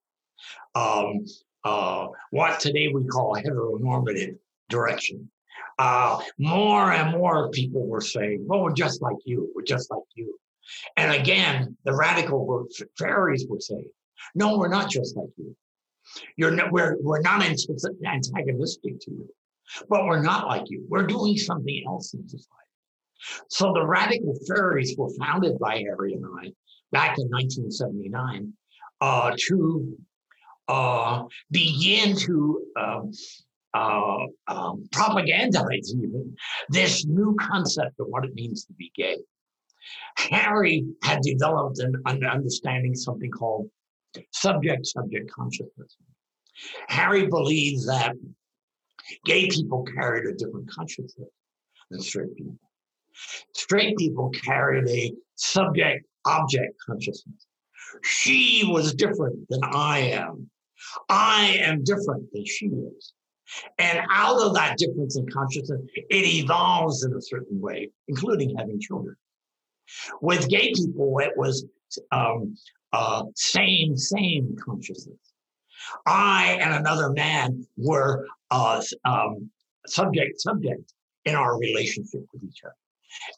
Um, 0.74 1.26
uh, 1.64 2.08
what 2.32 2.60
today 2.60 2.90
we 2.90 3.04
call 3.06 3.36
heteronormative 3.36 4.38
direction. 4.70 5.30
Uh, 5.78 6.20
more 6.38 6.94
and 6.94 7.12
more 7.12 7.50
people 7.50 7.86
were 7.86 8.02
saying, 8.02 8.48
"Oh, 8.50 8.64
we're 8.64 8.74
just 8.74 9.02
like 9.02 9.18
you. 9.26 9.52
We're 9.56 9.64
just 9.64 9.92
like 9.92 10.04
you." 10.16 10.40
And 10.98 11.14
again, 11.14 11.78
the 11.84 11.94
Radical 11.94 12.66
Faeries 12.98 13.46
were 13.50 13.60
saying, 13.60 13.90
"No, 14.36 14.58
we're 14.58 14.70
not 14.70 14.90
just 14.90 15.16
like 15.18 15.30
you. 15.38 15.56
You're 16.38 16.52
not, 16.52 16.72
we're 16.72 16.98
we're 17.02 17.22
not 17.22 17.44
antagonistic 17.44 19.00
to 19.02 19.12
you, 19.12 19.30
but 19.90 20.06
we're 20.06 20.22
not 20.22 20.48
like 20.48 20.70
you. 20.70 20.86
We're 20.88 21.08
doing 21.08 21.38
something 21.38 21.84
else 21.88 22.14
in 22.14 22.28
society." 22.28 22.66
So 23.50 23.74
the 23.74 23.86
Radical 23.86 24.38
Faeries 24.48 24.96
were 24.98 25.10
founded 25.20 25.58
by 25.60 25.80
Harry 25.80 26.14
and 26.14 26.26
I 26.26 26.52
back 26.92 27.18
in 27.18 27.28
1979 27.30 28.54
uh, 29.02 29.36
to 29.48 29.98
uh, 30.68 31.24
begin 31.52 32.16
to 32.18 32.62
um, 32.80 33.12
uh, 33.76 34.26
um, 34.48 34.88
propagandize 34.92 35.90
even 35.94 36.34
this 36.70 37.06
new 37.06 37.36
concept 37.40 38.00
of 38.00 38.08
what 38.08 38.24
it 38.24 38.34
means 38.34 38.66
to 38.66 38.74
be 38.74 38.90
gay. 38.96 39.18
Harry 40.18 40.86
had 41.04 41.20
developed 41.22 41.80
an, 41.80 41.94
an 42.06 42.24
understanding 42.24 42.96
something 42.96 43.30
called 43.30 43.70
subject 44.32 44.86
subject 44.86 45.30
consciousness. 45.30 45.98
Harry 46.88 47.28
believed 47.28 47.86
that 47.86 48.16
gay 49.26 49.50
people 49.50 49.84
carried 49.84 50.26
a 50.26 50.34
different 50.34 50.70
consciousness 50.72 51.30
than 51.92 52.02
straight 52.02 52.34
people. 52.38 52.58
Straight 53.54 53.98
people 53.98 54.30
carried 54.30 54.88
a 54.88 55.12
subject 55.36 56.06
object 56.26 56.74
consciousness. 56.86 57.46
She 58.04 58.64
was 58.66 58.94
different 58.94 59.48
than 59.50 59.64
I 59.64 60.00
am. 60.00 60.50
I 61.10 61.58
am 61.60 61.84
different 61.84 62.32
than 62.32 62.46
she 62.46 62.68
is. 62.68 63.14
And 63.78 64.00
out 64.12 64.42
of 64.42 64.54
that 64.56 64.78
difference 64.78 65.18
in 65.18 65.28
consciousness, 65.30 65.82
it 65.96 66.26
evolves 66.26 67.04
in 67.04 67.14
a 67.14 67.22
certain 67.22 67.60
way, 67.60 67.92
including 68.08 68.56
having 68.58 68.80
children. 68.80 69.16
With 70.22 70.50
gay 70.50 70.74
people, 70.74 71.20
it 71.20 71.34
was 71.36 71.66
um, 72.12 72.58
uh, 72.92 73.24
same, 73.36 73.96
same 73.98 74.56
consciousness. 74.64 75.18
I 76.06 76.58
and 76.62 76.74
another 76.74 77.12
man 77.12 77.66
were 77.78 78.26
uh, 78.52 78.82
um, 79.04 79.50
subject, 79.86 80.42
subject 80.42 80.94
in 81.26 81.36
our 81.36 81.58
relationship 81.60 82.22
with 82.34 82.44
each 82.44 82.62
other. 82.64 82.74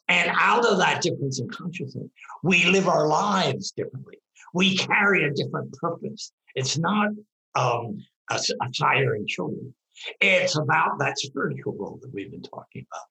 And 0.08 0.30
out 0.34 0.64
of 0.64 0.78
that 0.78 1.02
difference 1.02 1.40
in 1.40 1.48
consciousness, 1.50 2.08
we 2.42 2.64
live 2.64 2.88
our 2.88 3.06
lives 3.06 3.72
differently. 3.72 4.18
We 4.54 4.76
carry 4.76 5.24
a 5.24 5.30
different 5.30 5.72
purpose. 5.74 6.32
It's 6.54 6.78
not 6.78 7.10
um, 7.54 8.04
a, 8.30 8.34
a 8.34 8.66
siring 8.70 9.26
children. 9.26 9.74
It's 10.20 10.56
about 10.56 10.98
that 10.98 11.18
spiritual 11.18 11.74
role 11.78 11.98
that 12.02 12.12
we've 12.12 12.30
been 12.30 12.42
talking 12.42 12.86
about. 12.90 13.06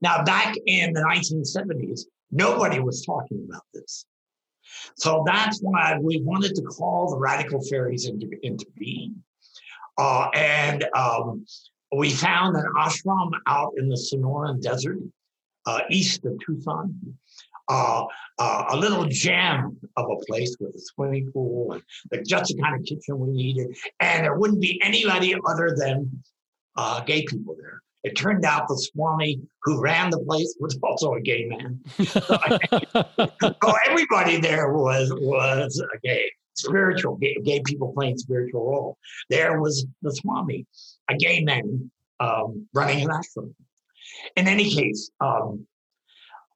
Now, 0.00 0.24
back 0.24 0.54
in 0.66 0.92
the 0.92 1.00
1970s, 1.00 2.02
nobody 2.30 2.78
was 2.80 3.04
talking 3.04 3.46
about 3.48 3.62
this. 3.72 4.06
So 4.96 5.22
that's 5.26 5.60
why 5.60 5.98
we 6.00 6.20
wanted 6.22 6.54
to 6.56 6.62
call 6.62 7.10
the 7.10 7.18
Radical 7.18 7.60
Faeries 7.62 8.06
into, 8.06 8.28
into 8.42 8.66
being. 8.76 9.22
Uh, 9.98 10.28
and 10.34 10.84
um, 10.96 11.44
we 11.94 12.10
found 12.10 12.56
an 12.56 12.64
ashram 12.78 13.30
out 13.46 13.72
in 13.76 13.88
the 13.88 13.96
Sonoran 13.96 14.60
Desert, 14.60 14.98
uh, 15.66 15.80
east 15.90 16.24
of 16.24 16.38
Tucson. 16.44 17.16
Uh, 17.68 18.04
uh, 18.38 18.64
a 18.70 18.76
little 18.76 19.06
gem 19.06 19.78
of 19.96 20.06
a 20.10 20.16
place 20.26 20.56
with 20.58 20.74
a 20.74 20.80
swimming 20.80 21.30
pool 21.32 21.72
and 21.72 21.82
the, 22.10 22.22
just 22.22 22.54
the 22.54 22.60
kind 22.60 22.78
of 22.78 22.84
kitchen 22.84 23.18
we 23.18 23.30
needed. 23.30 23.76
And 24.00 24.24
there 24.24 24.36
wouldn't 24.36 24.60
be 24.60 24.80
anybody 24.82 25.34
other 25.46 25.74
than 25.76 26.22
uh, 26.76 27.00
gay 27.04 27.24
people 27.24 27.56
there. 27.60 27.82
It 28.02 28.16
turned 28.16 28.44
out 28.44 28.66
the 28.66 28.76
Swami 28.76 29.40
who 29.62 29.80
ran 29.80 30.10
the 30.10 30.18
place 30.18 30.56
was 30.58 30.76
also 30.82 31.14
a 31.14 31.20
gay 31.20 31.46
man. 31.46 31.80
so 32.04 33.74
everybody 33.88 34.38
there 34.38 34.72
was 34.72 35.12
was 35.12 35.80
a 35.94 35.98
gay, 36.02 36.30
spiritual, 36.54 37.16
gay, 37.16 37.36
gay 37.44 37.62
people 37.64 37.92
playing 37.92 38.18
spiritual 38.18 38.68
role. 38.68 38.98
There 39.30 39.60
was 39.60 39.86
the 40.02 40.14
Swami, 40.14 40.66
a 41.08 41.14
gay 41.14 41.42
man 41.42 41.90
um, 42.18 42.66
running 42.74 43.02
an 43.02 43.08
ashram. 43.08 43.54
In 44.36 44.48
any 44.48 44.68
case, 44.68 45.10
um, 45.20 45.66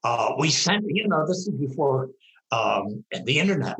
uh, 0.03 0.33
we 0.37 0.49
sent, 0.49 0.85
you 0.87 1.07
know, 1.07 1.25
this 1.27 1.47
is 1.47 1.49
before 1.49 2.09
um, 2.51 3.03
the 3.25 3.39
internet. 3.39 3.75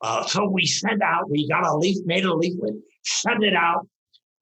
Uh, 0.00 0.24
so 0.24 0.48
we 0.48 0.64
sent 0.64 1.02
out, 1.02 1.28
we 1.30 1.48
got 1.48 1.66
a 1.66 1.74
leaf, 1.74 1.96
made 2.04 2.24
a 2.24 2.32
leaflet, 2.32 2.74
sent 3.04 3.42
it 3.42 3.54
out 3.54 3.86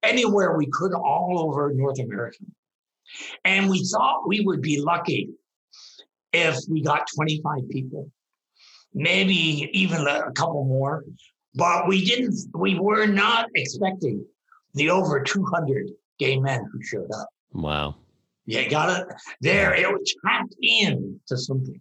anywhere 0.03 0.55
we 0.55 0.67
could 0.67 0.93
all 0.93 1.39
over 1.39 1.73
North 1.73 1.99
America. 1.99 2.37
And 3.45 3.69
we 3.69 3.83
thought 3.85 4.27
we 4.27 4.41
would 4.41 4.61
be 4.61 4.81
lucky 4.81 5.29
if 6.33 6.57
we 6.69 6.81
got 6.81 7.07
25 7.15 7.69
people, 7.69 8.11
maybe 8.93 9.69
even 9.73 10.05
a 10.05 10.31
couple 10.33 10.65
more. 10.65 11.03
But 11.55 11.87
we 11.87 12.05
didn't, 12.05 12.35
we 12.53 12.77
were 12.79 13.07
not 13.07 13.47
expecting 13.55 14.23
the 14.75 14.91
over 14.91 15.21
200 15.21 15.89
gay 16.19 16.37
men 16.37 16.67
who 16.71 16.83
showed 16.83 17.09
up. 17.11 17.29
Wow. 17.53 17.95
You 18.47 18.69
got 18.69 18.97
it 18.97 19.07
there. 19.41 19.75
It 19.75 19.91
was 19.91 20.15
tapped 20.25 20.55
in 20.61 21.19
to 21.27 21.37
something. 21.37 21.79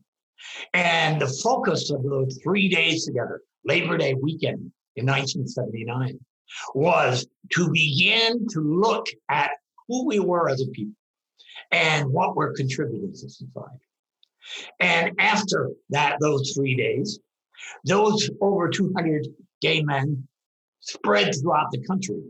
And 0.75 1.21
the 1.21 1.29
focus 1.43 1.91
of 1.93 2.03
those 2.03 2.39
three 2.43 2.69
days 2.69 3.07
together, 3.07 3.41
Labor 3.65 3.97
Day 3.97 4.15
weekend 4.15 4.73
in 4.97 5.07
1979, 5.07 6.19
was 6.75 7.25
to 7.53 7.71
begin 7.71 8.47
to 8.49 8.61
look 8.61 9.07
at 9.31 9.53
who 9.87 10.07
we 10.07 10.19
were 10.19 10.51
as 10.51 10.61
a 10.61 10.67
people 10.67 10.95
and 11.71 12.11
what 12.11 12.35
we're 12.35 12.53
contributing 12.53 13.13
to 13.13 13.29
society. 13.29 13.81
And 14.81 15.13
after 15.21 15.71
that, 15.91 16.19
those 16.21 16.53
three 16.53 16.75
days, 16.75 17.21
those 17.85 18.29
over 18.41 18.69
200 18.69 19.27
gay 19.61 19.83
men 19.83 20.27
spread 20.81 21.33
throughout 21.41 21.71
the 21.71 21.85
country 21.87 22.23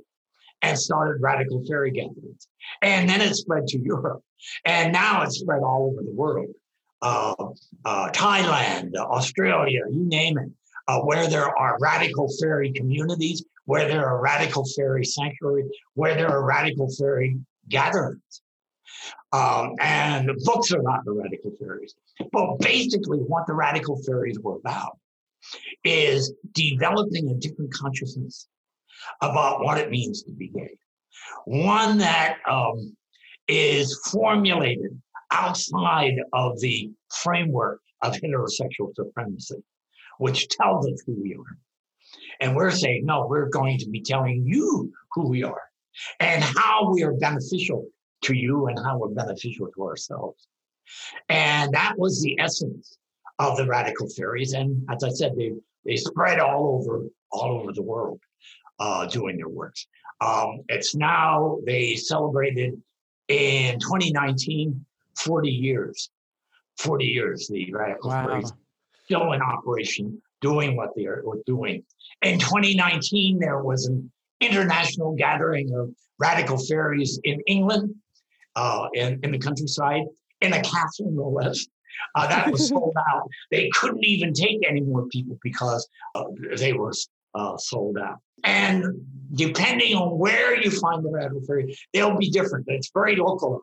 and 0.63 0.79
started 0.79 1.23
Radical 1.23 1.63
Faerie 1.67 1.91
gatherings. 1.91 2.49
And 2.83 3.09
then 3.09 3.21
it 3.21 3.35
spread 3.35 3.67
to 3.69 3.79
Europe. 3.79 4.23
And 4.65 4.93
now 4.93 5.23
it's 5.23 5.39
spread 5.39 5.63
all 5.63 5.91
over 5.93 6.03
the 6.03 6.13
world. 6.13 6.49
Uh, 7.03 7.35
uh, 7.85 8.11
Thailand, 8.11 8.95
Australia, 8.97 9.83
you 9.91 10.05
name 10.09 10.39
it, 10.39 10.51
uh, 10.89 11.01
where 11.01 11.29
there 11.29 11.57
are 11.59 11.77
Radical 11.81 12.29
Faerie 12.41 12.73
communities, 12.73 13.45
where 13.67 13.87
there 13.87 14.07
are 14.07 14.21
Radical 14.21 14.65
Faerie 14.77 15.05
sanctuaries, 15.05 15.71
where 15.95 16.15
there 16.15 16.29
are 16.29 16.45
Radical 16.45 16.89
Faerie 16.89 17.39
gatherings. 17.69 18.43
Um, 19.33 19.75
and 19.81 20.31
books 20.45 20.73
are 20.73 20.83
not 20.83 21.05
the 21.05 21.13
Radical 21.13 21.53
Faeries. 21.61 21.95
But 22.33 22.59
basically, 22.61 23.19
what 23.19 23.47
the 23.47 23.55
Radical 23.55 24.01
Faeries 24.07 24.39
were 24.41 24.57
about 24.57 24.99
is 25.85 26.33
developing 26.53 27.29
a 27.29 27.35
different 27.35 27.73
consciousness 27.73 28.49
about 29.21 29.63
what 29.63 29.79
it 29.79 29.91
means 29.91 30.23
to 30.25 30.33
be 30.33 30.49
gay. 30.49 30.77
One 31.45 31.99
that 31.99 32.39
um, 32.49 32.97
is 33.49 33.99
formulated 34.11 35.01
outside 35.31 36.17
of 36.33 36.61
the 36.61 36.91
framework 37.23 37.81
of 38.03 38.15
heterosexual 38.15 38.95
supremacy, 38.95 39.63
which 40.19 40.49
tells 40.49 40.87
us 40.87 41.03
who 41.07 41.17
we 41.21 41.35
are. 41.35 41.59
And 42.41 42.55
we're 42.55 42.71
saying, 42.71 43.07
no, 43.07 43.27
we're 43.27 43.49
going 43.49 43.79
to 43.79 43.89
be 43.89 44.01
telling 44.01 44.45
you 44.47 44.93
who 45.13 45.29
we 45.29 45.43
are 45.43 45.63
and 46.21 46.43
how 46.43 46.91
we 46.93 47.03
are 47.03 47.15
beneficial 47.15 47.87
to 48.23 48.37
you 48.37 48.67
and 48.67 48.79
how 48.79 48.99
we're 48.99 49.09
beneficial 49.09 49.69
to 49.75 49.83
ourselves. 49.85 50.47
And 51.29 51.73
that 51.73 51.95
was 51.97 52.23
the 52.23 52.39
essence 52.39 52.99
of 53.39 53.57
the 53.57 53.67
Radical 53.67 54.09
Faeries. 54.09 54.53
And 54.53 54.85
as 54.91 55.03
I 55.03 55.11
said, 55.11 55.33
they, 55.37 55.53
they 55.85 55.97
spread 55.97 56.39
all 56.41 56.79
over 56.79 57.05
all 57.33 57.61
over 57.61 57.73
the 57.73 57.83
world 57.83 58.21
uh, 58.79 59.07
doing 59.07 59.37
their 59.37 59.49
works. 59.49 59.87
Um, 60.21 60.63
it's 60.69 60.95
now, 60.95 61.59
they 61.67 61.95
celebrated 61.95 62.81
in 63.29 63.79
2019, 63.79 64.85
40 65.17 65.51
years. 65.51 66.11
40 66.79 67.05
years, 67.07 67.49
the 67.49 67.73
Radical 67.73 68.11
wow. 68.11 68.27
Faeries 68.27 68.53
still 69.05 69.33
in 69.33 69.41
operation, 69.41 70.21
doing 70.41 70.77
what 70.77 70.91
they 70.97 71.07
are 71.07 71.23
doing. 71.47 71.83
In 72.23 72.39
2019, 72.39 73.39
there 73.39 73.63
was 73.63 73.87
an 73.87 74.11
international 74.41 75.15
gathering 75.15 75.73
of 75.75 75.91
Radical 76.19 76.59
Faeries 76.59 77.19
in 77.25 77.41
England, 77.47 77.95
uh, 78.57 78.89
in, 78.95 79.21
in 79.23 79.33
the 79.33 79.39
countryside, 79.39 80.03
in 80.41 80.53
a 80.53 80.63
castle, 80.63 81.11
no 81.11 81.29
less. 81.29 81.67
Uh, 82.15 82.27
that 82.27 82.51
was 82.51 82.69
sold 82.69 82.97
out. 83.09 83.29
They 83.51 83.71
couldn't 83.75 84.05
even 84.05 84.33
take 84.33 84.59
any 84.69 84.81
more 84.81 85.07
people 85.07 85.39
because 85.43 85.89
uh, 86.15 86.25
they 86.57 86.73
were 86.73 86.93
uh, 87.35 87.57
sold 87.57 87.99
out. 87.99 88.19
And 88.45 88.85
depending 89.35 89.95
on 89.95 90.19
where 90.19 90.61
you 90.61 90.71
find 90.71 91.05
the 91.05 91.11
Radical 91.11 91.43
Faerie, 91.43 91.77
they'll 91.93 92.17
be 92.17 92.31
different. 92.31 92.67
It's 92.69 92.91
very 92.93 93.17
localized. 93.17 93.63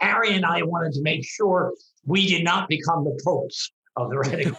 Harry 0.00 0.34
and 0.34 0.44
I 0.44 0.62
wanted 0.62 0.92
to 0.94 1.02
make 1.02 1.24
sure 1.24 1.72
we 2.04 2.26
did 2.26 2.44
not 2.44 2.68
become 2.68 3.04
the 3.04 3.18
popes 3.24 3.70
of 3.96 4.10
the 4.10 4.18
radical. 4.18 4.58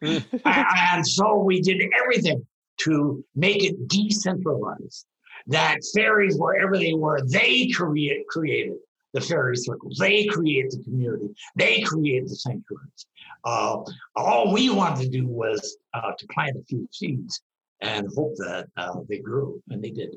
and 0.44 1.06
so 1.06 1.38
we 1.38 1.60
did 1.60 1.82
everything 2.00 2.46
to 2.78 3.24
make 3.34 3.64
it 3.64 3.88
decentralized. 3.88 5.06
That 5.48 5.78
fairies, 5.94 6.36
wherever 6.38 6.76
they 6.76 6.94
were, 6.94 7.20
they 7.28 7.68
create, 7.68 8.26
created 8.28 8.74
the 9.12 9.20
fairy 9.20 9.56
circles. 9.56 9.96
They 9.98 10.26
created 10.26 10.72
the 10.72 10.84
community. 10.84 11.28
They 11.54 11.80
created 11.82 12.28
the 12.28 12.36
sanctuaries. 12.36 13.06
Uh, 13.44 13.82
all 14.16 14.52
we 14.52 14.70
wanted 14.70 15.04
to 15.04 15.08
do 15.08 15.26
was 15.26 15.78
uh, 15.94 16.12
to 16.18 16.26
plant 16.28 16.56
a 16.56 16.64
few 16.64 16.88
seeds 16.90 17.42
and 17.80 18.08
hope 18.14 18.34
that 18.36 18.68
uh, 18.76 19.00
they 19.08 19.18
grew, 19.18 19.62
and 19.70 19.82
they 19.82 19.90
did. 19.90 20.16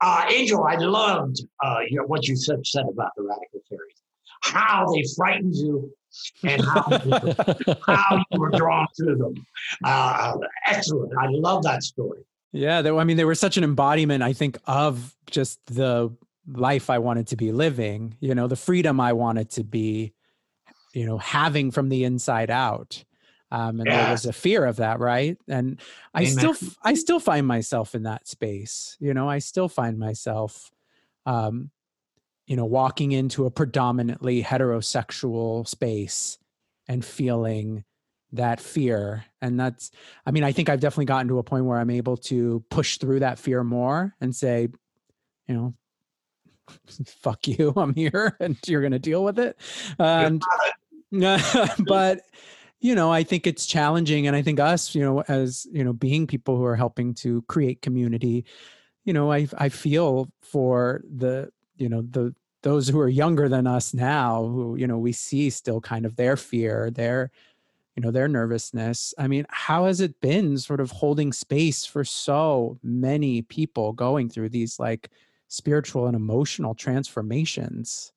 Uh, 0.00 0.26
Angel, 0.30 0.64
I 0.64 0.76
loved 0.76 1.40
uh, 1.62 1.80
what 2.06 2.28
you 2.28 2.36
said, 2.36 2.64
said 2.64 2.84
about 2.88 3.10
the 3.16 3.22
Radical 3.22 3.60
Faeries, 3.68 4.00
how 4.42 4.86
they 4.92 5.02
frightened 5.16 5.56
you 5.56 5.92
and 6.44 6.62
how, 6.62 6.82
how 7.86 8.24
you 8.30 8.40
were 8.40 8.50
drawn 8.50 8.86
to 8.96 9.16
them. 9.16 9.34
Uh, 9.84 10.36
excellent. 10.66 11.12
I 11.18 11.26
love 11.30 11.64
that 11.64 11.82
story. 11.82 12.22
Yeah, 12.52 12.80
they, 12.80 12.90
I 12.90 13.04
mean, 13.04 13.16
they 13.16 13.24
were 13.24 13.34
such 13.34 13.56
an 13.56 13.64
embodiment, 13.64 14.22
I 14.22 14.32
think, 14.32 14.58
of 14.66 15.14
just 15.30 15.58
the 15.66 16.10
life 16.46 16.88
I 16.90 16.98
wanted 16.98 17.26
to 17.28 17.36
be 17.36 17.52
living, 17.52 18.16
you 18.20 18.34
know, 18.34 18.46
the 18.46 18.56
freedom 18.56 19.00
I 19.00 19.12
wanted 19.12 19.50
to 19.50 19.64
be, 19.64 20.14
you 20.94 21.04
know, 21.04 21.18
having 21.18 21.70
from 21.70 21.88
the 21.88 22.04
inside 22.04 22.50
out. 22.50 23.04
Um, 23.50 23.80
and 23.80 23.88
yeah. 23.88 24.04
there 24.04 24.12
was 24.12 24.26
a 24.26 24.32
fear 24.32 24.64
of 24.64 24.76
that, 24.76 25.00
right? 25.00 25.38
And 25.48 25.80
I 26.14 26.22
Amen. 26.22 26.30
still, 26.30 26.54
I 26.82 26.94
still 26.94 27.20
find 27.20 27.46
myself 27.46 27.94
in 27.94 28.02
that 28.02 28.28
space. 28.28 28.96
You 29.00 29.14
know, 29.14 29.28
I 29.28 29.38
still 29.38 29.68
find 29.68 29.98
myself, 29.98 30.70
um, 31.24 31.70
you 32.46 32.56
know, 32.56 32.66
walking 32.66 33.12
into 33.12 33.46
a 33.46 33.50
predominantly 33.50 34.42
heterosexual 34.42 35.66
space 35.66 36.38
and 36.88 37.04
feeling 37.04 37.84
that 38.32 38.60
fear 38.60 39.24
and 39.40 39.58
that's 39.58 39.90
i 40.26 40.30
mean 40.30 40.44
i 40.44 40.52
think 40.52 40.68
i've 40.68 40.80
definitely 40.80 41.06
gotten 41.06 41.28
to 41.28 41.38
a 41.38 41.42
point 41.42 41.64
where 41.64 41.78
i'm 41.78 41.88
able 41.88 42.16
to 42.16 42.62
push 42.68 42.98
through 42.98 43.20
that 43.20 43.38
fear 43.38 43.64
more 43.64 44.14
and 44.20 44.36
say 44.36 44.68
you 45.46 45.54
know 45.54 45.74
fuck 47.06 47.48
you 47.48 47.72
i'm 47.76 47.94
here 47.94 48.36
and 48.40 48.58
you're 48.66 48.82
going 48.82 48.92
to 48.92 48.98
deal 48.98 49.24
with 49.24 49.38
it 49.38 49.56
and 49.98 50.42
but 51.86 52.20
you 52.80 52.94
know 52.94 53.12
i 53.12 53.22
think 53.22 53.46
it's 53.46 53.66
challenging 53.66 54.26
and 54.26 54.36
i 54.36 54.42
think 54.42 54.60
us 54.60 54.94
you 54.94 55.02
know 55.02 55.22
as 55.28 55.66
you 55.72 55.82
know 55.82 55.92
being 55.92 56.26
people 56.26 56.56
who 56.56 56.64
are 56.64 56.76
helping 56.76 57.14
to 57.14 57.42
create 57.42 57.82
community 57.82 58.44
you 59.04 59.12
know 59.12 59.32
i 59.32 59.46
i 59.58 59.68
feel 59.68 60.28
for 60.40 61.02
the 61.16 61.50
you 61.76 61.88
know 61.88 62.02
the 62.02 62.34
those 62.62 62.88
who 62.88 62.98
are 62.98 63.08
younger 63.08 63.48
than 63.48 63.66
us 63.66 63.94
now 63.94 64.44
who 64.44 64.76
you 64.76 64.86
know 64.86 64.98
we 64.98 65.12
see 65.12 65.50
still 65.50 65.80
kind 65.80 66.04
of 66.04 66.16
their 66.16 66.36
fear 66.36 66.90
their 66.90 67.30
you 67.98 68.02
know 68.02 68.12
their 68.12 68.28
nervousness. 68.28 69.12
I 69.18 69.26
mean 69.26 69.44
how 69.48 69.86
has 69.86 70.00
it 70.00 70.20
been 70.20 70.56
sort 70.56 70.78
of 70.78 70.92
holding 70.92 71.32
space 71.32 71.84
for 71.84 72.04
so 72.04 72.78
many 72.80 73.42
people 73.42 73.92
going 73.92 74.28
through 74.28 74.50
these 74.50 74.78
like 74.78 75.10
spiritual 75.48 76.06
and 76.06 76.14
emotional 76.14 76.76
transformations? 76.76 78.12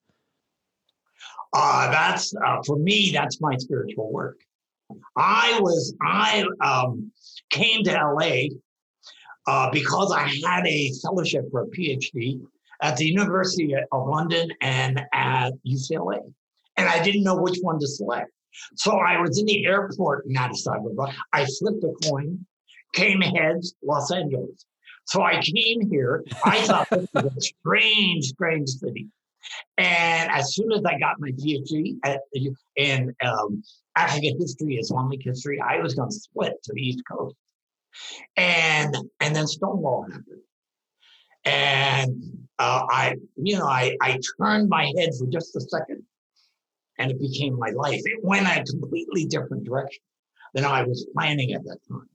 Uh 1.52 1.90
that's 1.90 2.32
uh, 2.46 2.62
for 2.64 2.76
me 2.76 3.10
that's 3.12 3.40
my 3.40 3.56
spiritual 3.56 4.12
work 4.12 4.38
i 5.16 5.58
was 5.60 5.94
i 6.02 6.44
um 6.60 7.10
came 7.50 7.82
to 7.84 7.92
la 7.92 8.30
uh, 9.46 9.70
because 9.70 10.12
i 10.12 10.28
had 10.46 10.66
a 10.66 10.90
fellowship 11.02 11.44
for 11.50 11.62
a 11.62 11.66
phd 11.68 12.40
at 12.82 12.96
the 12.96 13.04
university 13.04 13.74
of 13.74 14.08
london 14.08 14.48
and 14.60 15.00
at 15.12 15.52
ucla 15.66 16.18
and 16.76 16.88
i 16.88 17.02
didn't 17.02 17.24
know 17.24 17.36
which 17.36 17.58
one 17.60 17.78
to 17.78 17.86
select 17.86 18.30
so 18.74 18.98
I 18.98 19.20
was 19.20 19.38
in 19.38 19.46
the 19.46 19.64
airport 19.66 20.26
in 20.26 20.36
Addis 20.36 20.66
Ababa. 20.66 21.12
I 21.32 21.46
flipped 21.58 21.84
a 21.84 21.92
coin, 22.08 22.44
came 22.92 23.20
heads, 23.20 23.74
Los 23.82 24.10
Angeles. 24.10 24.66
So 25.06 25.22
I 25.22 25.40
came 25.40 25.90
here. 25.90 26.24
I 26.44 26.60
thought 26.62 26.88
this 26.90 27.08
was 27.14 27.36
a 27.36 27.40
strange, 27.40 28.26
strange 28.26 28.68
city. 28.68 29.08
And 29.78 30.30
as 30.30 30.54
soon 30.54 30.72
as 30.72 30.82
I 30.84 30.98
got 30.98 31.16
my 31.18 31.30
PhD 31.32 31.96
at, 32.04 32.20
in 32.76 33.14
um, 33.24 33.62
African 33.96 34.38
history, 34.38 34.76
Islamic 34.76 35.20
history, 35.22 35.60
I 35.60 35.78
was 35.78 35.94
going 35.94 36.10
to 36.10 36.14
split 36.14 36.54
to 36.64 36.72
the 36.74 36.80
East 36.80 37.02
Coast. 37.10 37.36
And 38.36 38.96
and 39.20 39.36
then 39.36 39.46
Stonewall 39.46 40.06
happened. 40.10 40.40
And 41.44 42.46
uh, 42.58 42.82
I, 42.88 43.16
you 43.36 43.58
know, 43.58 43.66
I, 43.66 43.96
I 44.00 44.18
turned 44.40 44.68
my 44.68 44.92
head 44.96 45.10
for 45.18 45.26
just 45.26 45.56
a 45.56 45.60
second 45.60 46.04
and 46.98 47.10
it 47.10 47.20
became 47.20 47.58
my 47.58 47.70
life. 47.70 48.00
It 48.04 48.20
went 48.22 48.46
a 48.46 48.62
completely 48.64 49.26
different 49.26 49.64
direction 49.64 50.02
than 50.54 50.64
I 50.64 50.82
was 50.82 51.06
planning 51.14 51.52
at 51.52 51.64
that 51.64 51.78
time. 51.88 52.08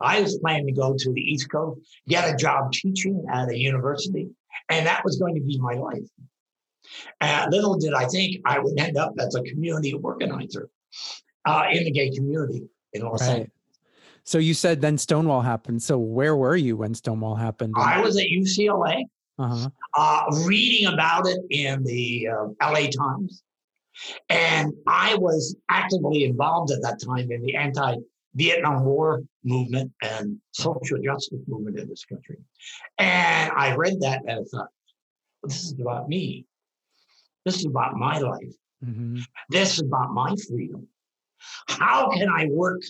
I 0.00 0.20
was 0.20 0.38
planning 0.38 0.66
to 0.66 0.72
go 0.72 0.94
to 0.96 1.12
the 1.12 1.20
East 1.20 1.50
Coast, 1.50 1.80
get 2.08 2.32
a 2.32 2.36
job 2.36 2.72
teaching 2.72 3.24
at 3.30 3.50
a 3.50 3.56
university, 3.56 4.30
and 4.68 4.86
that 4.86 5.04
was 5.04 5.18
going 5.18 5.34
to 5.34 5.40
be 5.40 5.58
my 5.58 5.74
life. 5.74 6.08
And 7.20 7.50
little 7.50 7.76
did 7.78 7.94
I 7.94 8.06
think 8.06 8.36
I 8.44 8.58
would 8.58 8.78
end 8.78 8.96
up 8.96 9.14
as 9.18 9.34
a 9.34 9.42
community 9.42 9.92
organizer 9.92 10.68
uh, 11.44 11.64
in 11.70 11.84
the 11.84 11.90
gay 11.90 12.10
community 12.10 12.64
in 12.92 13.02
Los 13.02 13.20
right. 13.22 13.30
Angeles. 13.30 13.50
So 14.24 14.38
you 14.38 14.54
said 14.54 14.80
then 14.80 14.98
Stonewall 14.98 15.40
happened. 15.40 15.82
So 15.82 15.98
where 15.98 16.36
were 16.36 16.56
you 16.56 16.76
when 16.76 16.94
Stonewall 16.94 17.34
happened? 17.34 17.74
I 17.76 18.00
was 18.00 18.16
at 18.16 18.26
UCLA, 18.26 19.02
uh-huh. 19.38 19.68
uh, 19.96 20.24
reading 20.46 20.92
about 20.92 21.26
it 21.26 21.40
in 21.50 21.82
the 21.82 22.28
uh, 22.28 22.70
LA 22.70 22.86
Times. 22.90 23.42
And 24.28 24.72
I 24.86 25.16
was 25.16 25.56
actively 25.68 26.24
involved 26.24 26.70
at 26.70 26.82
that 26.82 27.00
time 27.04 27.30
in 27.30 27.42
the 27.42 27.56
anti 27.56 27.96
Vietnam 28.34 28.84
War 28.84 29.22
movement 29.44 29.92
and 30.02 30.38
social 30.52 30.98
justice 31.02 31.40
movement 31.46 31.78
in 31.78 31.88
this 31.88 32.04
country. 32.04 32.38
And 32.98 33.52
I 33.52 33.74
read 33.74 34.00
that 34.00 34.22
and 34.26 34.40
I 34.40 34.42
thought, 34.44 34.68
this 35.42 35.64
is 35.64 35.80
about 35.80 36.08
me. 36.08 36.46
This 37.44 37.56
is 37.56 37.66
about 37.66 37.94
my 37.94 38.18
life. 38.18 38.54
Mm-hmm. 38.84 39.20
This 39.50 39.74
is 39.74 39.80
about 39.80 40.12
my 40.12 40.34
freedom. 40.48 40.86
How 41.68 42.10
can 42.10 42.28
I 42.28 42.46
work 42.46 42.82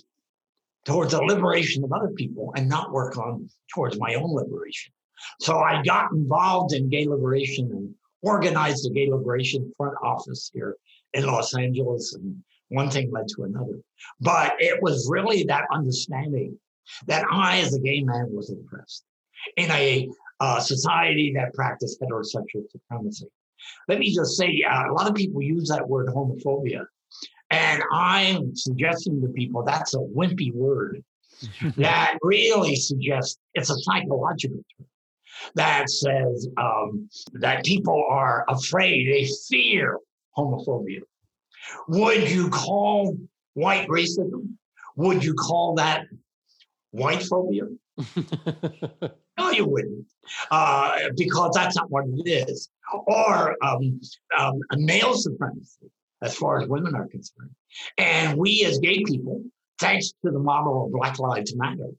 towards 0.84 1.12
the 1.12 1.22
liberation 1.22 1.84
of 1.84 1.92
other 1.92 2.10
people 2.10 2.52
and 2.56 2.68
not 2.68 2.92
work 2.92 3.16
on 3.16 3.48
towards 3.74 3.98
my 3.98 4.14
own 4.14 4.34
liberation? 4.34 4.92
So 5.40 5.58
I 5.58 5.82
got 5.82 6.12
involved 6.12 6.74
in 6.74 6.88
gay 6.88 7.06
liberation 7.06 7.70
and 7.72 7.94
organized 8.22 8.84
the 8.84 8.90
gay 8.90 9.10
liberation 9.10 9.72
front 9.76 9.94
office 10.02 10.50
here 10.52 10.76
in 11.12 11.26
Los 11.26 11.54
Angeles, 11.56 12.14
and 12.14 12.36
one 12.68 12.90
thing 12.90 13.10
led 13.10 13.28
to 13.36 13.44
another. 13.44 13.78
But 14.20 14.54
it 14.58 14.82
was 14.82 15.08
really 15.10 15.44
that 15.44 15.66
understanding 15.70 16.58
that 17.06 17.24
I, 17.30 17.58
as 17.58 17.74
a 17.74 17.80
gay 17.80 18.02
man, 18.02 18.28
was 18.30 18.50
oppressed 18.50 19.04
in 19.56 19.70
a 19.70 20.08
uh, 20.40 20.60
society 20.60 21.32
that 21.36 21.54
practiced 21.54 22.00
heterosexual 22.00 22.68
supremacy. 22.70 23.26
Let 23.88 23.98
me 23.98 24.14
just 24.14 24.36
say, 24.36 24.62
uh, 24.68 24.90
a 24.90 24.92
lot 24.92 25.08
of 25.08 25.14
people 25.14 25.42
use 25.42 25.68
that 25.68 25.88
word 25.88 26.08
homophobia, 26.08 26.84
and 27.50 27.82
I'm 27.92 28.54
suggesting 28.56 29.20
to 29.20 29.28
people 29.28 29.62
that's 29.62 29.94
a 29.94 29.98
wimpy 29.98 30.52
word 30.52 31.02
that 31.76 32.18
really 32.22 32.76
suggests 32.76 33.38
it's 33.54 33.70
a 33.70 33.78
psychological 33.78 34.56
term 34.78 34.86
that 35.54 35.90
says 35.90 36.48
um, 36.56 37.08
that 37.34 37.64
people 37.64 38.04
are 38.08 38.44
afraid, 38.48 39.08
they 39.12 39.28
fear 39.48 39.98
homophobia. 40.36 41.00
Would 41.88 42.30
you 42.30 42.48
call 42.50 43.16
white 43.54 43.88
racism? 43.88 44.54
Would 44.96 45.24
you 45.24 45.34
call 45.34 45.74
that 45.76 46.06
white 46.90 47.22
phobia? 47.22 47.64
no, 49.38 49.50
you 49.50 49.66
wouldn't, 49.66 50.06
uh, 50.50 50.98
because 51.16 51.52
that's 51.54 51.76
not 51.76 51.90
what 51.90 52.04
it 52.06 52.48
is. 52.48 52.68
Or 53.06 53.56
um, 53.64 54.00
um, 54.38 54.60
male 54.76 55.14
supremacy, 55.14 55.90
as 56.20 56.34
far 56.36 56.60
as 56.60 56.68
women 56.68 56.94
are 56.94 57.08
concerned. 57.08 57.50
And 57.98 58.38
we 58.38 58.64
as 58.66 58.78
gay 58.78 59.02
people, 59.04 59.42
thanks 59.80 60.12
to 60.24 60.30
the 60.30 60.38
model 60.38 60.84
of 60.84 60.92
Black 60.92 61.18
Lives 61.18 61.56
Matter, 61.56 61.90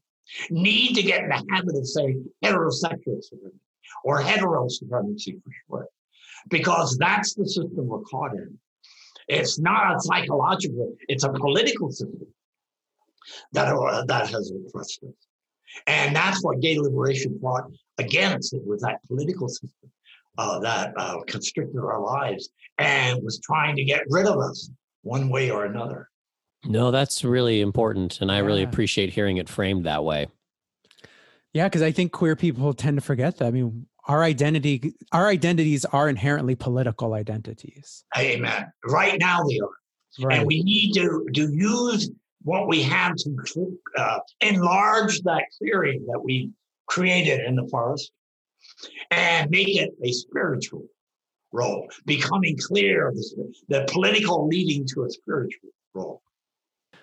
need 0.49 0.95
to 0.95 1.03
get 1.03 1.23
in 1.23 1.29
the 1.29 1.43
habit 1.51 1.75
of 1.75 1.87
saying 1.87 2.25
heterosexual 2.43 3.21
supremacy 3.23 3.59
or 4.03 4.21
hetero 4.21 4.67
supremacy 4.67 5.39
for 5.43 5.51
short, 5.67 5.87
because 6.49 6.97
that's 6.97 7.33
the 7.33 7.45
system 7.45 7.87
we're 7.87 8.01
caught 8.01 8.33
in. 8.33 8.57
It's 9.27 9.59
not 9.59 9.95
a 9.95 9.99
psychological, 9.99 10.95
it's 11.07 11.23
a 11.23 11.29
political 11.29 11.89
system 11.91 12.27
that, 13.53 13.73
uh, 13.73 14.03
that 14.05 14.27
has 14.27 14.51
oppressed 14.51 15.03
us. 15.03 15.13
And 15.87 16.15
that's 16.15 16.43
what 16.43 16.59
gay 16.59 16.77
liberation 16.77 17.37
fought 17.41 17.65
against. 17.97 18.53
It 18.53 18.65
was 18.65 18.81
that 18.81 18.99
political 19.07 19.47
system 19.49 19.91
uh, 20.37 20.59
that 20.59 20.93
uh, 20.97 21.21
constricted 21.27 21.79
our 21.79 22.01
lives 22.01 22.49
and 22.77 23.21
was 23.23 23.39
trying 23.39 23.75
to 23.75 23.83
get 23.83 24.03
rid 24.09 24.25
of 24.25 24.39
us 24.39 24.69
one 25.01 25.29
way 25.29 25.51
or 25.51 25.65
another. 25.65 26.09
No, 26.65 26.91
that's 26.91 27.23
really 27.23 27.61
important. 27.61 28.21
And 28.21 28.31
I 28.31 28.37
yeah. 28.37 28.45
really 28.45 28.63
appreciate 28.63 29.11
hearing 29.11 29.37
it 29.37 29.49
framed 29.49 29.85
that 29.85 30.03
way. 30.03 30.27
Yeah, 31.53 31.67
because 31.67 31.81
I 31.81 31.91
think 31.91 32.11
queer 32.11 32.35
people 32.35 32.73
tend 32.73 32.97
to 32.97 33.01
forget 33.01 33.37
that. 33.37 33.47
I 33.47 33.51
mean, 33.51 33.85
our 34.07 34.23
identity 34.23 34.93
our 35.11 35.27
identities 35.27 35.85
are 35.85 36.09
inherently 36.09 36.55
political 36.55 37.13
identities 37.13 38.03
amen 38.17 38.71
right 38.87 39.17
now 39.19 39.43
they 39.43 39.59
are 39.59 40.27
right. 40.27 40.39
and 40.39 40.47
we 40.47 40.61
need 40.63 40.93
to 40.93 41.25
to 41.33 41.49
use 41.53 42.09
what 42.43 42.67
we 42.67 42.81
have 42.83 43.15
to 43.15 43.79
uh, 43.97 44.19
enlarge 44.41 45.21
that 45.21 45.43
clearing 45.57 46.05
that 46.11 46.19
we 46.23 46.51
created 46.87 47.39
in 47.41 47.55
the 47.55 47.67
forest 47.69 48.11
and 49.11 49.49
make 49.49 49.75
it 49.77 49.91
a 50.03 50.11
spiritual 50.11 50.85
role 51.51 51.87
becoming 52.05 52.57
clear 52.57 53.11
the, 53.13 53.53
the 53.69 53.87
political 53.91 54.47
leading 54.47 54.85
to 54.87 55.03
a 55.03 55.09
spiritual 55.09 55.69
role. 55.93 56.21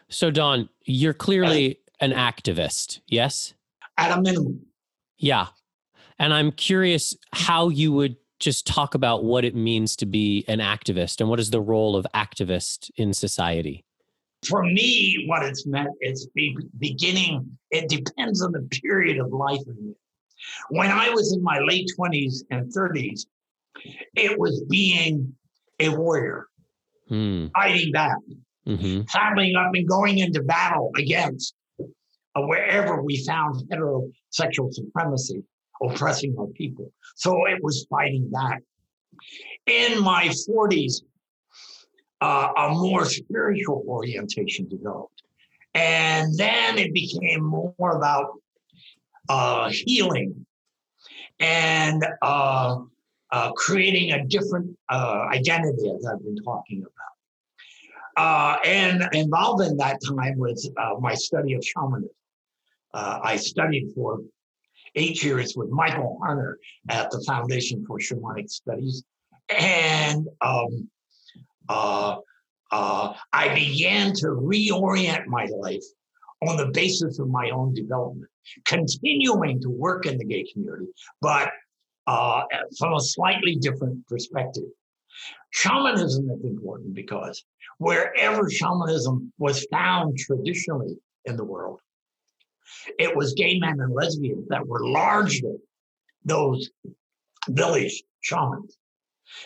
So 0.08 0.30
don 0.30 0.68
you're 0.84 1.14
clearly 1.14 1.78
an 2.00 2.12
activist 2.12 3.00
yes? 3.06 3.54
At 3.96 4.16
a 4.16 4.20
minimum. 4.20 4.66
Yeah. 5.18 5.48
And 6.18 6.34
I'm 6.34 6.52
curious 6.52 7.16
how 7.32 7.68
you 7.68 7.92
would 7.92 8.16
just 8.40 8.66
talk 8.66 8.94
about 8.94 9.22
what 9.24 9.44
it 9.44 9.54
means 9.54 9.96
to 9.96 10.06
be 10.06 10.44
an 10.48 10.58
activist 10.58 11.20
and 11.20 11.28
what 11.28 11.38
is 11.38 11.50
the 11.50 11.60
role 11.60 11.94
of 11.94 12.06
activist 12.14 12.90
in 12.96 13.12
society. 13.12 13.84
For 14.46 14.62
me, 14.62 15.24
what 15.28 15.42
it's 15.44 15.66
meant 15.66 15.90
is 16.00 16.28
be 16.34 16.56
beginning, 16.78 17.58
it 17.70 17.88
depends 17.88 18.42
on 18.42 18.52
the 18.52 18.66
period 18.82 19.18
of 19.18 19.32
life. 19.32 19.60
When 20.70 20.90
I 20.90 21.10
was 21.10 21.34
in 21.34 21.42
my 21.42 21.58
late 21.58 21.90
20s 21.98 22.44
and 22.50 22.72
30s, 22.72 23.26
it 24.16 24.38
was 24.38 24.64
being 24.68 25.34
a 25.78 25.88
warrior, 25.90 26.46
Mm. 27.10 27.50
fighting 27.52 27.90
back, 27.92 28.16
hmm 28.66 29.00
saddling 29.08 29.56
up 29.56 29.72
and 29.74 29.88
going 29.88 30.18
into 30.18 30.42
battle 30.44 30.92
against 30.96 31.54
uh, 31.80 32.42
wherever 32.42 33.02
we 33.02 33.24
found 33.24 33.68
heterosexual 33.68 34.72
supremacy 34.72 35.42
oppressing 35.82 36.36
our 36.38 36.46
people. 36.48 36.92
So 37.16 37.46
it 37.46 37.58
was 37.62 37.86
fighting 37.90 38.30
back. 38.30 38.62
In 39.66 40.00
my 40.02 40.28
40s, 40.28 41.02
uh, 42.20 42.52
a 42.56 42.68
more 42.70 43.04
spiritual 43.04 43.84
orientation 43.86 44.68
developed. 44.68 45.22
And 45.74 46.36
then 46.36 46.78
it 46.78 46.92
became 46.92 47.42
more 47.42 47.96
about 47.96 48.40
uh, 49.28 49.70
healing 49.70 50.46
and 51.38 52.04
uh, 52.22 52.80
uh, 53.32 53.52
creating 53.52 54.12
a 54.12 54.24
different 54.26 54.76
uh, 54.88 55.26
identity, 55.32 55.90
as 55.90 56.04
I've 56.04 56.22
been 56.22 56.36
talking 56.44 56.82
about. 56.82 56.96
Uh, 58.16 58.58
and 58.64 59.08
involved 59.12 59.62
in 59.62 59.76
that 59.76 59.98
time 60.06 60.36
was 60.36 60.70
my 61.00 61.14
study 61.14 61.54
of 61.54 61.64
shamanism. 61.64 62.10
I 62.92 63.36
studied 63.36 63.92
for 63.94 64.20
eight 64.96 65.22
years 65.22 65.54
with 65.56 65.70
Michael 65.70 66.18
Harner 66.22 66.54
at 66.88 67.10
the 67.10 67.22
Foundation 67.26 67.84
for 67.86 67.98
Shamanic 67.98 68.50
Studies. 68.50 69.04
And 69.48 70.28
um, 70.40 70.88
uh, 71.70 72.16
uh, 72.72 73.14
I 73.32 73.54
began 73.54 74.12
to 74.14 74.26
reorient 74.26 75.26
my 75.26 75.46
life 75.46 75.84
on 76.46 76.56
the 76.56 76.66
basis 76.72 77.18
of 77.18 77.28
my 77.28 77.50
own 77.50 77.74
development, 77.74 78.30
continuing 78.64 79.60
to 79.60 79.70
work 79.70 80.06
in 80.06 80.18
the 80.18 80.24
gay 80.24 80.44
community, 80.52 80.86
but 81.20 81.50
uh, 82.06 82.42
from 82.78 82.94
a 82.94 83.00
slightly 83.00 83.54
different 83.56 84.06
perspective. 84.08 84.64
Shamanism 85.50 86.30
is 86.30 86.44
important 86.44 86.94
because 86.94 87.44
wherever 87.78 88.50
shamanism 88.50 89.32
was 89.38 89.66
found 89.70 90.16
traditionally 90.18 90.96
in 91.24 91.36
the 91.36 91.44
world, 91.44 91.80
it 92.98 93.14
was 93.14 93.34
gay 93.34 93.58
men 93.58 93.80
and 93.80 93.94
lesbians 93.94 94.48
that 94.48 94.66
were 94.66 94.88
largely 94.88 95.56
those 96.24 96.70
village 97.48 98.02
shamans. 98.20 98.76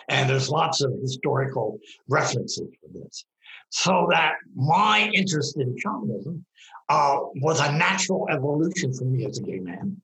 And 0.08 0.28
there's 0.28 0.50
lots 0.50 0.82
of 0.82 0.92
historical 1.00 1.78
references 2.08 2.68
for 2.80 2.88
this. 2.92 3.24
So 3.70 4.06
that 4.10 4.34
my 4.54 5.10
interest 5.14 5.56
in 5.56 5.76
shamanism 5.78 6.44
uh, 6.88 7.18
was 7.36 7.60
a 7.60 7.72
natural 7.72 8.28
evolution 8.30 8.92
for 8.92 9.04
me 9.04 9.24
as 9.26 9.38
a 9.38 9.42
gay 9.42 9.58
man, 9.58 10.00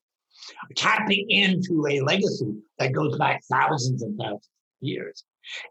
tapping 0.76 1.26
into 1.30 1.86
a 1.88 2.00
legacy 2.00 2.54
that 2.78 2.92
goes 2.92 3.16
back 3.18 3.42
thousands 3.50 4.02
and 4.02 4.18
thousands 4.18 4.48
of 4.82 4.86
years, 4.88 5.24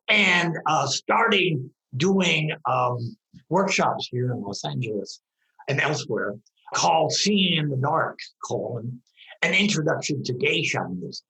and 0.08 0.56
uh, 0.66 0.88
starting 0.88 1.70
doing 1.98 2.52
um, 2.66 3.18
workshops 3.50 4.08
here 4.12 4.32
in 4.32 4.42
Los 4.42 4.64
Angeles 4.64 5.22
and 5.68 5.82
elsewhere 5.82 6.36
called 6.74 7.12
Seeing 7.12 7.58
in 7.58 7.70
the 7.70 7.78
Dark, 7.78 8.20
colon, 8.44 9.02
an 9.42 9.54
introduction 9.54 10.24
to 10.24 10.34
gay 10.34 10.64
shamanism, 10.64 11.26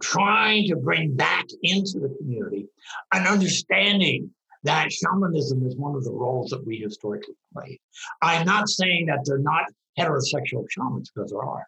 trying 0.00 0.66
to 0.68 0.76
bring 0.76 1.14
back 1.14 1.46
into 1.62 2.00
the 2.00 2.14
community 2.18 2.66
an 3.12 3.26
understanding 3.26 4.30
that 4.64 4.92
shamanism 4.92 5.66
is 5.66 5.76
one 5.76 5.94
of 5.94 6.04
the 6.04 6.10
roles 6.10 6.50
that 6.50 6.66
we 6.66 6.76
historically 6.76 7.34
played. 7.52 7.78
I'm 8.22 8.44
not 8.44 8.68
saying 8.68 9.06
that 9.06 9.20
they're 9.24 9.38
not 9.38 9.64
heterosexual 9.98 10.64
shamans, 10.68 11.10
because 11.10 11.30
there 11.30 11.42
are. 11.42 11.64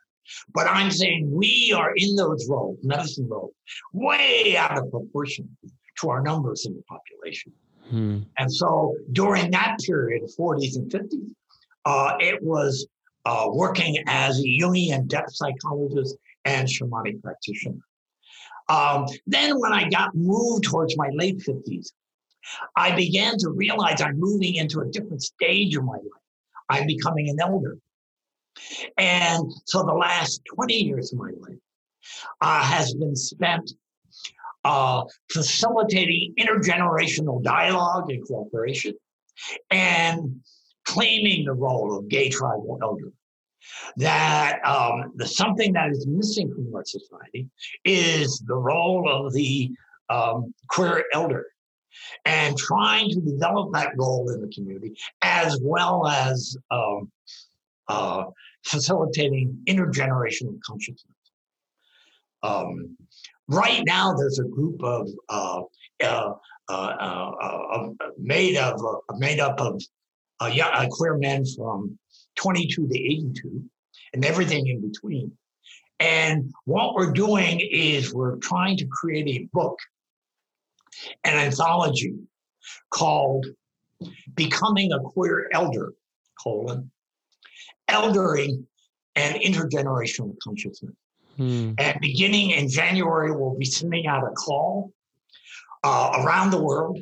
But 0.54 0.68
I'm 0.68 0.90
saying 0.90 1.30
we 1.32 1.74
are 1.76 1.92
in 1.96 2.14
those 2.14 2.46
roles, 2.48 2.78
medicine 2.82 3.28
roles, 3.28 3.52
way 3.92 4.56
out 4.56 4.78
of 4.78 4.90
proportion 4.90 5.56
to 6.00 6.10
our 6.10 6.22
numbers 6.22 6.66
in 6.66 6.74
the 6.74 6.82
population. 6.82 7.52
Hmm. 7.88 8.18
And 8.38 8.52
so 8.52 8.96
during 9.12 9.50
that 9.50 9.78
period, 9.84 10.22
40s 10.38 10.76
and 10.76 10.90
50s, 10.90 11.30
uh, 11.84 12.16
it 12.20 12.42
was 12.42 12.86
uh, 13.24 13.46
working 13.50 14.02
as 14.06 14.38
a 14.38 14.44
Jungian 14.44 15.06
depth 15.08 15.34
psychologist 15.34 16.16
and 16.44 16.68
shamanic 16.68 17.22
practitioner. 17.22 17.78
Um, 18.70 19.06
then, 19.26 19.58
when 19.58 19.72
I 19.72 19.88
got 19.88 20.14
moved 20.14 20.64
towards 20.64 20.96
my 20.96 21.10
late 21.12 21.38
50s, 21.38 21.88
I 22.76 22.94
began 22.94 23.36
to 23.38 23.50
realize 23.50 24.00
I'm 24.00 24.18
moving 24.18 24.54
into 24.54 24.80
a 24.80 24.86
different 24.86 25.22
stage 25.22 25.74
of 25.76 25.84
my 25.84 25.96
life. 25.96 26.22
I'm 26.68 26.86
becoming 26.86 27.28
an 27.28 27.38
elder. 27.40 27.78
And 28.96 29.52
so 29.64 29.82
the 29.82 29.92
last 29.92 30.42
20 30.54 30.74
years 30.74 31.12
of 31.12 31.18
my 31.18 31.30
life 31.30 31.58
uh, 32.40 32.62
has 32.62 32.94
been 32.94 33.16
spent 33.16 33.72
uh, 34.64 35.04
facilitating 35.32 36.34
intergenerational 36.38 37.42
dialogue 37.42 38.10
and 38.10 38.26
cooperation 38.26 38.94
and 39.70 40.40
claiming 40.84 41.44
the 41.44 41.52
role 41.52 41.98
of 41.98 42.08
gay 42.08 42.28
tribal 42.28 42.78
elder. 42.82 43.12
That 43.96 44.60
um, 44.64 45.12
the, 45.16 45.26
something 45.26 45.72
that 45.74 45.90
is 45.90 46.06
missing 46.06 46.52
from 46.52 46.74
our 46.74 46.84
society 46.84 47.48
is 47.84 48.38
the 48.46 48.54
role 48.54 49.08
of 49.08 49.32
the 49.32 49.70
um, 50.08 50.54
queer 50.68 51.04
elder 51.12 51.46
and 52.24 52.56
trying 52.56 53.10
to 53.10 53.20
develop 53.20 53.72
that 53.72 53.92
role 53.96 54.30
in 54.30 54.40
the 54.40 54.48
community 54.48 54.94
as 55.22 55.58
well 55.62 56.06
as 56.06 56.56
um, 56.70 57.10
uh, 57.88 58.24
facilitating 58.64 59.58
intergenerational 59.66 60.58
consciousness. 60.64 61.14
Um, 62.42 62.96
right 63.48 63.82
now, 63.86 64.14
there's 64.14 64.38
a 64.38 64.44
group 64.44 64.82
of 64.82 65.08
uh, 65.28 65.62
uh, 66.02 66.32
uh, 66.68 66.72
uh, 66.72 67.88
made 68.18 68.56
of 68.56 68.80
made 69.18 69.40
up 69.40 69.60
of 69.60 69.82
queer 70.90 71.18
men 71.18 71.44
from 71.56 71.98
22 72.36 72.88
to 72.88 72.98
82 72.98 73.62
and 74.12 74.24
everything 74.24 74.66
in 74.66 74.80
between. 74.80 75.32
And 75.98 76.52
what 76.64 76.94
we're 76.94 77.12
doing 77.12 77.60
is 77.60 78.14
we're 78.14 78.36
trying 78.36 78.76
to 78.78 78.86
create 78.86 79.28
a 79.28 79.48
book, 79.52 79.78
an 81.24 81.34
anthology 81.34 82.14
called 82.90 83.46
Becoming 84.34 84.92
a 84.92 85.00
Queer 85.00 85.50
Elder, 85.52 85.92
colon, 86.42 86.90
Eldering 87.88 88.64
and 89.16 89.36
Intergenerational 89.42 90.34
Consciousness. 90.42 90.94
Hmm. 91.36 91.72
And 91.78 91.98
beginning 92.00 92.50
in 92.50 92.68
January, 92.68 93.32
we'll 93.32 93.58
be 93.58 93.64
sending 93.64 94.06
out 94.06 94.24
a 94.24 94.30
call 94.32 94.92
uh, 95.84 96.22
around 96.22 96.50
the 96.50 96.62
world, 96.62 96.98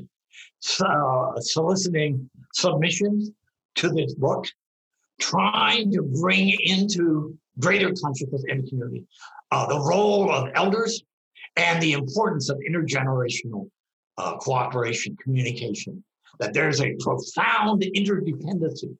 uh, 0.80 1.40
soliciting 1.40 2.28
submissions 2.54 3.30
to 3.76 3.88
this 3.90 4.14
book, 4.14 4.46
trying 5.18 5.90
to 5.92 6.02
bring 6.02 6.56
into 6.60 7.36
greater 7.58 7.92
consciousness 8.02 8.44
in 8.48 8.62
the 8.62 8.68
community 8.68 9.04
uh, 9.50 9.66
the 9.66 9.80
role 9.80 10.30
of 10.30 10.50
elders 10.54 11.02
and 11.56 11.82
the 11.82 11.92
importance 11.92 12.50
of 12.50 12.58
intergenerational 12.68 13.68
uh, 14.18 14.36
cooperation, 14.36 15.16
communication, 15.22 16.04
that 16.38 16.52
there's 16.52 16.80
a 16.80 16.94
profound 17.00 17.82
interdependency 17.96 18.96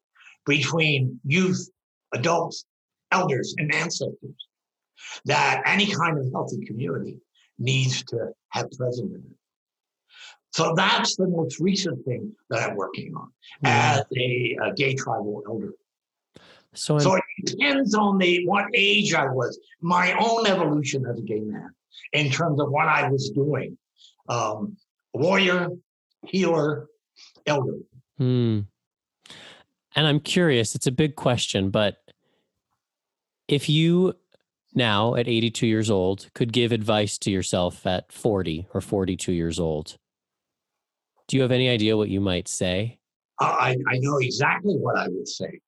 between 0.46 1.20
youth, 1.24 1.68
adults, 2.14 2.64
elders, 3.12 3.54
and 3.58 3.74
ancestors 3.74 4.46
that 5.24 5.62
any 5.66 5.86
kind 5.86 6.18
of 6.18 6.26
healthy 6.32 6.64
community 6.66 7.16
needs 7.58 8.02
to 8.04 8.28
have 8.50 8.70
present 8.72 9.12
in 9.12 9.18
it. 9.20 9.36
So 10.52 10.74
that's 10.74 11.14
the 11.16 11.28
most 11.28 11.60
recent 11.60 12.04
thing 12.04 12.32
that 12.50 12.70
I'm 12.70 12.76
working 12.76 13.14
on 13.14 13.30
Yeah. 13.62 13.98
as 13.98 14.04
a, 14.16 14.56
a 14.64 14.74
gay 14.74 14.94
tribal 14.94 15.42
elder. 15.46 15.72
So, 16.78 16.98
So 16.98 17.14
it 17.16 17.22
depends 17.44 17.94
on 17.94 18.18
the 18.18 18.46
what 18.46 18.66
age 18.74 19.14
I 19.14 19.26
was, 19.26 19.58
my 19.80 20.12
own 20.12 20.46
evolution 20.46 21.04
as 21.06 21.18
a 21.18 21.22
gay 21.22 21.40
man, 21.40 21.70
in 22.12 22.30
terms 22.30 22.60
of 22.60 22.70
what 22.70 22.88
I 22.88 23.08
was 23.08 23.30
doing. 23.30 23.76
Um, 24.28 24.76
warrior, 25.12 25.70
healer, 26.26 26.88
elder. 27.46 27.78
Hmm. 28.18 28.60
And 29.96 30.06
I'm 30.06 30.20
curious, 30.20 30.74
it's 30.74 30.86
a 30.86 30.92
big 30.92 31.16
question, 31.16 31.70
but 31.70 31.96
if 33.48 33.68
you 33.68 34.14
now 34.74 35.14
at 35.14 35.26
82 35.26 35.66
years 35.66 35.90
old 35.90 36.28
could 36.34 36.52
give 36.52 36.70
advice 36.70 37.18
to 37.18 37.30
yourself 37.30 37.86
at 37.86 38.12
40 38.12 38.68
or 38.74 38.80
42 38.80 39.32
years 39.32 39.58
old, 39.58 39.96
do 41.26 41.36
you 41.36 41.42
have 41.42 41.50
any 41.50 41.68
idea 41.68 41.96
what 41.96 42.08
you 42.08 42.20
might 42.20 42.46
say? 42.46 42.98
Uh, 43.40 43.56
I, 43.58 43.76
I 43.88 43.98
know 43.98 44.18
exactly 44.18 44.74
what 44.76 44.96
I 44.96 45.08
would 45.08 45.26
say. 45.26 45.60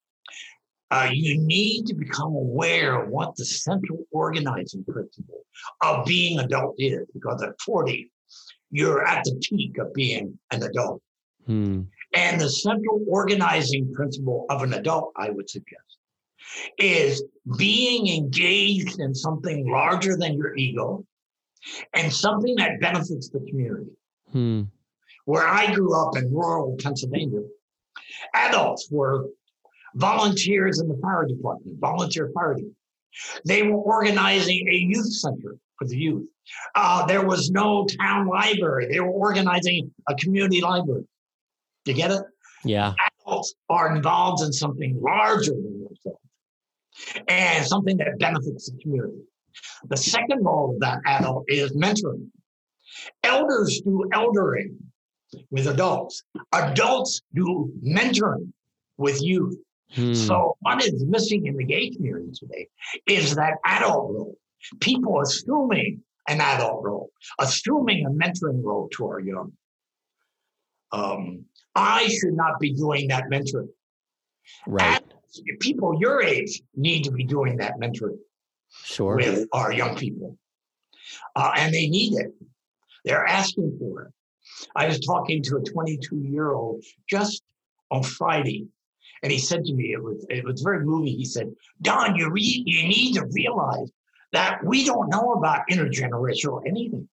Uh, 0.91 1.09
you 1.11 1.37
need 1.39 1.87
to 1.87 1.93
become 1.93 2.35
aware 2.35 3.01
of 3.01 3.09
what 3.09 3.33
the 3.37 3.45
central 3.45 3.99
organizing 4.11 4.83
principle 4.83 5.45
of 5.81 6.05
being 6.05 6.37
adult 6.39 6.75
is, 6.77 7.07
because 7.13 7.41
at 7.41 7.59
40, 7.61 8.11
you're 8.71 9.07
at 9.07 9.23
the 9.23 9.41
peak 9.41 9.77
of 9.77 9.93
being 9.93 10.37
an 10.51 10.63
adult. 10.63 11.01
Hmm. 11.45 11.83
And 12.13 12.41
the 12.41 12.49
central 12.49 13.03
organizing 13.07 13.93
principle 13.93 14.45
of 14.49 14.63
an 14.63 14.73
adult, 14.73 15.13
I 15.15 15.29
would 15.29 15.49
suggest, 15.49 15.97
is 16.77 17.23
being 17.57 18.09
engaged 18.09 18.99
in 18.99 19.15
something 19.15 19.71
larger 19.71 20.17
than 20.17 20.35
your 20.35 20.57
ego 20.57 21.05
and 21.93 22.11
something 22.11 22.55
that 22.55 22.81
benefits 22.81 23.29
the 23.29 23.39
community. 23.39 23.91
Hmm. 24.31 24.63
Where 25.23 25.47
I 25.47 25.73
grew 25.73 25.95
up 25.95 26.17
in 26.17 26.33
rural 26.33 26.75
Pennsylvania, 26.81 27.43
adults 28.33 28.89
were 28.91 29.27
volunteers 29.95 30.79
in 30.79 30.87
the 30.87 30.97
fire 31.01 31.25
department, 31.25 31.79
volunteer 31.79 32.29
fire 32.33 32.53
department. 32.53 32.75
They 33.45 33.63
were 33.63 33.77
organizing 33.77 34.67
a 34.69 34.75
youth 34.75 35.13
center 35.13 35.57
for 35.77 35.87
the 35.87 35.97
youth. 35.97 36.27
Uh, 36.75 37.05
there 37.05 37.25
was 37.25 37.51
no 37.51 37.85
town 37.99 38.27
library. 38.27 38.87
They 38.89 38.99
were 38.99 39.09
organizing 39.09 39.91
a 40.07 40.15
community 40.15 40.61
library. 40.61 41.03
You 41.85 41.93
get 41.93 42.11
it? 42.11 42.23
Yeah. 42.63 42.93
Adults 43.25 43.53
are 43.69 43.95
involved 43.95 44.43
in 44.43 44.53
something 44.53 44.99
larger 45.01 45.51
than 45.51 45.83
themselves 45.83 46.21
and 47.27 47.65
something 47.65 47.97
that 47.97 48.19
benefits 48.19 48.69
the 48.69 48.77
community. 48.81 49.23
The 49.89 49.97
second 49.97 50.43
role 50.43 50.73
of 50.73 50.79
that 50.81 50.99
adult 51.05 51.45
is 51.47 51.71
mentoring. 51.73 52.27
Elders 53.23 53.81
do 53.81 54.05
eldering 54.13 54.77
with 55.49 55.67
adults. 55.67 56.23
Adults 56.53 57.21
do 57.33 57.71
mentoring 57.83 58.51
with 58.97 59.21
youth. 59.21 59.57
Hmm. 59.93 60.13
So 60.13 60.57
what 60.61 60.83
is 60.83 61.03
missing 61.05 61.47
in 61.47 61.57
the 61.57 61.63
gay 61.65 61.89
community 61.89 62.31
today 62.33 62.67
is 63.07 63.35
that 63.35 63.55
adult 63.65 64.11
role. 64.13 64.37
People 64.79 65.19
assuming 65.21 66.03
an 66.27 66.39
adult 66.39 66.83
role, 66.83 67.09
assuming 67.39 68.05
a 68.05 68.09
mentoring 68.09 68.63
role 68.63 68.87
to 68.95 69.05
our 69.07 69.19
young. 69.19 69.53
Um, 70.91 71.45
I 71.75 72.07
should 72.07 72.33
not 72.33 72.59
be 72.59 72.73
doing 72.73 73.07
that 73.09 73.25
mentoring. 73.31 73.69
right. 74.67 74.97
Adults, 75.03 75.41
people 75.59 75.97
your 75.99 76.21
age 76.21 76.61
need 76.75 77.03
to 77.03 77.11
be 77.11 77.23
doing 77.23 77.57
that 77.57 77.79
mentoring 77.79 78.17
Sure. 78.83 79.15
with 79.15 79.47
our 79.53 79.71
young 79.71 79.95
people. 79.97 80.37
Uh, 81.35 81.51
and 81.57 81.73
they 81.73 81.87
need 81.87 82.13
it. 82.19 82.31
They're 83.03 83.25
asking 83.25 83.77
for 83.79 84.03
it. 84.03 84.13
I 84.75 84.87
was 84.87 84.99
talking 84.99 85.41
to 85.43 85.57
a 85.57 85.61
22 85.63 86.17
year 86.19 86.51
old 86.51 86.83
just 87.09 87.41
on 87.89 88.03
Friday, 88.03 88.67
and 89.23 89.31
he 89.31 89.37
said 89.37 89.63
to 89.65 89.73
me, 89.73 89.93
it 89.93 90.01
was, 90.01 90.25
it 90.29 90.43
was 90.43 90.61
very 90.61 90.83
moving. 90.83 91.15
He 91.15 91.25
said, 91.25 91.51
Don, 91.81 92.15
you, 92.15 92.31
re- 92.31 92.63
you 92.65 92.87
need 92.87 93.13
to 93.13 93.25
realize 93.31 93.91
that 94.33 94.63
we 94.63 94.85
don't 94.85 95.09
know 95.09 95.33
about 95.33 95.61
intergenerational 95.69 96.61
anything. 96.65 97.07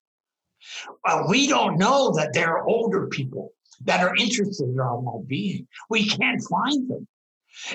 Uh, 1.05 1.23
we 1.29 1.47
don't 1.47 1.77
know 1.77 2.11
that 2.13 2.33
there 2.33 2.49
are 2.57 2.67
older 2.67 3.07
people 3.07 3.51
that 3.85 4.01
are 4.01 4.15
interested 4.15 4.67
in 4.67 4.79
our 4.79 4.99
well 4.99 5.23
being. 5.27 5.67
We 5.89 6.07
can't 6.07 6.41
find 6.49 6.89
them, 6.89 7.07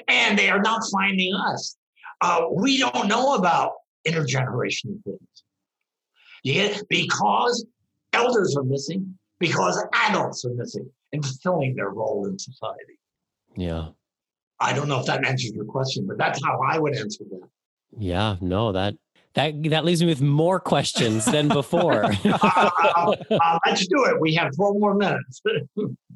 and 0.09 0.39
they 0.39 0.51
are 0.51 0.61
not 0.61 0.83
finding 0.93 1.35
us. 1.35 1.77
Uh, 2.21 2.43
we 2.53 2.79
don't 2.79 3.09
know 3.09 3.35
about 3.35 3.73
intergenerational 4.07 5.03
things. 5.05 5.45
Yeah, 6.43 6.77
because 6.91 7.65
elders 8.13 8.55
are 8.57 8.65
missing, 8.65 9.19
because 9.39 9.83
adults 9.95 10.45
are 10.45 10.55
missing 10.55 10.91
in 11.13 11.23
fulfilling 11.23 11.75
their 11.75 11.91
role 11.91 12.27
in 12.27 12.39
society. 12.39 12.99
Yeah. 13.57 13.89
I 14.61 14.73
don't 14.73 14.89
know 14.89 15.01
if 15.01 15.07
that 15.07 15.25
answers 15.27 15.53
your 15.53 15.65
question, 15.65 16.07
but 16.07 16.19
that's 16.19 16.43
how 16.45 16.61
I 16.61 16.79
would 16.79 16.97
answer 16.97 17.25
that. 17.31 17.49
Yeah. 17.99 18.37
No, 18.41 18.73
that 18.73 18.95
that 19.35 19.63
that 19.65 19.85
leaves 19.85 20.01
me 20.01 20.09
with 20.09 20.23
more 20.23 20.61
questions 20.61 21.25
than 21.25 21.49
before. 21.49 22.05
Uh, 22.05 22.71
uh, 22.97 23.15
uh, 23.31 23.59
let's 23.67 23.87
do 23.87 24.05
it. 24.07 24.21
We 24.21 24.35
have 24.35 24.55
12 24.55 24.77
more 24.79 24.95
minutes. 24.95 25.43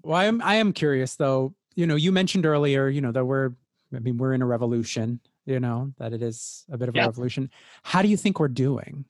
Well, 0.05 0.17
I 0.17 0.27
am 0.27 0.41
I 0.43 0.55
am 0.55 0.73
curious 0.73 1.17
though. 1.17 1.55
You 1.75 1.87
know, 1.87 1.97
you 1.97 2.13
mentioned 2.13 2.47
earlier, 2.47 2.89
you 2.89 3.01
know, 3.01 3.13
that 3.13 3.25
we're 3.25 3.51
I 3.95 3.99
mean, 3.99 4.17
we're 4.17 4.33
in 4.33 4.43
a 4.43 4.47
revolution, 4.47 5.21
you 5.45 5.61
know, 5.61 5.93
that 5.99 6.13
it 6.13 6.23
is 6.23 6.65
a 6.71 6.79
bit 6.79 6.89
of 6.89 6.95
a 6.95 7.01
revolution. 7.01 7.51
How 7.83 8.01
do 8.01 8.09
you 8.09 8.17
think 8.17 8.39
we're 8.39 8.49
doing? 8.49 9.05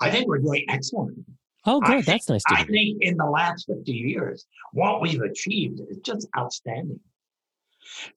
I 0.00 0.10
think 0.10 0.26
we're 0.26 0.38
doing 0.38 0.64
excellent. 0.68 1.18
oh, 1.66 1.80
I 1.84 1.96
good. 1.96 2.06
That's 2.06 2.28
nice 2.28 2.42
to 2.44 2.54
I 2.54 2.64
think 2.64 3.02
in 3.02 3.16
the 3.16 3.26
last 3.26 3.66
50 3.66 3.92
years, 3.92 4.46
what 4.72 5.00
we've 5.02 5.20
achieved 5.20 5.80
is 5.88 5.98
just 5.98 6.26
outstanding. 6.36 7.00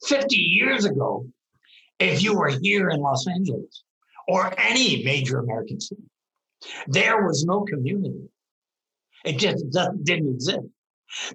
50 0.05 0.35
years 0.35 0.85
ago, 0.85 1.25
if 1.99 2.21
you 2.21 2.37
were 2.37 2.49
here 2.49 2.89
in 2.89 2.99
Los 2.99 3.27
Angeles 3.27 3.83
or 4.27 4.53
any 4.59 5.03
major 5.03 5.39
American 5.39 5.79
city, 5.79 6.03
there 6.87 7.25
was 7.25 7.45
no 7.45 7.61
community. 7.61 8.29
It 9.25 9.39
just 9.39 9.65
didn't 10.03 10.33
exist. 10.33 10.67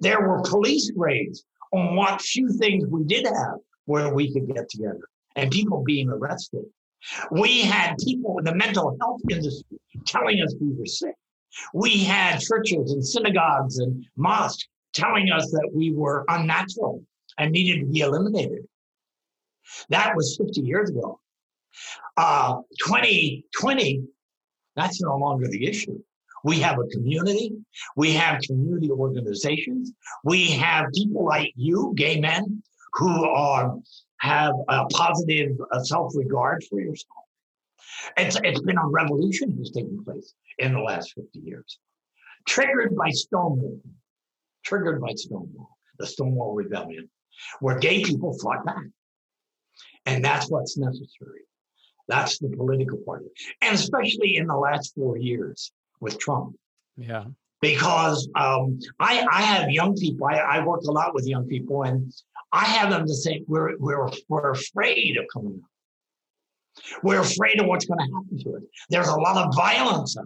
There 0.01 0.27
were 0.27 0.41
police 0.41 0.91
raids 0.95 1.43
on 1.71 1.95
what 1.95 2.21
few 2.21 2.51
things 2.53 2.85
we 2.87 3.03
did 3.03 3.25
have 3.25 3.57
where 3.85 4.13
we 4.13 4.31
could 4.31 4.47
get 4.47 4.69
together 4.69 5.07
and 5.35 5.51
people 5.51 5.83
being 5.83 6.09
arrested. 6.09 6.63
We 7.31 7.61
had 7.61 7.97
people 7.97 8.37
in 8.37 8.45
the 8.45 8.55
mental 8.55 8.95
health 9.01 9.21
industry 9.29 9.77
telling 10.05 10.41
us 10.41 10.55
we 10.61 10.73
were 10.73 10.85
sick. 10.85 11.15
We 11.73 12.03
had 12.03 12.39
churches 12.39 12.91
and 12.91 13.05
synagogues 13.05 13.79
and 13.79 14.05
mosques 14.15 14.67
telling 14.93 15.29
us 15.31 15.51
that 15.51 15.69
we 15.73 15.91
were 15.91 16.23
unnatural 16.29 17.03
and 17.37 17.51
needed 17.51 17.81
to 17.81 17.85
be 17.85 17.99
eliminated. 17.99 18.65
That 19.89 20.15
was 20.15 20.37
50 20.37 20.61
years 20.61 20.89
ago. 20.89 21.19
Uh, 22.17 22.61
2020, 22.85 24.03
that's 24.75 25.01
no 25.01 25.17
longer 25.17 25.47
the 25.47 25.67
issue. 25.67 25.99
We 26.43 26.59
have 26.59 26.77
a 26.77 26.87
community. 26.87 27.53
We 27.95 28.11
have 28.13 28.41
community 28.41 28.91
organizations. 28.91 29.93
We 30.23 30.47
have 30.51 30.87
people 30.93 31.25
like 31.25 31.53
you, 31.55 31.93
gay 31.95 32.19
men, 32.19 32.61
who 32.93 33.25
are 33.25 33.75
have 34.19 34.53
a 34.69 34.85
positive 34.85 35.51
uh, 35.71 35.83
self-regard 35.83 36.63
for 36.69 36.79
yourself. 36.79 37.25
It's, 38.15 38.37
it's 38.43 38.61
been 38.61 38.77
a 38.77 38.87
revolution 38.87 39.53
that's 39.57 39.71
taken 39.71 40.01
place 40.03 40.33
in 40.59 40.73
the 40.73 40.79
last 40.79 41.13
50 41.13 41.39
years, 41.39 41.79
triggered 42.47 42.95
by 42.95 43.09
Stonewall, 43.09 43.81
triggered 44.63 45.01
by 45.01 45.11
Stonewall, 45.15 45.77
the 45.99 46.07
Stonewall 46.07 46.53
Rebellion, 46.53 47.09
where 47.59 47.77
gay 47.79 48.03
people 48.03 48.37
fought 48.39 48.65
back. 48.65 48.83
And 50.05 50.23
that's 50.23 50.49
what's 50.49 50.77
necessary. 50.77 51.41
That's 52.07 52.37
the 52.39 52.49
political 52.49 52.97
party. 53.05 53.27
And 53.61 53.75
especially 53.75 54.37
in 54.37 54.47
the 54.47 54.57
last 54.57 54.93
four 54.95 55.17
years 55.17 55.71
with 56.01 56.19
Trump. 56.19 56.55
Yeah. 56.97 57.25
Because 57.61 58.27
um, 58.35 58.79
I, 58.99 59.25
I 59.31 59.41
have 59.41 59.69
young 59.69 59.95
people, 59.95 60.27
I, 60.27 60.35
I 60.35 60.65
work 60.65 60.81
a 60.85 60.91
lot 60.91 61.13
with 61.13 61.25
young 61.25 61.47
people, 61.47 61.83
and 61.83 62.13
I 62.51 62.65
have 62.65 62.89
them 62.89 63.07
to 63.07 63.13
say, 63.13 63.41
we're, 63.47 63.77
we're, 63.77 64.09
we're 64.27 64.51
afraid 64.51 65.17
of 65.17 65.25
coming 65.33 65.61
out. 65.63 65.69
We're 67.03 67.21
afraid 67.21 67.61
of 67.61 67.67
what's 67.67 67.85
going 67.85 67.99
to 67.99 68.13
happen 68.13 68.37
to 68.43 68.57
us. 68.57 68.63
There's 68.89 69.07
a 69.07 69.15
lot 69.15 69.37
of 69.37 69.55
violence 69.55 70.17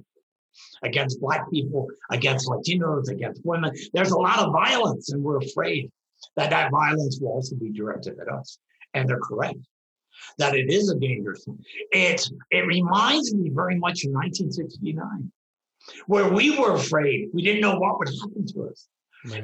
against 0.81 1.21
Black 1.21 1.49
people, 1.51 1.87
against 2.09 2.47
Latinos, 2.47 3.09
against 3.09 3.45
women. 3.45 3.71
There's 3.93 4.11
a 4.11 4.17
lot 4.17 4.39
of 4.39 4.51
violence, 4.51 5.11
and 5.11 5.23
we're 5.23 5.37
afraid 5.37 5.91
that 6.37 6.49
that 6.51 6.71
violence 6.71 7.19
will 7.19 7.29
also 7.29 7.55
be 7.55 7.71
directed 7.71 8.17
at 8.19 8.29
us. 8.29 8.59
And 8.93 9.07
they're 9.07 9.19
correct 9.19 9.59
that 10.37 10.55
it 10.55 10.71
is 10.71 10.89
a 10.89 10.95
dangerous 10.95 11.43
thing. 11.43 11.59
It, 11.91 12.27
it 12.51 12.65
reminds 12.65 13.33
me 13.33 13.49
very 13.53 13.77
much 13.77 14.05
of 14.05 14.11
1969, 14.11 15.31
where 16.07 16.29
we 16.29 16.57
were 16.57 16.75
afraid. 16.75 17.29
We 17.33 17.43
didn't 17.43 17.61
know 17.61 17.77
what 17.77 17.99
would 17.99 18.09
happen 18.09 18.45
to 18.53 18.69
us 18.69 18.87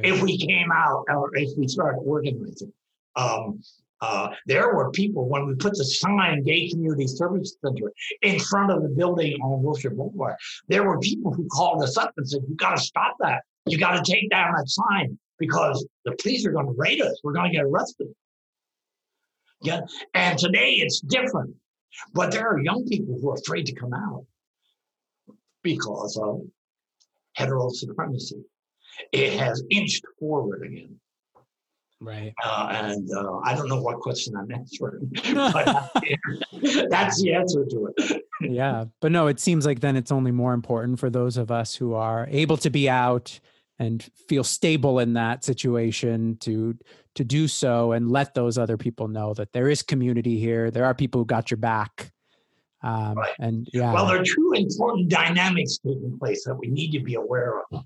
if 0.04 0.22
we 0.22 0.38
came 0.38 0.72
out 0.72 1.06
or 1.10 1.36
if 1.36 1.50
we 1.58 1.68
started 1.68 2.00
organizing. 2.00 2.72
Um, 3.16 3.62
uh, 4.02 4.30
there 4.48 4.74
were 4.76 4.91
people 4.91 5.30
when 5.30 5.48
we 5.48 5.56
put 5.56 5.78
the 5.78 5.86
sign 5.86 6.44
"Gay 6.44 6.68
Community 6.70 7.08
Service 7.08 7.56
Center" 7.64 7.91
in 8.22 8.38
front 8.38 8.72
of 8.72 8.84
the 8.84 8.89
building 8.89 9.34
on 9.41 9.64
Wilshire 9.64 9.91
Boulevard. 9.91 10.36
There 10.68 10.84
were 10.84 11.00
people 11.00 11.32
who 11.32 11.48
called 11.48 11.82
us 11.84 11.96
up 11.98 12.12
and 12.18 12.28
said, 12.28 12.41
"You 12.50 12.56
got 12.56 12.76
to 12.76 12.84
stop 12.84 13.16
that. 13.22 13.44
You 13.66 13.78
got 13.78 14.03
to 14.03 14.11
take 14.11 14.30
down 14.30 14.53
that 14.55 14.68
sign 14.68 15.18
because 15.39 15.86
the 16.05 16.16
police 16.22 16.45
are 16.45 16.51
going 16.51 16.68
to 16.68 16.76
raid 16.78 17.01
us. 17.01 17.20
We're 17.24 17.34
going 17.34 17.51
to 17.51 17.57
get 17.57 17.66
arrested." 17.66 18.07
Yeah, 19.61 19.82
and 20.14 20.38
today 20.38 20.74
it's 20.74 20.99
different, 20.99 21.55
but 22.14 22.32
there 22.32 22.47
are 22.47 22.59
young 22.59 22.86
people 22.86 23.18
who 23.20 23.30
are 23.30 23.36
afraid 23.36 23.66
to 23.68 23.74
come 23.74 23.93
out 23.93 24.26
because 25.64 26.18
of 26.18 26.41
hetero 27.34 27.70
supremacy. 27.70 28.43
It 29.11 29.39
has 29.39 29.64
inched 29.70 30.03
forward 30.20 30.68
again. 30.68 30.99
Right. 32.04 32.34
Uh, 32.43 32.68
and 32.72 33.10
uh, 33.16 33.38
I 33.45 33.56
don't 33.56 33.70
know 33.70 33.82
what 33.82 33.99
question 33.99 34.36
I'm 34.36 34.51
answering, 34.51 35.10
but 35.34 35.89
that's 36.89 37.22
the, 37.22 37.34
answer 37.34 37.66
to 37.66 37.93
it. 37.97 38.24
yeah. 38.41 38.86
But 38.99 39.12
no, 39.14 39.28
it 39.28 39.39
seems 39.39 39.66
like 39.66 39.80
then 39.80 39.95
it's 39.95 40.12
only 40.12 40.32
more 40.32 40.54
important 40.54 40.99
for 40.99 41.10
those 41.10 41.38
of 41.38 41.49
us 41.49 41.74
who 41.76 41.93
are 41.93 42.28
able 42.30 42.58
to 42.58 42.70
be 42.70 42.89
out 42.89 43.39
and 43.80 44.04
feel 44.28 44.43
stable 44.43 44.99
in 44.99 45.14
that 45.14 45.43
situation 45.43 46.38
to 46.41 46.78
to 47.16 47.24
do 47.24 47.47
so 47.47 47.91
and 47.91 48.12
let 48.12 48.34
those 48.34 48.58
other 48.58 48.76
people 48.76 49.08
know 49.08 49.34
that 49.36 49.54
there 49.54 49.70
is 49.70 49.82
community 49.82 50.39
here. 50.39 50.72
There 50.72 50.86
are 50.86 50.93
people 50.95 51.22
who 51.22 51.26
got 51.26 51.51
your 51.51 51.58
back. 51.60 52.12
Um, 52.82 53.14
Right. 53.16 53.32
and 53.39 53.68
yeah. 53.72 53.93
Well, 53.93 54.08
there 54.08 54.20
are 54.20 54.26
two 54.26 54.54
important 54.56 55.10
dynamics 55.10 55.78
taking 55.78 56.18
place 56.20 56.43
that 56.43 56.56
we 56.56 56.68
need 56.68 56.91
to 56.91 56.99
be 56.99 57.16
aware 57.16 57.62
of. 57.72 57.86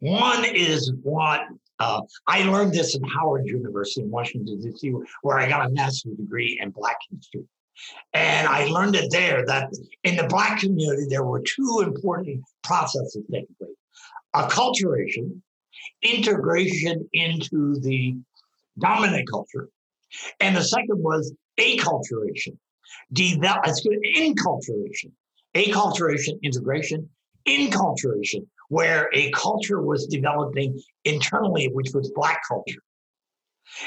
One 0.00 0.44
is 0.44 0.92
what 1.02 1.42
Uh, 1.78 2.00
I 2.26 2.42
learned 2.44 2.72
this 2.72 2.96
in 2.96 3.02
Howard 3.04 3.46
University 3.46 4.00
in 4.00 4.10
Washington, 4.10 4.58
D.C., 4.62 4.92
where 5.20 5.38
I 5.38 5.46
got 5.46 5.66
a 5.66 5.70
master's 5.70 6.16
degree 6.16 6.58
in 6.62 6.70
Black 6.70 6.96
history. 7.10 7.44
And 8.14 8.48
I 8.48 8.64
learned 8.66 8.96
it 8.96 9.10
there 9.10 9.44
that 9.46 9.68
in 10.02 10.16
the 10.16 10.24
Black 10.24 10.60
community, 10.60 11.04
there 11.10 11.24
were 11.24 11.42
two 11.42 11.82
important 11.84 12.42
processes 12.62 13.22
taking 13.30 13.54
place 13.58 13.70
acculturation, 14.34 15.40
integration 16.02 17.08
into 17.12 17.78
the 17.80 18.16
dominant 18.78 19.28
culture. 19.28 19.68
And 20.40 20.56
the 20.56 20.64
second 20.64 21.02
was 21.02 21.32
acculturation, 21.58 22.56
develop, 23.12 23.64
inculturation, 24.16 25.12
acculturation, 25.54 26.40
integration, 26.42 27.08
inculturation, 27.46 28.46
where 28.68 29.08
a 29.12 29.30
culture 29.32 29.82
was 29.82 30.06
developing 30.06 30.80
internally, 31.04 31.68
which 31.72 31.92
was 31.94 32.10
Black 32.14 32.42
culture. 32.46 32.80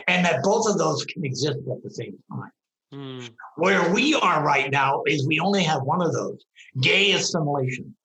And 0.07 0.25
that 0.25 0.43
both 0.43 0.69
of 0.69 0.77
those 0.77 1.05
can 1.05 1.23
exist 1.25 1.59
at 1.71 1.84
the 1.84 1.89
same 1.89 2.17
time. 2.32 2.51
Mm. 2.93 3.30
Where 3.55 3.93
we 3.93 4.15
are 4.15 4.43
right 4.43 4.71
now 4.71 5.03
is 5.05 5.27
we 5.27 5.39
only 5.39 5.63
have 5.63 5.84
one 5.84 6.01
of 6.01 6.11
those 6.13 6.43
gay 6.82 7.11
assimilation. 7.11 7.95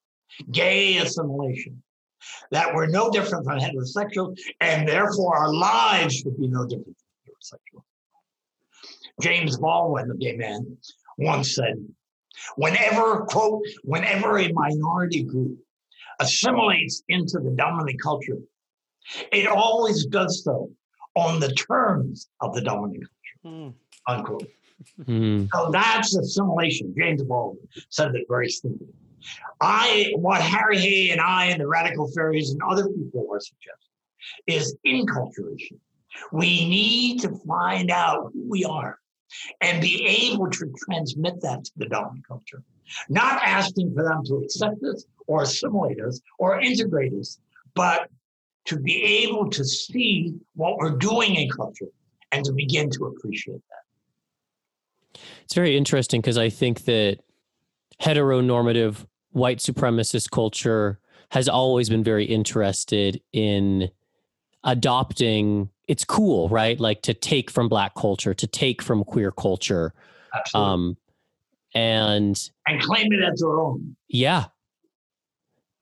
Gay 0.51 0.99
assimilation. 0.99 1.83
That 2.51 2.75
we're 2.75 2.87
no 2.87 3.11
different 3.11 3.45
from 3.45 3.59
heterosexuals, 3.59 4.39
and 4.61 4.89
therefore 4.89 5.37
our 5.37 5.53
lives 5.53 6.17
should 6.17 6.39
be 6.39 6.49
no 6.49 6.65
different 6.67 6.97
from 6.97 7.33
heterosexuals. 7.35 7.83
James 9.21 9.59
Baldwin, 9.59 10.09
the 10.09 10.17
gay 10.17 10.37
man, 10.37 10.77
once 11.19 11.55
said, 11.55 11.75
whenever, 12.57 13.25
quote, 13.27 13.63
whenever 13.83 14.39
a 14.39 14.53
minority 14.53 15.23
group 15.23 15.59
assimilates 16.21 17.03
into 17.09 17.39
the 17.39 17.51
dominant 17.51 18.01
culture, 18.01 18.39
it 19.33 19.47
always 19.47 20.07
does 20.07 20.43
so 20.45 20.71
on 21.15 21.41
the 21.41 21.53
terms 21.53 22.29
of 22.41 22.55
the 22.55 22.61
dominant 22.61 23.05
culture, 23.43 23.57
mm. 23.57 23.75
unquote. 24.07 24.49
Mm. 25.07 25.49
So 25.55 25.71
that's 25.71 26.15
assimilation. 26.17 26.93
James 26.99 27.23
Baldwin 27.23 27.67
said 27.89 28.15
it 28.17 28.27
very 28.29 28.51
simply. 28.51 28.89
I, 29.61 30.13
what 30.17 30.43
Harry 30.43 30.79
Hay 30.79 31.11
and 31.11 31.21
I 31.21 31.47
and 31.47 31.61
the 31.61 31.67
Radical 31.67 32.11
Faeries 32.11 32.51
and 32.51 32.61
other 32.63 32.89
people 32.89 33.27
are 33.33 33.41
suggesting 33.41 33.93
is 34.47 34.77
inculturation. 34.85 35.79
We 36.33 36.69
need 36.69 37.21
to 37.21 37.31
find 37.47 37.91
out 37.91 38.31
who 38.33 38.49
we 38.49 38.65
are 38.65 38.99
and 39.61 39.81
be 39.81 40.05
able 40.07 40.51
to 40.51 40.73
transmit 40.85 41.41
that 41.41 41.65
to 41.65 41.73
the 41.77 41.87
dominant 41.87 42.27
culture. 42.27 42.63
Not 43.09 43.43
asking 43.43 43.95
for 43.95 44.05
them 44.05 44.25
to 44.27 44.37
accept 44.45 44.83
us 44.85 45.05
or 45.27 45.43
assimilate 45.43 46.01
us 46.01 46.21
or 46.39 46.61
integrate 46.61 47.13
us, 47.15 47.39
but 47.75 48.09
to 48.67 48.79
be 48.79 49.03
able 49.03 49.51
to 49.51 49.65
see 49.65 50.35
what 50.55 50.79
we're 50.79 50.97
doing 50.97 51.35
in 51.35 51.51
culture 51.51 51.89
and 52.33 52.45
to 52.45 52.53
begin 52.53 52.91
to 52.91 53.07
appreciate 53.07 53.61
that. 53.69 55.21
It's 55.45 55.55
very 55.55 55.77
interesting 55.77 56.21
because 56.21 56.39
I 56.39 56.49
think 56.49 56.85
that 56.85 57.19
heteronormative 58.01 59.07
white 59.33 59.59
supremacist 59.59 60.31
culture 60.31 60.99
has 61.31 61.49
always 61.49 61.89
been 61.89 62.05
very 62.05 62.25
interested 62.25 63.21
in 63.33 63.91
adopting 64.65 65.69
it's 65.89 66.05
cool 66.05 66.49
right 66.49 66.81
like 66.81 67.03
to 67.03 67.13
take 67.13 67.51
from 67.51 67.69
black 67.69 67.95
culture 67.95 68.33
to 68.33 68.47
take 68.47 68.81
from 68.81 69.05
queer 69.05 69.31
culture 69.31 69.93
Absolutely. 70.35 70.73
um 70.73 70.97
and 71.75 72.51
and 72.67 72.83
claim 72.83 73.13
it 73.13 73.23
as 73.23 73.41
their 73.41 73.59
own 73.59 73.97
yeah 74.09 74.45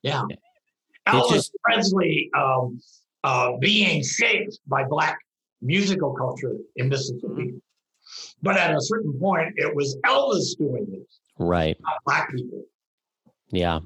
yeah 0.01 0.23
elvis 1.07 1.31
just, 1.31 1.55
presley 1.63 2.29
um, 2.37 2.79
uh, 3.23 3.51
being 3.59 4.03
shaped 4.03 4.59
by 4.67 4.83
black 4.83 5.17
musical 5.61 6.13
culture 6.13 6.55
in 6.75 6.89
mississippi 6.89 7.27
mm-hmm. 7.27 7.57
but 8.41 8.57
at 8.57 8.75
a 8.75 8.81
certain 8.81 9.13
point 9.19 9.53
it 9.57 9.73
was 9.75 9.97
elvis 10.05 10.57
doing 10.57 10.85
this 10.89 11.19
right 11.37 11.77
black 12.05 12.29
people 12.31 12.63
yeah. 13.53 13.79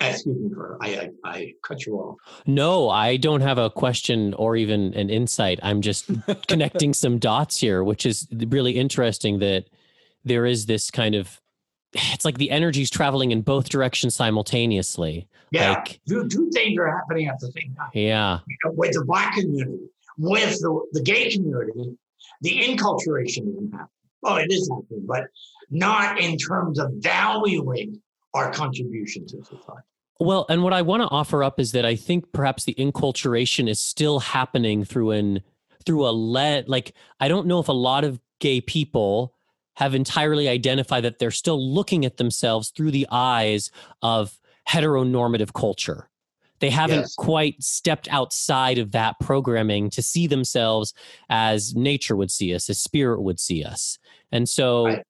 Excuse 0.00 0.38
me 0.38 0.50
for 0.54 0.78
I, 0.80 0.88
I, 0.88 1.10
I 1.24 1.52
cut 1.62 1.84
you 1.86 1.94
off. 1.96 2.16
No, 2.46 2.88
I 2.90 3.16
don't 3.16 3.40
have 3.40 3.58
a 3.58 3.70
question 3.70 4.34
or 4.34 4.54
even 4.54 4.94
an 4.94 5.10
insight. 5.10 5.58
I'm 5.62 5.80
just 5.80 6.08
connecting 6.48 6.94
some 6.94 7.18
dots 7.18 7.56
here, 7.56 7.82
which 7.82 8.06
is 8.06 8.28
really 8.30 8.72
interesting 8.72 9.38
that 9.40 9.64
there 10.26 10.44
is 10.44 10.66
this 10.66 10.90
kind 10.90 11.14
of 11.14 11.40
it's 11.92 12.24
like 12.24 12.38
the 12.38 12.50
energy's 12.50 12.90
traveling 12.90 13.30
in 13.30 13.42
both 13.42 13.68
directions 13.68 14.14
simultaneously. 14.14 15.28
Yeah, 15.52 15.74
like, 15.74 16.00
two, 16.08 16.28
two 16.28 16.50
things 16.50 16.78
are 16.78 16.88
happening 16.88 17.28
at 17.28 17.38
the 17.40 17.52
same 17.52 17.74
time. 17.74 17.90
Yeah, 17.94 18.40
with 18.64 18.92
the 18.92 19.04
black 19.04 19.34
community, 19.34 19.88
with 20.18 20.60
the, 20.60 20.86
the 20.92 21.02
gay 21.02 21.30
community, 21.30 21.96
the 22.40 22.64
inculturation 22.64 23.48
isn't 23.48 23.72
happening. 23.72 23.88
Well, 24.22 24.36
it 24.36 24.50
is 24.50 24.68
happening, 24.68 25.06
but 25.06 25.24
not 25.70 26.20
in 26.20 26.36
terms 26.36 26.78
of 26.78 26.90
valuing 26.96 28.00
our 28.34 28.50
contribution 28.50 29.26
to 29.28 29.44
society. 29.44 29.86
Well, 30.18 30.46
and 30.48 30.62
what 30.62 30.72
I 30.72 30.82
want 30.82 31.02
to 31.02 31.08
offer 31.08 31.44
up 31.44 31.60
is 31.60 31.72
that 31.72 31.84
I 31.84 31.94
think 31.94 32.32
perhaps 32.32 32.64
the 32.64 32.72
inculturation 32.72 33.68
is 33.68 33.78
still 33.78 34.18
happening 34.18 34.84
through 34.84 35.12
an 35.12 35.42
through 35.84 36.08
a 36.08 36.10
let 36.10 36.68
like 36.68 36.94
I 37.20 37.28
don't 37.28 37.46
know 37.46 37.60
if 37.60 37.68
a 37.68 37.72
lot 37.72 38.02
of 38.02 38.18
gay 38.40 38.60
people 38.60 39.35
have 39.76 39.94
entirely 39.94 40.48
identified 40.48 41.04
that 41.04 41.18
they're 41.18 41.30
still 41.30 41.62
looking 41.72 42.04
at 42.04 42.16
themselves 42.16 42.70
through 42.70 42.90
the 42.90 43.06
eyes 43.10 43.70
of 44.02 44.38
heteronormative 44.68 45.52
culture. 45.52 46.08
They 46.58 46.70
haven't 46.70 47.00
yes. 47.00 47.14
quite 47.14 47.62
stepped 47.62 48.08
outside 48.10 48.78
of 48.78 48.92
that 48.92 49.16
programming 49.20 49.90
to 49.90 50.02
see 50.02 50.26
themselves 50.26 50.94
as 51.28 51.74
nature 51.74 52.16
would 52.16 52.30
see 52.30 52.54
us, 52.54 52.70
as 52.70 52.78
spirit 52.78 53.22
would 53.22 53.38
see 53.38 53.62
us. 53.62 53.98
And 54.32 54.48
so 54.48 54.86
right 54.86 55.04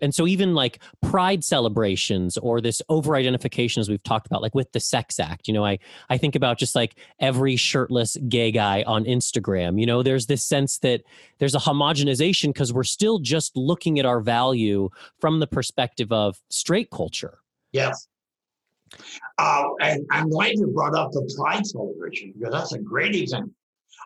and 0.00 0.14
so 0.14 0.26
even 0.26 0.54
like 0.54 0.80
pride 1.00 1.44
celebrations 1.44 2.36
or 2.38 2.60
this 2.60 2.82
over 2.88 3.16
identification 3.16 3.80
as 3.80 3.88
we've 3.88 4.02
talked 4.02 4.26
about 4.26 4.42
like 4.42 4.54
with 4.54 4.70
the 4.72 4.80
sex 4.80 5.18
act 5.18 5.48
you 5.48 5.54
know 5.54 5.64
i 5.64 5.78
i 6.10 6.18
think 6.18 6.34
about 6.34 6.58
just 6.58 6.74
like 6.74 6.96
every 7.20 7.56
shirtless 7.56 8.16
gay 8.28 8.50
guy 8.50 8.82
on 8.86 9.04
instagram 9.04 9.78
you 9.80 9.86
know 9.86 10.02
there's 10.02 10.26
this 10.26 10.44
sense 10.44 10.78
that 10.78 11.02
there's 11.38 11.54
a 11.54 11.58
homogenization 11.58 12.48
because 12.48 12.72
we're 12.72 12.84
still 12.84 13.18
just 13.18 13.56
looking 13.56 13.98
at 13.98 14.06
our 14.06 14.20
value 14.20 14.88
from 15.18 15.40
the 15.40 15.46
perspective 15.46 16.12
of 16.12 16.40
straight 16.50 16.90
culture. 16.90 17.38
Yes. 17.72 18.08
Uh, 19.38 19.64
and 19.80 20.06
i'm 20.12 20.28
glad 20.28 20.52
you 20.52 20.68
brought 20.68 20.94
up 20.94 21.10
the 21.10 21.34
pride 21.36 21.66
celebration 21.66 22.32
because 22.38 22.52
that's 22.52 22.74
a 22.74 22.78
great 22.78 23.16
example 23.16 23.50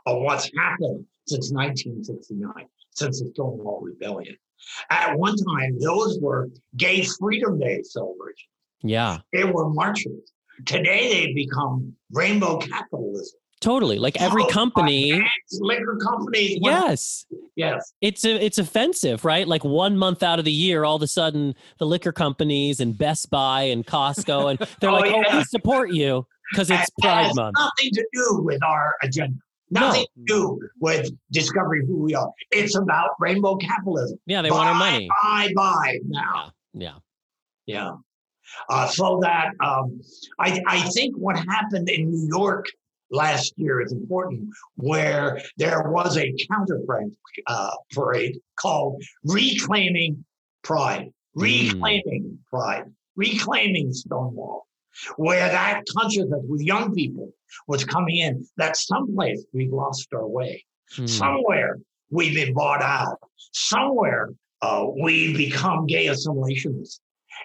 of 0.07 0.22
what's 0.22 0.51
happened 0.57 1.05
since 1.26 1.53
1969 1.53 2.51
since 2.93 3.20
the 3.20 3.28
stonewall 3.34 3.80
rebellion 3.82 4.34
at 4.90 5.18
one 5.18 5.36
time, 5.36 5.78
those 5.80 6.18
were 6.20 6.48
gay 6.76 7.04
freedom 7.04 7.59
day 7.59 7.82
celebrations. 7.82 8.48
Yeah. 8.82 9.18
They 9.32 9.44
were 9.44 9.68
marches. 9.70 10.32
Today 10.66 11.26
they've 11.26 11.34
become 11.34 11.94
rainbow 12.12 12.59
capitalism. 12.59 13.38
Totally. 13.61 13.98
Like 13.98 14.20
every 14.20 14.46
company 14.46 15.20
liquor 15.61 15.96
companies. 15.96 16.59
Yes. 16.62 17.26
Yes. 17.56 17.92
It's 18.00 18.24
a, 18.24 18.44
it's 18.44 18.59
offensive, 18.59 19.24
right? 19.24 19.48
Like 19.48 19.64
one 19.64 19.96
month 19.96 20.22
out 20.22 20.38
of 20.38 20.44
the 20.44 20.52
year, 20.52 20.84
all 20.84 20.96
of 20.96 21.02
a 21.02 21.09
sudden 21.09 21.54
the 21.78 21.86
liquor 21.86 22.12
companies 22.12 22.78
and 22.78 22.96
Best 22.96 23.30
Buy 23.30 23.62
and 23.62 23.84
Costco 23.84 24.50
and 24.50 24.59
they're 24.80 24.90
oh, 24.90 24.94
like, 24.94 25.11
yeah. 25.11 25.24
Oh, 25.28 25.38
we 25.38 25.44
support 25.44 25.90
you 25.90 26.24
because 26.52 26.70
it's 26.70 26.88
Pride 27.00 27.34
Month. 27.34 27.56
Nothing 27.59 27.90
to 27.94 28.06
do 28.12 28.42
with 28.42 28.62
our 28.62 28.94
agenda. 29.02 29.38
Nothing 29.70 30.06
no. 30.16 30.24
to 30.24 30.58
do 30.58 30.68
with 30.80 31.10
discovering 31.30 31.86
who 31.86 32.02
we 32.02 32.14
are. 32.14 32.30
It's 32.50 32.76
about 32.76 33.10
rainbow 33.20 33.56
capitalism. 33.56 34.18
Yeah, 34.26 34.42
they 34.42 34.50
buy, 34.50 34.56
want 34.56 34.68
our 34.68 34.74
money. 34.74 35.08
Buy, 35.22 35.50
buy 35.54 35.98
now. 36.06 36.52
Yeah. 36.72 36.94
Yeah. 37.66 37.74
yeah. 37.74 37.90
Uh, 38.70 38.86
so 38.88 39.20
that 39.22 39.50
um, 39.60 40.00
I, 40.38 40.60
I 40.66 40.80
think 40.90 41.16
what 41.16 41.36
happened 41.36 41.88
in 41.90 42.10
New 42.10 42.28
York 42.28 42.66
last 43.10 43.52
year 43.56 43.80
is 43.80 43.92
important, 43.92 44.48
where 44.76 45.40
there 45.56 45.90
was 45.90 46.16
a 46.16 46.32
counter 46.50 46.80
uh, 47.46 47.70
parade 47.92 48.38
called 48.58 49.02
Reclaiming 49.24 50.24
Pride. 50.62 51.10
Hmm. 51.34 51.42
Reclaiming 51.42 52.24
mm. 52.24 52.38
Pride. 52.50 52.84
Reclaiming 53.16 53.92
Stonewall 53.92 54.67
where 55.16 55.49
that 55.49 55.82
consciousness 55.96 56.42
with 56.49 56.61
young 56.61 56.94
people 56.94 57.32
was 57.66 57.84
coming 57.84 58.16
in 58.16 58.46
that 58.57 58.76
someplace 58.76 59.44
we've 59.53 59.72
lost 59.72 60.09
our 60.12 60.26
way. 60.26 60.64
Mm. 60.96 61.09
Somewhere 61.09 61.78
we've 62.11 62.34
been 62.34 62.55
bought 62.55 62.82
out. 62.82 63.18
Somewhere 63.53 64.30
uh, 64.62 64.86
we 65.01 65.36
become 65.36 65.86
gay 65.86 66.07
assimilationists. 66.07 67.01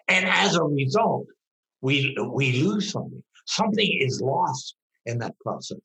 And 0.08 0.26
as 0.26 0.56
a 0.56 0.64
result, 0.64 1.28
we, 1.82 2.16
we 2.32 2.64
lose 2.64 2.92
something. 2.92 3.24
Something 3.46 3.98
is 4.02 4.22
lost 4.22 4.76
in 5.06 5.20
that 5.20 5.38
process. 5.40 5.80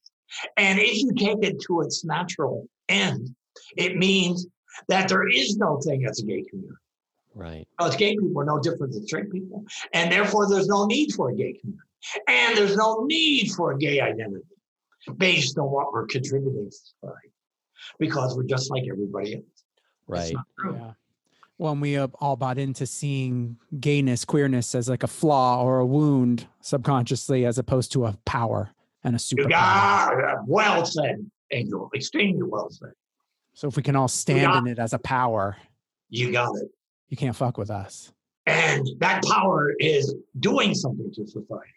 And 0.56 0.78
if 0.78 0.96
you 0.96 1.12
take 1.16 1.42
it 1.42 1.60
to 1.66 1.80
its 1.80 2.04
natural 2.04 2.66
end, 2.88 3.34
it 3.76 3.96
means 3.96 4.46
that 4.88 5.08
there 5.08 5.28
is 5.28 5.56
no 5.56 5.80
thing 5.84 6.06
as 6.06 6.20
a 6.20 6.24
gay 6.24 6.44
community. 6.48 6.76
Right. 7.38 7.68
it's 7.80 7.94
gay 7.96 8.16
people 8.16 8.40
are 8.40 8.44
no 8.44 8.58
different 8.58 8.92
than 8.92 9.06
straight 9.06 9.30
people. 9.30 9.64
And 9.92 10.10
therefore, 10.10 10.48
there's 10.48 10.66
no 10.66 10.86
need 10.86 11.12
for 11.12 11.30
a 11.30 11.34
gay 11.34 11.52
community. 11.52 11.84
And 12.28 12.56
there's 12.56 12.76
no 12.76 13.04
need 13.04 13.52
for 13.52 13.72
a 13.72 13.78
gay 13.78 14.00
identity. 14.00 14.44
based 15.16 15.56
on 15.56 15.70
what 15.70 15.90
we're 15.92 16.06
contributing 16.06 16.68
to 16.68 16.70
society 16.76 17.32
because 17.98 18.36
we're 18.36 18.42
just 18.42 18.70
like 18.70 18.82
everybody 18.90 19.36
else. 19.36 19.44
That's 20.08 20.20
Right. 20.26 20.34
not 20.34 20.44
true. 20.58 20.74
Yeah. 20.74 20.92
When 21.56 21.80
we 21.80 21.96
uh, 21.96 22.08
all 22.20 22.36
bought 22.36 22.58
into 22.58 22.84
seeing 22.86 23.56
gayness, 23.80 24.24
queerness 24.26 24.74
as 24.74 24.88
like 24.88 25.02
a 25.04 25.08
flaw 25.08 25.62
or 25.64 25.78
a 25.78 25.86
wound 25.86 26.46
subconsciously, 26.60 27.46
as 27.46 27.56
opposed 27.58 27.90
to 27.92 28.04
a 28.06 28.18
power 28.26 28.70
and 29.02 29.14
a 29.14 29.18
You 29.30 29.44
superpower. 29.44 29.48
got 30.20 30.46
well 30.48 30.84
said, 30.84 31.24
Angel. 31.52 31.88
Extremely 31.94 32.42
well 32.42 32.68
said. 32.70 32.92
So 33.54 33.66
if 33.68 33.76
we 33.76 33.82
can 33.82 33.96
all 33.96 34.08
stand 34.08 34.52
got- 34.52 34.58
in 34.58 34.66
it 34.66 34.78
as 34.78 34.92
a 34.92 34.98
power, 34.98 35.56
You 36.10 36.32
got 36.32 36.54
it. 36.56 36.70
You 37.08 37.16
can't 37.16 37.36
fuck 37.36 37.58
with 37.58 37.70
us. 37.70 38.12
And 38.46 38.88
that 38.98 39.22
power 39.24 39.74
is 39.78 40.14
doing 40.40 40.74
something 40.74 41.12
to 41.14 41.26
society. 41.26 41.70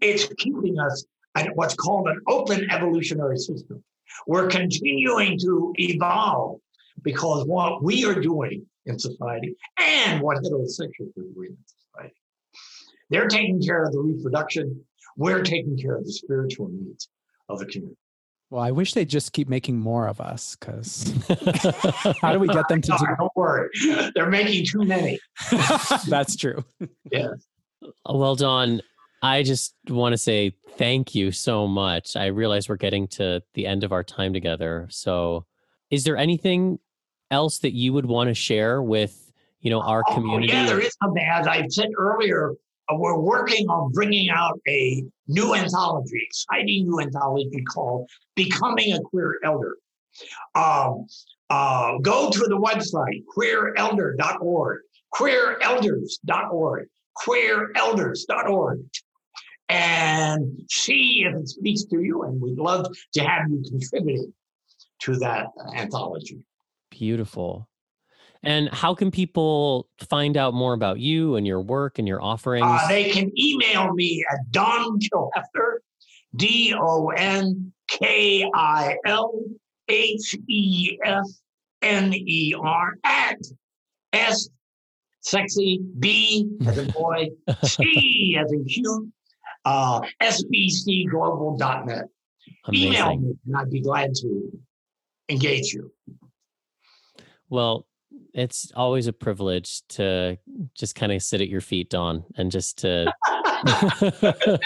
It's 0.00 0.28
keeping 0.38 0.78
us 0.78 1.04
at 1.34 1.54
what's 1.56 1.74
called 1.74 2.08
an 2.08 2.20
open 2.28 2.70
evolutionary 2.70 3.36
system. 3.36 3.82
We're 4.26 4.48
continuing 4.48 5.38
to 5.40 5.72
evolve 5.76 6.60
because 7.02 7.46
what 7.46 7.82
we 7.82 8.04
are 8.04 8.20
doing 8.20 8.66
in 8.86 8.98
society 8.98 9.56
and 9.78 10.20
what 10.22 10.38
heterosexuals 10.38 11.16
are 11.16 11.32
doing 11.34 11.50
in 11.50 11.58
society. 11.66 12.14
They're 13.10 13.28
taking 13.28 13.60
care 13.60 13.84
of 13.84 13.92
the 13.92 14.00
reproduction. 14.00 14.84
We're 15.16 15.42
taking 15.42 15.76
care 15.76 15.96
of 15.96 16.04
the 16.04 16.12
spiritual 16.12 16.68
needs 16.68 17.08
of 17.48 17.58
the 17.58 17.66
community. 17.66 17.98
Well, 18.50 18.62
I 18.62 18.70
wish 18.70 18.94
they'd 18.94 19.08
just 19.08 19.32
keep 19.34 19.48
making 19.48 19.78
more 19.78 20.06
of 20.06 20.20
us 20.20 20.56
because 20.58 21.12
how 22.22 22.32
do 22.32 22.38
we 22.38 22.48
get 22.48 22.66
them 22.68 22.80
to 22.80 22.90
No, 22.92 23.14
don't 23.18 23.32
worry. 23.36 23.68
They're 24.14 24.30
making 24.30 24.64
too 24.66 24.84
many. 24.84 25.18
That's 26.08 26.34
true. 26.34 26.64
Yeah. 27.12 27.28
Well, 28.08 28.36
Don, 28.36 28.80
I 29.22 29.42
just 29.42 29.74
want 29.88 30.14
to 30.14 30.18
say 30.18 30.54
thank 30.76 31.14
you 31.14 31.30
so 31.30 31.66
much. 31.66 32.16
I 32.16 32.26
realize 32.26 32.68
we're 32.70 32.76
getting 32.76 33.06
to 33.08 33.42
the 33.54 33.66
end 33.66 33.84
of 33.84 33.92
our 33.92 34.02
time 34.02 34.32
together. 34.32 34.86
So, 34.90 35.44
is 35.90 36.04
there 36.04 36.16
anything 36.16 36.78
else 37.30 37.58
that 37.58 37.74
you 37.74 37.92
would 37.92 38.06
want 38.06 38.28
to 38.28 38.34
share 38.34 38.82
with, 38.82 39.30
you 39.60 39.70
know, 39.70 39.80
our 39.82 40.02
Oh, 40.08 40.14
community? 40.14 40.52
yeah, 40.52 40.66
there 40.66 40.80
is 40.80 40.96
something. 41.02 41.22
As 41.22 41.46
I 41.46 41.66
said 41.68 41.88
earlier, 41.98 42.52
uh, 42.52 42.54
we're 42.92 43.18
working 43.18 43.68
on 43.68 43.92
bringing 43.92 44.30
out 44.30 44.58
a 44.66 45.04
new 45.26 45.54
anthology, 45.54 46.20
exciting 46.26 46.88
new 46.88 47.00
anthology 47.00 47.62
called 47.64 48.08
Becoming 48.34 48.94
a 48.94 49.00
Queer 49.00 49.40
Elder. 49.44 49.76
Um, 50.54 51.06
uh, 51.50 51.98
go 51.98 52.30
to 52.30 52.38
the 52.40 52.56
website, 52.56 53.24
queerelder.org, 53.36 54.80
queerelders.org, 55.14 56.88
queerelders.org, 57.16 58.80
and 59.68 60.60
see 60.70 61.24
if 61.26 61.34
it 61.34 61.48
speaks 61.48 61.84
to 61.84 62.00
you. 62.00 62.22
And 62.22 62.40
we'd 62.40 62.58
love 62.58 62.86
to 63.14 63.20
have 63.22 63.50
you 63.50 63.62
contributing 63.68 64.32
to 65.00 65.16
that 65.16 65.46
anthology. 65.74 66.40
Beautiful. 66.90 67.67
And 68.42 68.68
how 68.72 68.94
can 68.94 69.10
people 69.10 69.88
find 70.08 70.36
out 70.36 70.54
more 70.54 70.72
about 70.72 71.00
you 71.00 71.36
and 71.36 71.46
your 71.46 71.60
work 71.60 71.98
and 71.98 72.06
your 72.06 72.22
offerings? 72.22 72.66
Uh, 72.66 72.88
they 72.88 73.10
can 73.10 73.32
email 73.38 73.92
me 73.94 74.24
at 74.30 74.38
Don 74.52 74.98
Kilhefner, 75.00 75.78
D 76.36 76.74
O 76.78 77.08
N 77.08 77.72
K 77.88 78.48
I 78.54 78.96
L 79.06 79.32
H 79.88 80.36
E 80.48 80.98
F 81.04 81.24
N 81.82 82.14
E 82.14 82.54
R, 82.56 82.94
at 83.04 83.38
S 84.12 84.48
sexy 85.20 85.80
B 85.98 86.48
as 86.66 86.78
in 86.78 86.90
boy, 86.90 87.28
C 87.64 88.36
as 88.40 88.52
in 88.52 88.64
cute, 88.64 89.08
uh, 89.64 90.00
SBCglobal.net. 90.22 92.04
Email 92.72 93.16
me 93.16 93.34
and 93.46 93.56
I'd 93.56 93.70
be 93.70 93.80
glad 93.80 94.14
to 94.14 94.50
engage 95.28 95.72
you. 95.72 95.92
Well, 97.50 97.86
it's 98.34 98.72
always 98.74 99.06
a 99.06 99.12
privilege 99.12 99.82
to 99.88 100.38
just 100.74 100.94
kind 100.94 101.12
of 101.12 101.22
sit 101.22 101.40
at 101.40 101.48
your 101.48 101.60
feet, 101.60 101.90
Don, 101.90 102.24
and 102.36 102.50
just 102.50 102.78
to 102.78 103.12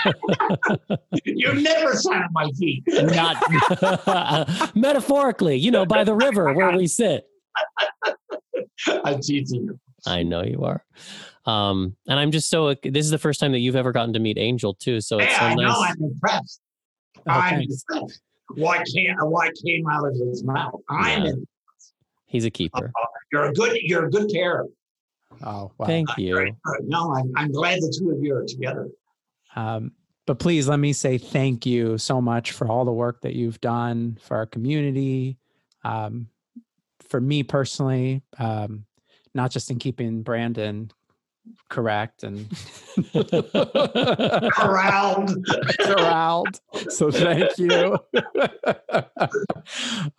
you 1.24 1.54
never 1.54 1.94
sat 1.94 2.22
at 2.22 2.32
my 2.32 2.48
feet. 2.58 2.82
not 2.92 4.74
metaphorically, 4.76 5.56
you 5.56 5.70
know, 5.70 5.86
by 5.86 6.04
the 6.04 6.14
river 6.14 6.52
where 6.52 6.76
we 6.76 6.86
sit. 6.86 7.24
I'm 9.04 9.20
teasing 9.20 9.64
you. 9.64 9.80
I 10.06 10.22
know 10.22 10.42
you 10.42 10.64
are. 10.64 10.84
Um, 11.44 11.96
and 12.08 12.18
I'm 12.18 12.30
just 12.30 12.50
so 12.50 12.74
this 12.82 13.04
is 13.04 13.10
the 13.10 13.18
first 13.18 13.40
time 13.40 13.52
that 13.52 13.58
you've 13.58 13.76
ever 13.76 13.92
gotten 13.92 14.12
to 14.14 14.20
meet 14.20 14.38
Angel 14.38 14.74
too. 14.74 15.00
So 15.00 15.18
it's 15.18 15.32
yeah, 15.32 15.38
so 15.38 15.44
I 15.46 15.54
know. 15.54 15.62
nice. 15.62 15.90
I'm 15.90 16.02
impressed. 16.02 16.60
Oh, 17.16 17.30
I'm 17.30 17.62
impressed. 17.62 18.20
What 18.54 18.86
came 18.86 19.14
what 19.20 19.52
came 19.64 19.88
out 19.88 20.06
of 20.06 20.14
his 20.14 20.44
mouth? 20.44 20.80
I'm 20.88 21.24
Yeah. 21.24 21.32
He's 22.32 22.46
a 22.46 22.50
keeper. 22.50 22.90
You're 23.30 23.44
a 23.44 23.52
good. 23.52 23.76
You're 23.82 24.06
a 24.06 24.10
good 24.10 24.30
pair. 24.30 24.64
Oh, 25.44 25.70
wow. 25.76 25.86
Thank 25.86 26.08
you. 26.16 26.34
Very. 26.34 26.56
No, 26.80 27.14
I'm, 27.14 27.30
I'm 27.36 27.52
glad 27.52 27.80
the 27.80 27.94
two 27.96 28.10
of 28.10 28.22
you 28.22 28.34
are 28.34 28.44
together. 28.44 28.88
Um, 29.54 29.92
but 30.26 30.38
please 30.38 30.66
let 30.66 30.78
me 30.78 30.94
say 30.94 31.18
thank 31.18 31.66
you 31.66 31.98
so 31.98 32.22
much 32.22 32.52
for 32.52 32.66
all 32.68 32.86
the 32.86 32.92
work 32.92 33.20
that 33.20 33.34
you've 33.34 33.60
done 33.60 34.16
for 34.22 34.38
our 34.38 34.46
community. 34.46 35.36
Um, 35.84 36.28
for 37.06 37.20
me 37.20 37.42
personally, 37.42 38.22
um, 38.38 38.86
not 39.34 39.50
just 39.50 39.70
in 39.70 39.78
keeping 39.78 40.22
Brandon 40.22 40.90
correct 41.68 42.22
and 42.22 42.48
Corralled. 44.52 45.30
corralled. 45.80 46.60
So 46.88 47.10
thank 47.10 47.58
you. 47.58 47.98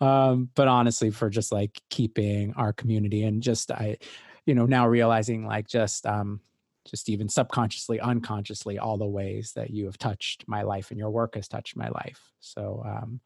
um, 0.00 0.50
but 0.54 0.68
honestly, 0.68 1.10
for 1.10 1.30
just 1.30 1.52
like 1.52 1.80
keeping 1.90 2.54
our 2.54 2.72
community 2.72 3.22
and 3.24 3.42
just 3.42 3.70
I, 3.70 3.98
you 4.46 4.54
know, 4.54 4.66
now 4.66 4.86
realizing 4.86 5.46
like 5.46 5.68
just 5.68 6.06
um 6.06 6.40
just 6.88 7.08
even 7.08 7.28
subconsciously, 7.28 7.98
unconsciously, 8.00 8.78
all 8.78 8.98
the 8.98 9.06
ways 9.06 9.52
that 9.54 9.70
you 9.70 9.86
have 9.86 9.96
touched 9.96 10.44
my 10.46 10.62
life 10.62 10.90
and 10.90 10.98
your 10.98 11.10
work 11.10 11.36
has 11.36 11.48
touched 11.48 11.76
my 11.76 11.88
life. 11.88 12.20
So 12.40 12.82
um 12.84 13.20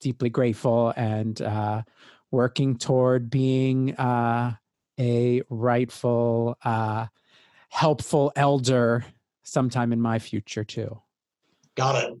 deeply 0.00 0.30
grateful 0.30 0.92
and 0.96 1.40
uh 1.40 1.82
working 2.30 2.76
toward 2.76 3.30
being 3.30 3.94
uh 3.96 4.54
a 4.98 5.42
rightful 5.48 6.58
uh 6.64 7.06
helpful 7.70 8.32
elder 8.36 9.04
sometime 9.42 9.92
in 9.92 10.00
my 10.00 10.18
future 10.18 10.64
too. 10.64 11.00
Got 11.76 12.04
it. 12.04 12.14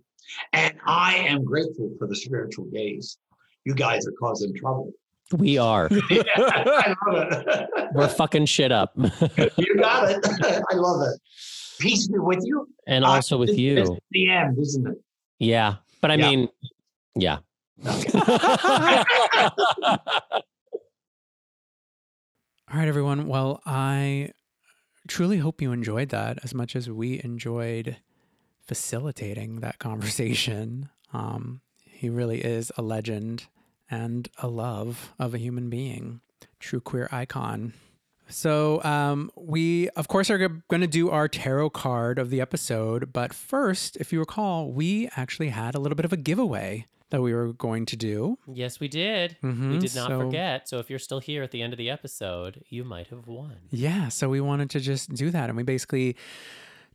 And 0.52 0.74
I 0.86 1.16
am 1.16 1.44
grateful 1.44 1.90
for 1.98 2.06
the 2.06 2.14
Spiritual 2.16 2.66
Gayz. 2.66 3.16
You 3.64 3.74
guys 3.74 4.06
are 4.06 4.12
causing 4.12 4.54
trouble. 4.54 4.92
We 5.36 5.58
are. 5.58 5.88
Yeah, 6.10 6.22
I 6.36 6.94
love 7.08 7.32
it. 7.32 7.68
We're 7.94 8.08
fucking 8.08 8.46
shit 8.46 8.72
up. 8.72 8.92
you 8.96 9.76
got 9.76 10.10
it. 10.10 10.24
I 10.72 10.74
love 10.74 11.02
it. 11.08 11.20
Peace 11.78 12.08
be 12.08 12.18
with 12.18 12.40
you. 12.44 12.66
and 12.86 13.04
Uh, 13.04 13.08
also 13.10 13.38
with 13.38 13.50
this- 13.50 13.58
you. 13.58 13.74
this 13.76 13.88
is 13.90 13.96
the 14.10 14.30
end, 14.30 14.58
isn't 14.58 14.86
it? 14.86 14.98
Yeah. 15.38 15.76
But 16.00 16.10
I 16.10 16.14
Yeah. 16.14 16.28
mean, 16.30 16.48
yeah. 17.16 17.38
All 17.84 17.92
right, 22.78 22.88
everyone. 22.88 23.26
Well, 23.26 23.60
I 23.66 24.30
truly 25.10 25.38
hope 25.38 25.60
you 25.60 25.72
enjoyed 25.72 26.08
that 26.10 26.38
as 26.44 26.54
much 26.54 26.76
as 26.76 26.88
we 26.88 27.20
enjoyed 27.24 27.96
facilitating 28.64 29.58
that 29.60 29.78
conversation. 29.88 30.88
Um, 31.12 31.60
he 31.84 32.08
really 32.08 32.42
is 32.42 32.70
a 32.78 32.82
legend 32.82 33.46
and 33.90 34.28
a 34.38 34.46
love 34.46 35.12
of 35.18 35.34
a 35.34 35.38
human 35.38 35.68
being, 35.68 36.20
true 36.60 36.80
queer 36.80 37.08
icon. 37.10 37.74
So, 38.28 38.80
um, 38.84 39.32
we, 39.34 39.88
of 39.90 40.06
course, 40.06 40.30
are 40.30 40.38
going 40.38 40.80
to 40.80 40.86
do 40.86 41.10
our 41.10 41.26
tarot 41.26 41.70
card 41.70 42.16
of 42.20 42.30
the 42.30 42.40
episode. 42.40 43.12
But 43.12 43.34
first, 43.34 43.96
if 43.96 44.12
you 44.12 44.20
recall, 44.20 44.70
we 44.70 45.08
actually 45.16 45.48
had 45.48 45.74
a 45.74 45.80
little 45.80 45.96
bit 45.96 46.04
of 46.04 46.12
a 46.12 46.16
giveaway 46.16 46.86
that 47.10 47.20
we 47.22 47.32
were 47.34 47.52
going 47.52 47.86
to 47.86 47.96
do. 47.96 48.38
yes, 48.46 48.80
we 48.80 48.88
did. 48.88 49.36
We 49.42 49.50
Mhm, 49.50 49.80
did 49.80 49.94
not 49.94 50.08
so- 50.08 50.20
forget. 50.20 50.68
So 50.68 50.78
if 50.78 50.88
you're 50.90 50.98
still 50.98 51.20
here 51.20 51.42
at 51.42 51.50
the 51.50 51.62
end 51.62 51.72
of 51.72 51.76
the 51.78 51.90
episode, 51.90 52.64
you 52.68 52.84
might 52.84 53.08
have 53.08 53.26
won. 53.26 53.56
Yeah, 53.70 54.08
so 54.08 54.28
we 54.28 54.40
wanted 54.40 54.70
to 54.70 54.80
just 54.80 55.14
do 55.14 55.30
that. 55.30 55.48
And 55.50 55.56
we 55.56 55.62
basically 55.62 56.16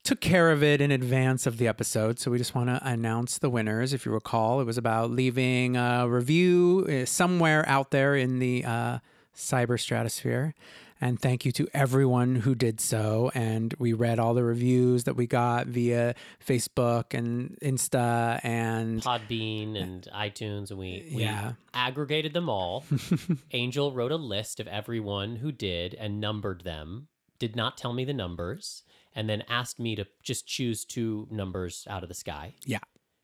took 0.04 0.22
care 0.22 0.52
of 0.52 0.62
it 0.64 0.82
in 0.82 0.92
advance 0.92 1.48
of 1.48 1.58
the 1.58 1.68
episode. 1.68 2.20
So 2.20 2.30
we 2.32 2.38
just 2.38 2.54
want 2.56 2.70
to 2.70 2.80
announce 2.88 3.40
the 3.40 3.50
winners. 3.50 3.92
If 3.94 4.06
you 4.06 4.12
recall, 4.12 4.62
it 4.62 4.66
was 4.66 4.78
about 4.78 5.10
leaving 5.12 5.76
a 5.78 6.08
review 6.08 6.86
uh, 6.90 7.06
somewhere 7.06 7.68
out 7.68 7.92
there 7.92 8.16
in 8.16 8.40
the 8.40 8.64
uh, 8.66 9.00
cyber 9.36 9.80
stratosphere. 9.80 10.54
And 11.02 11.20
thank 11.20 11.46
you 11.46 11.52
to 11.54 11.68
everyone 11.74 12.36
who 12.36 12.56
did 12.56 12.80
so. 12.80 13.32
And 13.36 13.74
we 13.78 13.94
read 13.94 14.18
all 14.18 14.34
the 14.34 14.44
reviews 14.44 15.04
that 15.04 15.16
we 15.16 15.28
got 15.28 15.68
via 15.68 16.16
Facebook 16.46 17.14
and 17.14 17.58
Insta 17.62 18.40
and 18.44 19.02
Podbean 19.02 19.82
and 19.82 20.08
iTunes, 20.16 20.70
and 20.70 20.80
we, 20.80 21.12
we 21.14 21.24
yeah. 21.24 21.54
aggregated 21.74 22.34
them 22.34 22.50
all. 22.50 22.86
Angel 23.52 23.92
wrote 23.92 24.12
a 24.12 24.18
list 24.18 24.60
of 24.60 24.68
everyone 24.68 25.36
who 25.38 25.52
did 25.52 25.94
and 25.96 26.22
numbered 26.22 26.64
them, 26.64 27.08
did 27.40 27.56
not 27.56 27.78
tell 27.78 27.94
me 27.94 28.06
the 28.06 28.14
numbers, 28.14 28.84
and 29.14 29.30
then 29.30 29.44
asked 29.50 29.80
me 29.80 29.96
to 29.96 30.06
just 30.24 30.48
choose 30.48 30.86
two 30.86 31.28
numbers 31.30 31.86
out 31.90 32.04
of 32.04 32.10
the 32.10 32.16
sky. 32.16 32.54
Yeah. 32.66 32.80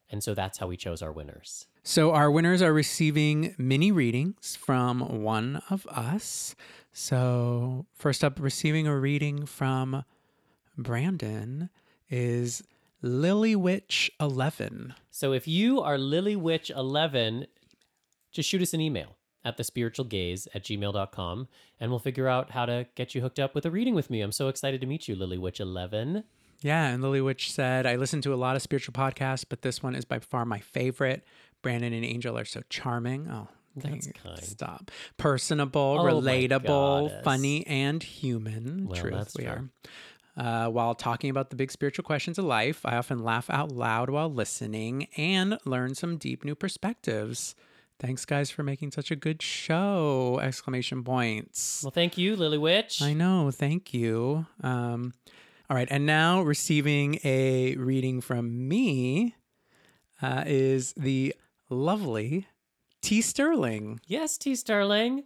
And 0.10 0.22
so 0.22 0.34
that's 0.34 0.57
how 0.57 0.68
we 0.68 0.76
chose 0.76 1.02
our 1.02 1.11
winners. 1.11 1.68
So 1.84 2.11
our 2.11 2.30
winners 2.30 2.61
are 2.61 2.73
receiving 2.73 3.56
mini 3.57 3.91
readings 3.91 4.56
from 4.56 5.23
one 5.23 5.61
of 5.69 5.88
us. 5.88 6.56
So 6.93 7.85
first 7.93 8.23
up, 8.23 8.39
receiving 8.39 8.88
a 8.88 8.97
reading 8.97 9.45
from 9.45 10.03
Brandon 10.77 11.69
is 12.09 12.63
Lily 13.01 13.55
Witch 13.55 14.11
11. 14.19 14.93
So 15.09 15.34
if 15.34 15.47
you 15.47 15.81
are 15.81 15.97
Lily 15.97 16.35
Witch 16.35 16.69
11, 16.69 17.47
just 18.31 18.49
shoot 18.49 18.61
us 18.61 18.73
an 18.73 18.81
email 18.81 19.15
at 19.43 19.57
the 19.57 19.63
Spiritual 19.63 20.05
Gayz 20.05 20.47
at 20.53 20.63
gmail.com 20.63 21.47
and 21.80 21.89
we'll 21.89 21.99
figure 21.99 22.27
out 22.27 22.51
how 22.51 22.65
to 22.65 22.85
get 22.95 23.15
you 23.15 23.22
hooked 23.22 23.39
up 23.39 23.55
with 23.55 23.65
a 23.65 23.72
reading 23.72 23.95
with 23.95 24.09
me. 24.09 24.22
I'm 24.22 24.31
so 24.31 24.49
excited 24.49 24.81
to 24.81 24.88
meet 24.88 25.07
you, 25.07 25.15
Lily 25.15 25.38
Witch 25.38 25.59
11. 25.59 26.23
Yeah, 26.61 26.88
and 26.89 27.01
Lily 27.01 27.22
Witch 27.22 27.51
said, 27.51 27.88
I 27.88 27.95
listen 27.95 28.22
to 28.22 28.34
a 28.34 28.35
lot 28.35 28.55
of 28.55 28.61
spiritual 28.61 28.93
podcasts, 28.93 29.45
but 29.47 29.63
this 29.63 29.81
one 29.81 29.95
is 29.95 30.05
by 30.05 30.19
far 30.19 30.45
my 30.45 30.59
favorite. 30.59 31.23
Brandon 31.63 31.93
and 31.93 32.05
Angel 32.05 32.38
are 32.38 32.45
so 32.45 32.61
charming. 32.69 33.27
Oh, 33.31 33.47
That's 33.76 34.07
kind. 34.11 34.43
Stop. 34.43 34.91
Personable, 35.18 35.98
Oh 35.99 36.03
relatable, 36.03 37.23
funny, 37.23 37.65
and 37.68 38.02
human. 38.03 38.88
Well, 38.88 38.99
Truth, 38.99 39.35
we 39.38 39.43
true. 39.45 39.52
are. 39.53 39.69
Uh, 40.38 40.69
while 40.69 40.95
talking 40.95 41.30
about 41.30 41.49
the 41.49 41.56
big 41.56 41.72
spiritual 41.72 42.03
questions 42.03 42.38
of 42.39 42.45
life, 42.45 42.85
I 42.85 42.95
often 42.95 43.19
laugh 43.23 43.49
out 43.49 43.72
loud 43.72 44.10
while 44.10 44.31
listening 44.31 45.07
and 45.18 45.57
learn 45.65 45.93
some 45.95 46.18
deep 46.18 46.45
new 46.45 46.56
perspectives. 46.56 47.53
Thanks, 47.99 48.26
guys, 48.26 48.49
for 48.49 48.64
making 48.64 48.91
such 48.91 49.11
a 49.11 49.15
good 49.15 49.41
show! 49.41 50.39
Exclamation 50.41 51.03
points. 51.03 51.81
Well, 51.84 51.91
thank 51.91 52.18
you, 52.18 52.35
Lily 52.35 52.57
Witch. 52.57 53.02
I 53.02 53.14
know. 53.14 53.52
Thank 53.52 53.93
you. 53.93 54.48
Um, 54.64 55.14
all 55.69 55.76
right. 55.76 55.88
And 55.91 56.06
now 56.06 56.41
receiving 56.41 57.19
a 57.23 57.76
reading 57.76 58.19
from 58.22 58.68
me 58.68 59.35
uh, 60.22 60.43
is 60.48 60.93
the 60.98 61.35
lovely 61.69 62.48
T. 63.02 63.22
Sterling. 63.22 63.99
Yes, 64.06 64.38
T 64.38 64.56
Sterling. 64.56 65.23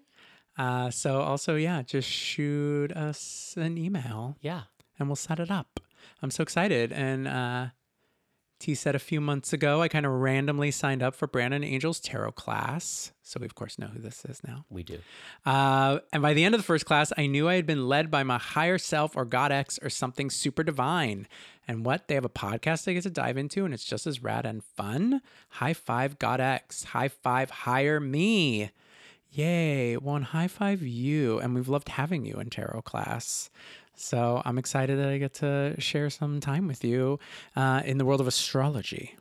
Uh, 0.57 0.89
so 0.89 1.22
also, 1.22 1.56
yeah, 1.56 1.81
just 1.81 2.10
shoot 2.10 2.91
us 2.93 3.53
an 3.57 3.77
email 3.77 4.38
Yeah. 4.41 4.61
and 4.97 5.10
we'll 5.10 5.15
set 5.18 5.39
it 5.39 5.52
up. 5.52 5.80
I'm 6.22 6.31
so 6.31 6.41
excited. 6.43 6.93
And 6.93 7.27
uh, 7.27 7.68
T 8.60 8.73
said 8.73 8.95
a 8.95 8.99
few 8.99 9.19
months 9.19 9.52
ago, 9.53 9.82
I 9.82 9.88
kind 9.88 10.06
of 10.06 10.14
randomly 10.14 10.72
signed 10.72 11.03
up 11.03 11.14
for 11.14 11.27
Brandon 11.27 11.64
Angel's 11.64 11.99
tarot 11.99 12.32
class. 12.32 13.11
So 13.22 13.40
we, 13.40 13.45
of 13.45 13.53
course, 13.53 13.77
know 13.77 13.88
who 13.88 13.99
this 13.99 14.23
is 14.26 14.41
now. 14.48 14.65
We 14.69 14.84
do. 14.84 14.99
Uh, 15.45 15.99
and 16.14 16.22
by 16.22 16.34
the 16.34 16.44
end 16.44 16.56
of 16.56 16.60
the 16.60 16.65
first 16.65 16.86
class, 16.86 17.11
I 17.18 17.27
knew 17.27 17.49
I 17.49 17.56
had 17.56 17.65
been 17.65 17.88
led 17.88 18.10
by 18.10 18.23
my 18.23 18.38
higher 18.38 18.77
self 18.77 19.15
or 19.15 19.26
God 19.26 19.52
X 19.52 19.77
or 19.82 19.90
something 19.90 20.30
super 20.30 20.64
divine. 20.64 21.27
And 21.68 21.86
what? 21.86 22.07
They 22.07 22.15
have 22.15 22.26
a 22.26 22.30
podcast 22.30 22.88
I 22.88 22.94
get 22.94 23.03
to 23.03 23.10
dive 23.10 23.38
into, 23.38 23.65
and 23.65 23.73
it's 23.73 23.84
just 23.84 24.07
as 24.07 24.23
rad 24.23 24.45
and 24.45 24.64
fun. 24.64 25.22
High 25.49 25.73
five, 25.73 26.18
God 26.18 26.40
X. 26.40 26.86
High 26.86 27.10
five, 27.10 27.49
hire 27.49 27.99
me. 27.99 28.72
Yay. 29.32 29.98
Well, 29.98 30.22
high 30.22 30.48
five 30.48 30.82
you. 30.82 31.40
And 31.40 31.53
we've 31.53 31.68
loved 31.68 31.90
having 31.90 32.26
you 32.26 32.36
in 32.36 32.49
tarot 32.49 32.84
class. 32.84 33.49
So 33.95 34.41
I'm 34.45 34.57
excited 34.57 34.99
that 34.99 35.09
I 35.09 35.17
get 35.17 35.34
to 35.35 35.76
share 35.80 36.09
some 36.09 36.39
time 36.39 36.67
with 36.67 36.84
you 36.84 37.19
uh, 37.55 37.81
in 37.85 37.97
the 37.97 38.05
world 38.05 38.22
of 38.22 38.27
astrology. 38.27 39.15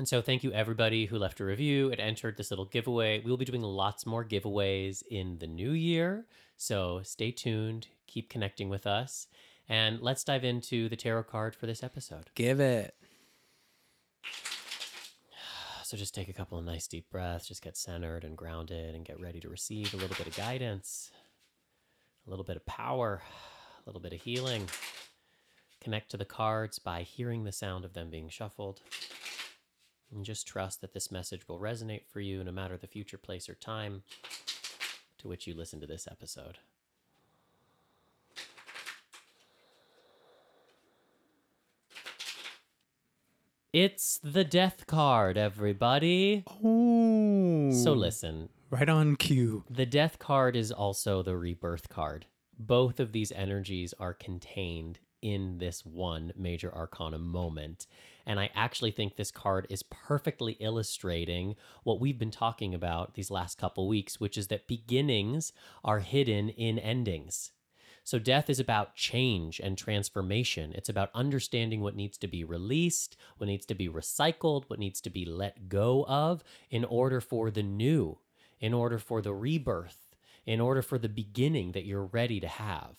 And 0.00 0.08
so, 0.08 0.22
thank 0.22 0.42
you 0.42 0.50
everybody 0.52 1.04
who 1.04 1.18
left 1.18 1.40
a 1.40 1.44
review 1.44 1.90
and 1.90 2.00
entered 2.00 2.38
this 2.38 2.50
little 2.50 2.64
giveaway. 2.64 3.20
We 3.20 3.30
will 3.30 3.36
be 3.36 3.44
doing 3.44 3.60
lots 3.60 4.06
more 4.06 4.24
giveaways 4.24 5.02
in 5.10 5.36
the 5.40 5.46
new 5.46 5.72
year. 5.72 6.24
So, 6.56 7.02
stay 7.02 7.32
tuned, 7.32 7.88
keep 8.06 8.30
connecting 8.30 8.70
with 8.70 8.86
us, 8.86 9.26
and 9.68 10.00
let's 10.00 10.24
dive 10.24 10.42
into 10.42 10.88
the 10.88 10.96
tarot 10.96 11.24
card 11.24 11.54
for 11.54 11.66
this 11.66 11.82
episode. 11.82 12.30
Give 12.34 12.60
it. 12.60 12.94
So, 15.84 15.96
just 15.96 16.14
take 16.14 16.28
a 16.28 16.32
couple 16.32 16.56
of 16.56 16.64
nice 16.64 16.86
deep 16.86 17.10
breaths, 17.10 17.48
just 17.48 17.62
get 17.62 17.76
centered 17.76 18.22
and 18.22 18.38
grounded, 18.38 18.94
and 18.94 19.04
get 19.04 19.20
ready 19.20 19.40
to 19.40 19.48
receive 19.48 19.92
a 19.92 19.96
little 19.96 20.16
bit 20.16 20.28
of 20.28 20.36
guidance, 20.36 21.10
a 22.26 22.30
little 22.30 22.44
bit 22.44 22.56
of 22.56 22.64
power, 22.64 23.22
a 23.84 23.88
little 23.88 24.00
bit 24.00 24.12
of 24.12 24.20
healing. 24.22 24.68
Connect 25.80 26.10
to 26.10 26.16
the 26.16 26.24
cards 26.24 26.78
by 26.78 27.02
hearing 27.02 27.44
the 27.44 27.52
sound 27.52 27.84
of 27.84 27.94
them 27.94 28.10
being 28.10 28.28
shuffled. 28.28 28.80
And 30.14 30.24
just 30.24 30.46
trust 30.46 30.80
that 30.80 30.92
this 30.92 31.10
message 31.10 31.46
will 31.48 31.58
resonate 31.60 32.04
for 32.06 32.20
you 32.20 32.42
no 32.42 32.50
matter 32.52 32.76
the 32.76 32.86
future 32.86 33.16
place 33.18 33.48
or 33.48 33.54
time 33.54 34.02
to 35.18 35.28
which 35.28 35.46
you 35.46 35.54
listen 35.54 35.80
to 35.80 35.86
this 35.86 36.08
episode. 36.10 36.58
It's 43.72 44.18
the 44.22 44.44
death 44.44 44.86
card, 44.86 45.36
everybody. 45.38 46.44
Oh. 46.64 47.70
So 47.72 47.92
listen, 47.92 48.48
Right 48.70 48.88
on 48.88 49.16
cue. 49.16 49.64
the 49.70 49.86
death 49.86 50.18
card 50.18 50.56
is 50.56 50.72
also 50.72 51.22
the 51.22 51.36
rebirth 51.36 51.88
card. 51.88 52.26
Both 52.60 53.00
of 53.00 53.12
these 53.12 53.32
energies 53.32 53.94
are 53.98 54.12
contained 54.12 54.98
in 55.22 55.56
this 55.56 55.86
one 55.86 56.30
major 56.36 56.70
arcana 56.74 57.18
moment. 57.18 57.86
And 58.26 58.38
I 58.38 58.50
actually 58.54 58.90
think 58.90 59.16
this 59.16 59.30
card 59.30 59.66
is 59.70 59.82
perfectly 59.82 60.58
illustrating 60.60 61.56
what 61.84 62.00
we've 62.00 62.18
been 62.18 62.30
talking 62.30 62.74
about 62.74 63.14
these 63.14 63.30
last 63.30 63.56
couple 63.56 63.88
weeks, 63.88 64.20
which 64.20 64.36
is 64.36 64.48
that 64.48 64.66
beginnings 64.68 65.54
are 65.82 66.00
hidden 66.00 66.50
in 66.50 66.78
endings. 66.78 67.52
So, 68.04 68.18
death 68.18 68.50
is 68.50 68.60
about 68.60 68.94
change 68.94 69.58
and 69.58 69.78
transformation. 69.78 70.74
It's 70.74 70.90
about 70.90 71.10
understanding 71.14 71.80
what 71.80 71.96
needs 71.96 72.18
to 72.18 72.28
be 72.28 72.44
released, 72.44 73.16
what 73.38 73.46
needs 73.46 73.64
to 73.66 73.74
be 73.74 73.88
recycled, 73.88 74.64
what 74.66 74.78
needs 74.78 75.00
to 75.00 75.10
be 75.10 75.24
let 75.24 75.70
go 75.70 76.04
of 76.06 76.44
in 76.70 76.84
order 76.84 77.22
for 77.22 77.50
the 77.50 77.62
new, 77.62 78.18
in 78.60 78.74
order 78.74 78.98
for 78.98 79.22
the 79.22 79.32
rebirth, 79.32 80.09
in 80.50 80.60
order 80.60 80.82
for 80.82 80.98
the 80.98 81.08
beginning 81.08 81.70
that 81.70 81.84
you're 81.84 82.06
ready 82.06 82.40
to 82.40 82.48
have. 82.48 82.96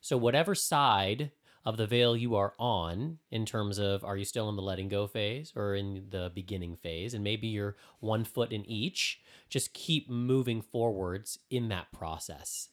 So, 0.00 0.16
whatever 0.16 0.54
side 0.54 1.32
of 1.62 1.76
the 1.76 1.86
veil 1.86 2.16
you 2.16 2.34
are 2.34 2.54
on, 2.58 3.18
in 3.30 3.44
terms 3.44 3.78
of 3.78 4.02
are 4.02 4.16
you 4.16 4.24
still 4.24 4.48
in 4.48 4.56
the 4.56 4.62
letting 4.62 4.88
go 4.88 5.06
phase 5.06 5.52
or 5.54 5.74
in 5.74 6.06
the 6.08 6.32
beginning 6.34 6.76
phase, 6.76 7.12
and 7.12 7.22
maybe 7.22 7.46
you're 7.46 7.76
one 8.00 8.24
foot 8.24 8.52
in 8.52 8.64
each, 8.64 9.20
just 9.50 9.74
keep 9.74 10.08
moving 10.08 10.62
forwards 10.62 11.38
in 11.50 11.68
that 11.68 11.92
process. 11.92 12.70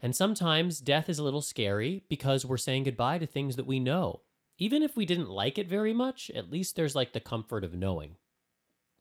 And 0.00 0.16
sometimes 0.16 0.80
death 0.80 1.10
is 1.10 1.18
a 1.18 1.24
little 1.24 1.42
scary 1.42 2.02
because 2.08 2.46
we're 2.46 2.56
saying 2.56 2.84
goodbye 2.84 3.18
to 3.18 3.26
things 3.26 3.56
that 3.56 3.66
we 3.66 3.78
know. 3.78 4.22
Even 4.56 4.82
if 4.82 4.96
we 4.96 5.04
didn't 5.04 5.28
like 5.28 5.58
it 5.58 5.68
very 5.68 5.92
much, 5.92 6.30
at 6.34 6.50
least 6.50 6.76
there's 6.76 6.94
like 6.94 7.12
the 7.12 7.20
comfort 7.20 7.62
of 7.62 7.74
knowing. 7.74 8.16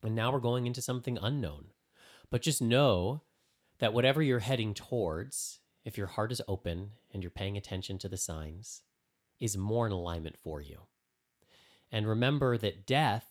And 0.04 0.16
now 0.16 0.34
we're 0.34 0.40
going 0.40 0.68
into 0.68 0.82
something 0.82 1.18
unknown. 1.22 1.68
But 2.30 2.42
just 2.42 2.62
know 2.62 3.22
that 3.80 3.94
whatever 3.94 4.22
you're 4.22 4.40
heading 4.40 4.74
towards, 4.74 5.60
if 5.84 5.98
your 5.98 6.08
heart 6.08 6.32
is 6.32 6.42
open 6.48 6.92
and 7.14 7.24
you're 7.24 7.30
paying 7.30 7.58
attention 7.58 7.98
to 8.00 8.10
the 8.10 8.18
signs, 8.18 8.82
is 9.40 9.58
more 9.58 9.86
in 9.86 9.92
alignment 9.92 10.38
for 10.44 10.62
you. 10.62 10.82
And 11.92 12.08
remember 12.08 12.58
that 12.58 12.86
death 12.86 13.26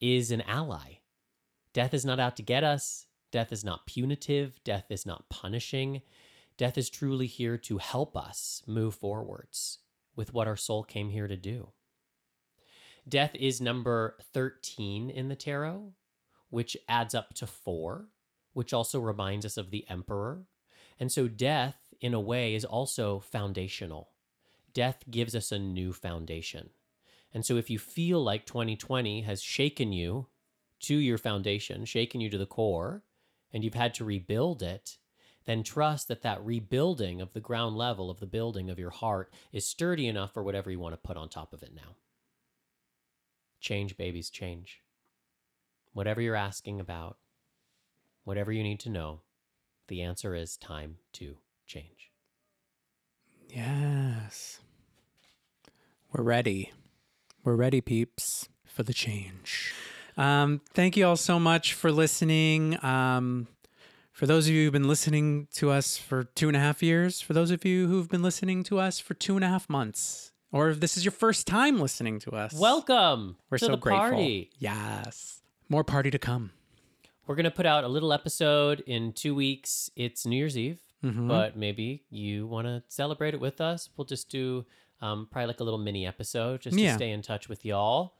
is 0.00 0.30
an 0.30 0.40
ally. 0.42 0.98
Death 1.72 1.94
is 1.94 2.04
not 2.04 2.20
out 2.20 2.36
to 2.36 2.42
get 2.42 2.64
us. 2.64 3.06
Death 3.30 3.52
is 3.52 3.64
not 3.64 3.86
punitive. 3.86 4.58
Death 4.64 4.86
is 4.90 5.06
not 5.06 5.28
punishing. 5.28 6.02
Death 6.56 6.76
is 6.76 6.90
truly 6.90 7.26
here 7.26 7.56
to 7.56 7.78
help 7.78 8.16
us 8.16 8.62
move 8.66 8.94
forwards 8.94 9.78
with 10.16 10.34
what 10.34 10.48
our 10.48 10.56
soul 10.56 10.82
came 10.82 11.10
here 11.10 11.28
to 11.28 11.36
do. 11.36 11.68
Death 13.08 13.34
is 13.34 13.60
number 13.60 14.16
13 14.32 15.10
in 15.10 15.28
the 15.28 15.36
tarot, 15.36 15.92
which 16.50 16.76
adds 16.88 17.14
up 17.14 17.34
to 17.34 17.46
four, 17.46 18.06
which 18.52 18.72
also 18.72 19.00
reminds 19.00 19.46
us 19.46 19.56
of 19.56 19.70
the 19.70 19.84
emperor. 19.88 20.44
And 20.98 21.10
so, 21.10 21.28
death, 21.28 21.76
in 22.00 22.14
a 22.14 22.20
way, 22.20 22.54
is 22.54 22.64
also 22.64 23.20
foundational. 23.20 24.10
Death 24.72 25.04
gives 25.10 25.34
us 25.34 25.50
a 25.50 25.58
new 25.58 25.92
foundation. 25.92 26.70
And 27.32 27.44
so, 27.44 27.56
if 27.56 27.70
you 27.70 27.78
feel 27.78 28.22
like 28.22 28.46
2020 28.46 29.22
has 29.22 29.42
shaken 29.42 29.92
you 29.92 30.26
to 30.80 30.94
your 30.94 31.18
foundation, 31.18 31.84
shaken 31.84 32.20
you 32.20 32.30
to 32.30 32.38
the 32.38 32.46
core, 32.46 33.02
and 33.52 33.64
you've 33.64 33.74
had 33.74 33.94
to 33.94 34.04
rebuild 34.04 34.62
it, 34.62 34.98
then 35.46 35.62
trust 35.62 36.08
that 36.08 36.22
that 36.22 36.44
rebuilding 36.44 37.20
of 37.20 37.32
the 37.32 37.40
ground 37.40 37.76
level 37.76 38.10
of 38.10 38.20
the 38.20 38.26
building 38.26 38.70
of 38.70 38.78
your 38.78 38.90
heart 38.90 39.32
is 39.52 39.66
sturdy 39.66 40.06
enough 40.06 40.32
for 40.32 40.42
whatever 40.42 40.70
you 40.70 40.78
want 40.78 40.92
to 40.92 41.08
put 41.08 41.16
on 41.16 41.28
top 41.28 41.52
of 41.52 41.62
it 41.62 41.74
now. 41.74 41.96
Change, 43.60 43.96
babies, 43.96 44.30
change. 44.30 44.82
Whatever 45.92 46.20
you're 46.20 46.36
asking 46.36 46.80
about, 46.80 47.18
whatever 48.30 48.52
you 48.52 48.62
need 48.62 48.78
to 48.78 48.88
know, 48.88 49.22
the 49.88 50.00
answer 50.02 50.36
is 50.36 50.56
time 50.56 50.94
to 51.12 51.36
change. 51.66 52.12
Yes. 53.48 54.60
We're 56.12 56.22
ready. 56.22 56.70
We're 57.42 57.56
ready, 57.56 57.80
peeps, 57.80 58.48
for 58.64 58.84
the 58.84 58.92
change. 58.94 59.74
Um, 60.16 60.60
thank 60.74 60.96
you 60.96 61.08
all 61.08 61.16
so 61.16 61.40
much 61.40 61.74
for 61.74 61.90
listening. 61.90 62.78
Um, 62.84 63.48
for 64.12 64.26
those 64.26 64.46
of 64.46 64.54
you 64.54 64.62
who've 64.62 64.72
been 64.72 64.86
listening 64.86 65.48
to 65.54 65.72
us 65.72 65.96
for 65.96 66.22
two 66.22 66.46
and 66.46 66.56
a 66.56 66.60
half 66.60 66.84
years, 66.84 67.20
for 67.20 67.32
those 67.32 67.50
of 67.50 67.64
you 67.64 67.88
who've 67.88 68.08
been 68.08 68.22
listening 68.22 68.62
to 68.64 68.78
us 68.78 69.00
for 69.00 69.14
two 69.14 69.34
and 69.34 69.44
a 69.44 69.48
half 69.48 69.68
months, 69.68 70.30
Or 70.52 70.68
if 70.70 70.78
this 70.78 70.96
is 70.96 71.04
your 71.04 71.10
first 71.12 71.48
time 71.48 71.80
listening 71.80 72.20
to 72.20 72.30
us, 72.30 72.52
Welcome 72.52 73.38
we're 73.50 73.58
to 73.58 73.64
so 73.64 73.70
the 73.72 73.76
grateful. 73.76 74.10
party. 74.10 74.50
Yes. 74.56 75.42
More 75.68 75.82
party 75.82 76.12
to 76.12 76.18
come. 76.20 76.52
We're 77.30 77.36
gonna 77.36 77.52
put 77.52 77.64
out 77.64 77.84
a 77.84 77.88
little 77.88 78.12
episode 78.12 78.80
in 78.88 79.12
two 79.12 79.36
weeks. 79.36 79.88
It's 79.94 80.26
New 80.26 80.34
Year's 80.34 80.58
Eve, 80.58 80.80
Mhm. 81.04 81.28
but 81.28 81.56
maybe 81.56 82.02
you 82.10 82.48
want 82.48 82.66
to 82.66 82.82
celebrate 82.88 83.34
it 83.34 83.40
with 83.40 83.60
us. 83.60 83.88
We'll 83.96 84.04
just 84.04 84.28
do 84.30 84.66
um, 85.00 85.28
probably 85.30 85.46
like 85.46 85.60
a 85.60 85.62
little 85.62 85.78
mini 85.78 86.04
episode 86.08 86.60
just 86.60 86.76
Yeah. 86.76 86.88
to 86.88 86.94
stay 86.96 87.12
in 87.12 87.22
touch 87.22 87.48
with 87.48 87.64
y'all. 87.64 88.14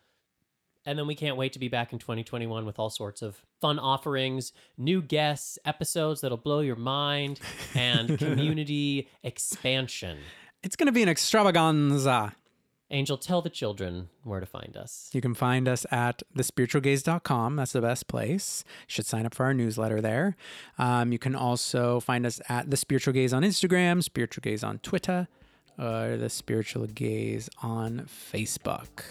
And 0.86 0.96
then 0.96 1.08
we 1.08 1.16
can't 1.16 1.36
wait 1.36 1.52
to 1.54 1.58
be 1.58 1.66
back 1.66 1.92
in 1.92 1.98
2021 1.98 2.64
with 2.64 2.78
all 2.78 2.88
sorts 2.88 3.20
of 3.20 3.44
fun 3.60 3.80
offerings, 3.80 4.52
new 4.78 5.02
guests, 5.02 5.58
episodes 5.64 6.20
that'll 6.20 6.38
blow 6.38 6.60
your 6.60 6.76
mind, 6.76 7.40
and 7.74 8.16
community 8.16 9.08
expansion. 9.24 10.18
It's 10.62 10.76
going 10.76 10.86
to 10.86 10.92
be 10.92 11.02
an 11.02 11.08
extravaganza. 11.08 12.36
Angel, 12.92 13.16
tell 13.16 13.40
the 13.40 13.50
children 13.50 14.08
where 14.24 14.40
to 14.40 14.46
find 14.46 14.76
us. 14.76 15.10
You 15.12 15.20
can 15.20 15.34
find 15.34 15.68
us 15.68 15.86
at 15.92 16.22
thespiritualgayz.com. 16.36 17.56
That's 17.56 17.72
the 17.72 17.80
best 17.80 18.08
place. 18.08 18.64
You 18.66 18.86
should 18.88 19.06
sign 19.06 19.26
up 19.26 19.34
for 19.34 19.46
our 19.46 19.54
newsletter 19.54 20.00
there. 20.00 20.36
Um, 20.76 21.12
you 21.12 21.18
can 21.18 21.36
also 21.36 22.00
find 22.00 22.26
us 22.26 22.40
at 22.48 22.70
The 22.70 22.76
Spiritual 22.76 23.14
Gayz 23.14 23.32
on 23.32 23.42
Instagram, 23.42 24.02
Spiritual 24.02 24.42
Gayz 24.42 24.66
on 24.66 24.78
Twitter, 24.80 25.28
or 25.78 26.16
The 26.16 26.28
Spiritual 26.28 26.88
Gayz 26.88 27.48
on 27.62 28.08
Facebook. 28.08 29.04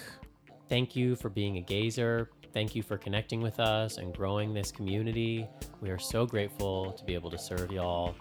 Thank 0.68 0.96
you 0.96 1.16
for 1.16 1.30
being 1.30 1.58
a 1.58 1.62
gazer. 1.62 2.30
Thank 2.54 2.76
you 2.76 2.84
for 2.84 2.98
connecting 2.98 3.42
with 3.42 3.60
us 3.60 3.98
and 3.98 4.14
growing 4.14 4.54
this 4.54 4.72
community. 4.72 5.48
We 5.82 5.90
are 5.90 6.00
so 6.00 6.26
grateful 6.26 6.92
to 6.94 7.06
be 7.06 7.14
able 7.14 7.30
to 7.32 7.38
serve 7.38 7.72
y'all. 7.72 8.16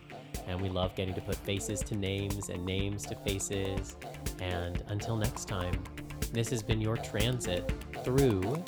And 0.47 0.61
we 0.61 0.69
love 0.69 0.95
getting 0.95 1.15
to 1.15 1.21
put 1.21 1.37
faces 1.37 1.81
to 1.81 1.95
names 1.95 2.49
and 2.49 2.65
names 2.65 3.05
to 3.07 3.15
faces. 3.17 3.97
And 4.41 4.83
until 4.89 5.17
next 5.17 5.47
time, 5.47 5.83
this 6.33 6.51
has 6.51 6.63
been 6.63 6.81
your 6.81 6.97
transit 6.97 7.71
through 8.05 8.63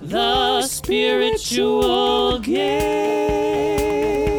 the 0.00 0.62
spiritual 0.62 2.38
gate. 2.38 4.37